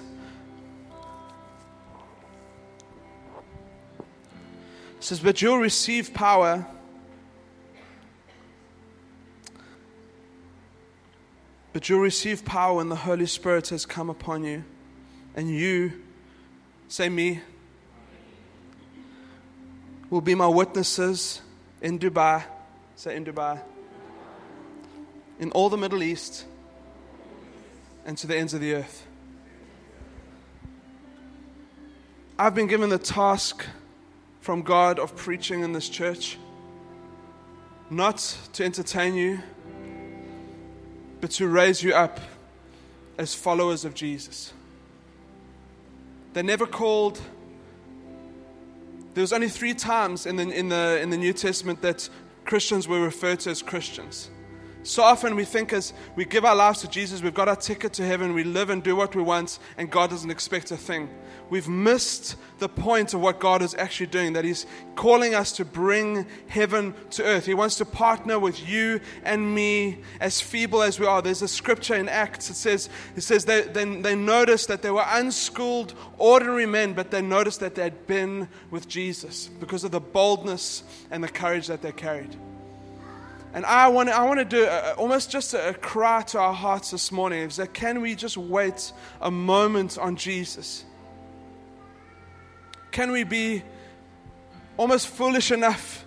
it 4.97 5.05
says, 5.05 5.21
But 5.21 5.43
you'll 5.43 5.59
receive 5.59 6.15
power 6.15 6.67
But 11.77 11.91
you'll 11.91 12.01
receive 12.01 12.43
power 12.43 12.77
when 12.77 12.89
the 12.89 12.97
Holy 12.97 13.27
Spirit 13.27 13.69
has 13.69 13.85
come 13.85 14.09
upon 14.09 14.45
you. 14.45 14.65
And 15.35 15.51
you, 15.51 15.93
say 16.89 17.11
me, 17.11 17.43
will 20.09 20.23
be 20.23 20.35
my 20.35 20.49
witnesses 20.49 21.43
in 21.83 21.99
Dubai. 21.99 22.45
Say 22.95 23.15
in 23.15 23.27
Dubai. 23.27 23.61
In 25.39 25.51
all 25.51 25.69
the 25.69 25.77
Middle 25.77 26.03
East 26.03 26.47
and 28.07 28.17
to 28.17 28.27
the 28.27 28.39
ends 28.39 28.55
of 28.55 28.63
the 28.63 28.73
earth. 28.73 29.07
I've 32.39 32.55
been 32.55 32.69
given 32.69 32.89
the 32.89 32.97
task 32.97 33.67
from 34.41 34.63
God 34.63 34.99
of 34.99 35.15
preaching 35.15 35.61
in 35.61 35.75
this 35.75 35.91
church, 35.91 36.39
not 37.91 38.35
to 38.55 38.65
entertain 38.65 39.15
you 39.15 39.41
but 41.27 41.33
to 41.33 41.49
raise 41.49 41.83
you 41.83 41.93
up 41.93 42.21
as 43.19 43.35
followers 43.35 43.85
of 43.85 43.95
Jesus. 43.95 44.53
They're 46.33 46.45
never 46.45 46.69
called. 46.69 47.21
There 49.15 49.23
was 49.23 49.33
only 49.33 49.49
three 49.49 49.75
times 49.75 50.25
in 50.25 50.37
the, 50.37 50.49
in, 50.49 50.69
the, 50.69 51.01
in 51.03 51.11
the 51.11 51.17
New 51.17 51.33
Testament 51.33 51.83
that 51.83 52.09
Christians 52.45 52.87
were 52.87 53.01
referred 53.01 53.41
to 53.41 53.51
as 53.51 53.61
Christians. 53.61 54.31
So 54.87 55.03
often 55.03 55.35
we 55.35 55.45
think 55.45 55.73
as 55.73 55.93
we 56.15 56.25
give 56.25 56.45
our 56.45 56.55
lives 56.55 56.81
to 56.83 56.89
Jesus, 56.89 57.21
we've 57.21 57.35
got 57.35 57.49
our 57.49 57.57
ticket 57.57 57.93
to 57.95 58.07
heaven, 58.07 58.35
we 58.35 58.45
live 58.45 58.71
and 58.71 58.85
do 58.85 58.95
what 58.95 59.17
we 59.17 59.23
want, 59.23 59.59
and 59.77 59.91
God 59.91 60.11
doesn't 60.11 60.31
expect 60.31 60.71
a 60.71 60.77
thing. 60.77 61.11
We've 61.51 61.69
missed 61.69 62.37
the 62.61 62.69
point 62.69 63.13
of 63.13 63.21
what 63.21 63.41
God 63.41 63.63
is 63.63 63.75
actually 63.75 64.07
doing, 64.07 64.35
that 64.35 64.45
He's 64.45 64.65
calling 64.95 65.35
us 65.35 65.51
to 65.53 65.65
bring 65.65 66.25
heaven 66.47 66.95
to 67.11 67.25
earth. 67.25 67.47
He 67.47 67.55
wants 67.55 67.75
to 67.79 67.85
partner 67.85 68.39
with 68.39 68.69
you 68.69 69.01
and 69.25 69.53
me, 69.53 70.03
as 70.21 70.41
feeble 70.41 70.83
as 70.83 71.01
we 71.01 71.07
are. 71.07 71.21
There's 71.21 71.43
a 71.43 71.49
scripture 71.49 71.97
in 71.97 72.09
Acts, 72.09 72.49
it 72.49 72.55
says, 72.55 72.89
it 73.17 73.23
says 73.23 73.45
they, 73.45 73.63
they, 73.63 73.85
they 73.85 74.15
noticed 74.15 74.69
that 74.69 74.83
they 74.83 74.93
were 74.93 75.05
unschooled, 75.05 75.95
ordinary 76.17 76.67
men, 76.67 76.93
but 76.93 77.11
they 77.11 77.23
noticed 77.23 77.59
that 77.59 77.75
they 77.75 77.83
had 77.83 78.07
been 78.07 78.49
with 78.71 78.87
Jesus 78.87 79.49
because 79.49 79.83
of 79.83 79.91
the 79.91 80.01
boldness 80.01 80.85
and 81.11 81.25
the 81.25 81.29
courage 81.29 81.67
that 81.67 81.83
they 81.83 81.91
carried. 81.91 82.37
And 83.57 83.65
I 83.65 83.89
want 83.89 84.11
I 84.11 84.23
want 84.25 84.39
to 84.39 84.45
do 84.45 84.67
a, 84.67 84.93
almost 84.99 85.31
just 85.31 85.55
a, 85.55 85.71
a 85.71 85.73
cry 85.73 86.21
to 86.25 86.39
our 86.39 86.53
hearts 86.53 86.91
this 86.91 87.11
morning 87.11 87.41
is 87.41 87.57
that 87.57 87.73
can 87.73 88.03
we 88.03 88.15
just 88.15 88.37
wait 88.37 88.93
a 89.19 89.31
moment 89.31 89.97
on 89.97 90.17
Jesus? 90.17 90.85
Can 92.91 93.13
we 93.13 93.25
be 93.25 93.63
almost 94.77 95.09
foolish 95.09 95.51
enough, 95.53 96.05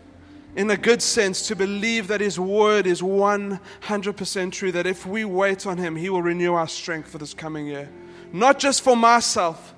in 0.55 0.69
a 0.69 0.77
good 0.77 1.01
sense, 1.01 1.47
to 1.47 1.55
believe 1.55 2.09
that 2.09 2.21
His 2.21 2.39
word 2.39 2.85
is 2.85 3.01
100% 3.01 4.51
true, 4.51 4.71
that 4.71 4.85
if 4.85 5.07
we 5.07 5.25
wait 5.25 5.65
on 5.65 5.79
Him, 5.79 5.95
He 5.95 6.11
will 6.11 6.21
renew 6.21 6.53
our 6.53 6.67
strength 6.67 7.09
for 7.09 7.17
this 7.17 7.33
coming 7.33 7.65
year? 7.65 7.89
Not 8.31 8.59
just 8.59 8.83
for 8.83 8.95
myself, 8.95 9.73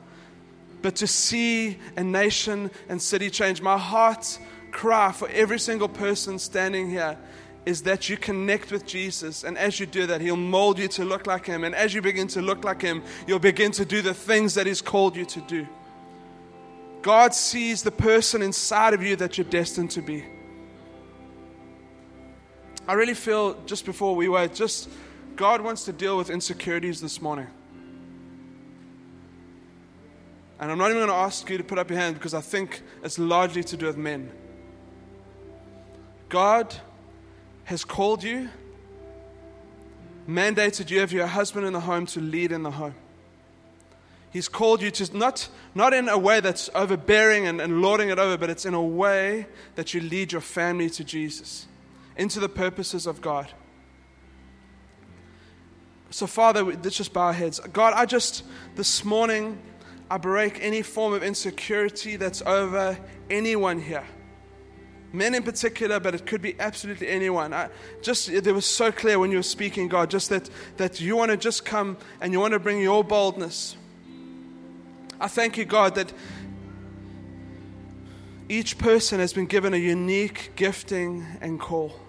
but 0.82 0.98
to 0.98 1.08
see 1.08 1.78
a 1.96 2.04
nation 2.04 2.70
and 2.90 3.02
city 3.02 3.30
change. 3.30 3.62
My 3.62 3.78
heart 3.78 4.40
cry 4.72 5.14
for 5.14 5.30
every 5.30 5.60
single 5.60 5.88
person 5.88 6.38
standing 6.38 6.90
here 6.90 7.18
is 7.65 7.84
that 7.84 8.10
you 8.10 8.17
connect 8.17 8.71
with 8.71 8.86
Jesus. 8.86 9.43
And 9.43 9.58
as 9.58 9.80
you 9.80 9.86
do 9.86 10.08
that, 10.08 10.21
He'll 10.21 10.36
mold 10.36 10.80
you 10.80 10.88
to 10.89 11.06
look 11.06 11.28
like 11.28 11.45
Him. 11.45 11.63
And 11.63 11.76
as 11.76 11.93
you 11.93 12.02
begin 12.02 12.28
to 12.30 12.41
look 12.41 12.63
like 12.63 12.82
Him, 12.82 13.04
you'll 13.28 13.39
begin 13.39 13.71
to 13.74 13.86
do 13.86 14.02
the 14.02 14.13
things 14.13 14.56
that 14.56 14.65
He's 14.65 14.82
called 14.82 15.15
you 15.15 15.26
to 15.26 15.42
do. 15.42 15.67
God 17.02 17.33
sees 17.33 17.83
the 17.83 17.92
person 17.92 18.42
inside 18.42 18.94
of 18.94 19.02
you 19.02 19.15
that 19.17 19.38
you're 19.38 19.46
destined 19.46 19.92
to 19.92 20.02
be. 20.02 20.25
I 22.88 22.94
really 22.94 23.13
feel 23.13 23.56
just 23.65 23.86
before 23.86 24.15
we 24.15 24.27
wait, 24.27 24.54
just 24.54 24.90
God 25.36 25.62
wants 25.62 25.86
to 25.86 25.94
deal 25.94 26.17
with 26.17 26.29
insecurities 26.29 27.00
this 27.00 27.21
morning. 27.21 27.48
And 30.60 30.71
I'm 30.71 30.77
not 30.77 30.92
even 30.92 30.98
going 30.98 31.08
to 31.08 31.15
ask 31.15 31.50
you 31.50 31.58
to 31.58 31.63
put 31.63 31.79
up 31.79 31.90
your 31.90 31.98
hand 31.98 32.15
because 32.15 32.36
I 32.36 32.42
think 32.42 32.83
it's 33.04 33.17
largely 33.17 33.63
to 33.63 33.77
do 33.77 33.88
with 33.88 33.98
men. 33.98 34.31
God 36.29 36.75
has 37.66 37.84
called 37.84 38.24
you, 38.24 38.50
mandated 40.28 40.90
you, 40.90 41.02
if 41.02 41.12
you're 41.12 41.26
a 41.26 41.28
husband 41.28 41.66
in 41.66 41.74
the 41.74 41.80
home, 41.80 42.06
to 42.08 42.20
lead 42.20 42.52
in 42.52 42.64
the 42.64 42.72
home. 42.72 42.96
He's 44.32 44.48
called 44.48 44.82
you 44.82 44.92
to 44.92 45.18
not, 45.18 45.50
not 45.76 45.94
in 45.94 46.08
a 46.08 46.18
way 46.18 46.40
that's 46.40 46.70
overbearing 46.74 47.48
and, 47.48 47.60
and 47.60 47.82
lording 47.82 48.10
it 48.10 48.18
over, 48.18 48.38
but 48.38 48.50
it's 48.50 48.66
in 48.66 48.74
a 48.74 48.82
way 48.82 49.46
that 49.76 49.94
you 49.94 50.00
lead 50.00 50.32
your 50.32 50.42
family 50.42 50.90
to 50.92 51.04
Jesus, 51.04 51.68
into 52.16 52.40
the 52.40 52.50
purposes 52.50 53.08
of 53.08 53.22
God. 53.22 53.52
So, 56.12 56.28
Father, 56.28 56.64
let's 56.64 56.98
just 56.98 57.14
bow 57.14 57.28
our 57.28 57.34
heads. 57.34 57.60
God, 57.72 57.94
I 57.94 58.06
just, 58.06 58.44
this 58.76 59.04
morning, 59.04 59.62
I 60.10 60.18
break 60.18 60.60
any 60.62 60.82
form 60.82 61.14
of 61.14 61.24
insecurity 61.24 62.18
that's 62.18 62.42
over 62.42 62.98
anyone 63.30 63.80
here. 63.82 64.06
Men 65.14 65.36
in 65.36 65.44
particular, 65.44 66.00
but 66.00 66.16
it 66.16 66.26
could 66.26 66.42
be 66.42 66.56
absolutely 66.60 67.10
anyone. 67.10 67.54
I 67.54 67.70
just 68.02 68.30
it 68.30 68.50
was 68.52 68.66
so 68.66 68.92
clear 68.92 69.20
when 69.20 69.32
you 69.32 69.38
were 69.38 69.44
speaking, 69.44 69.90
God, 69.90 70.10
just 70.10 70.30
that, 70.30 70.50
that 70.78 71.02
you 71.02 71.18
want 71.18 71.32
to 71.32 71.38
just 71.38 71.66
come 71.66 71.98
and 72.22 72.32
you 72.32 72.40
want 72.40 72.54
to 72.54 72.60
bring 72.60 72.82
your 72.82 73.04
boldness 73.04 73.76
I 75.22 75.28
thank 75.28 75.56
you, 75.56 75.66
God, 75.66 75.94
that 75.96 76.12
each 78.50 78.80
person 78.80 79.20
has 79.20 79.34
been 79.34 79.46
given 79.46 79.72
a 79.76 79.78
unique 79.78 80.54
gifting 80.56 81.24
and 81.42 81.60
call. 81.60 82.00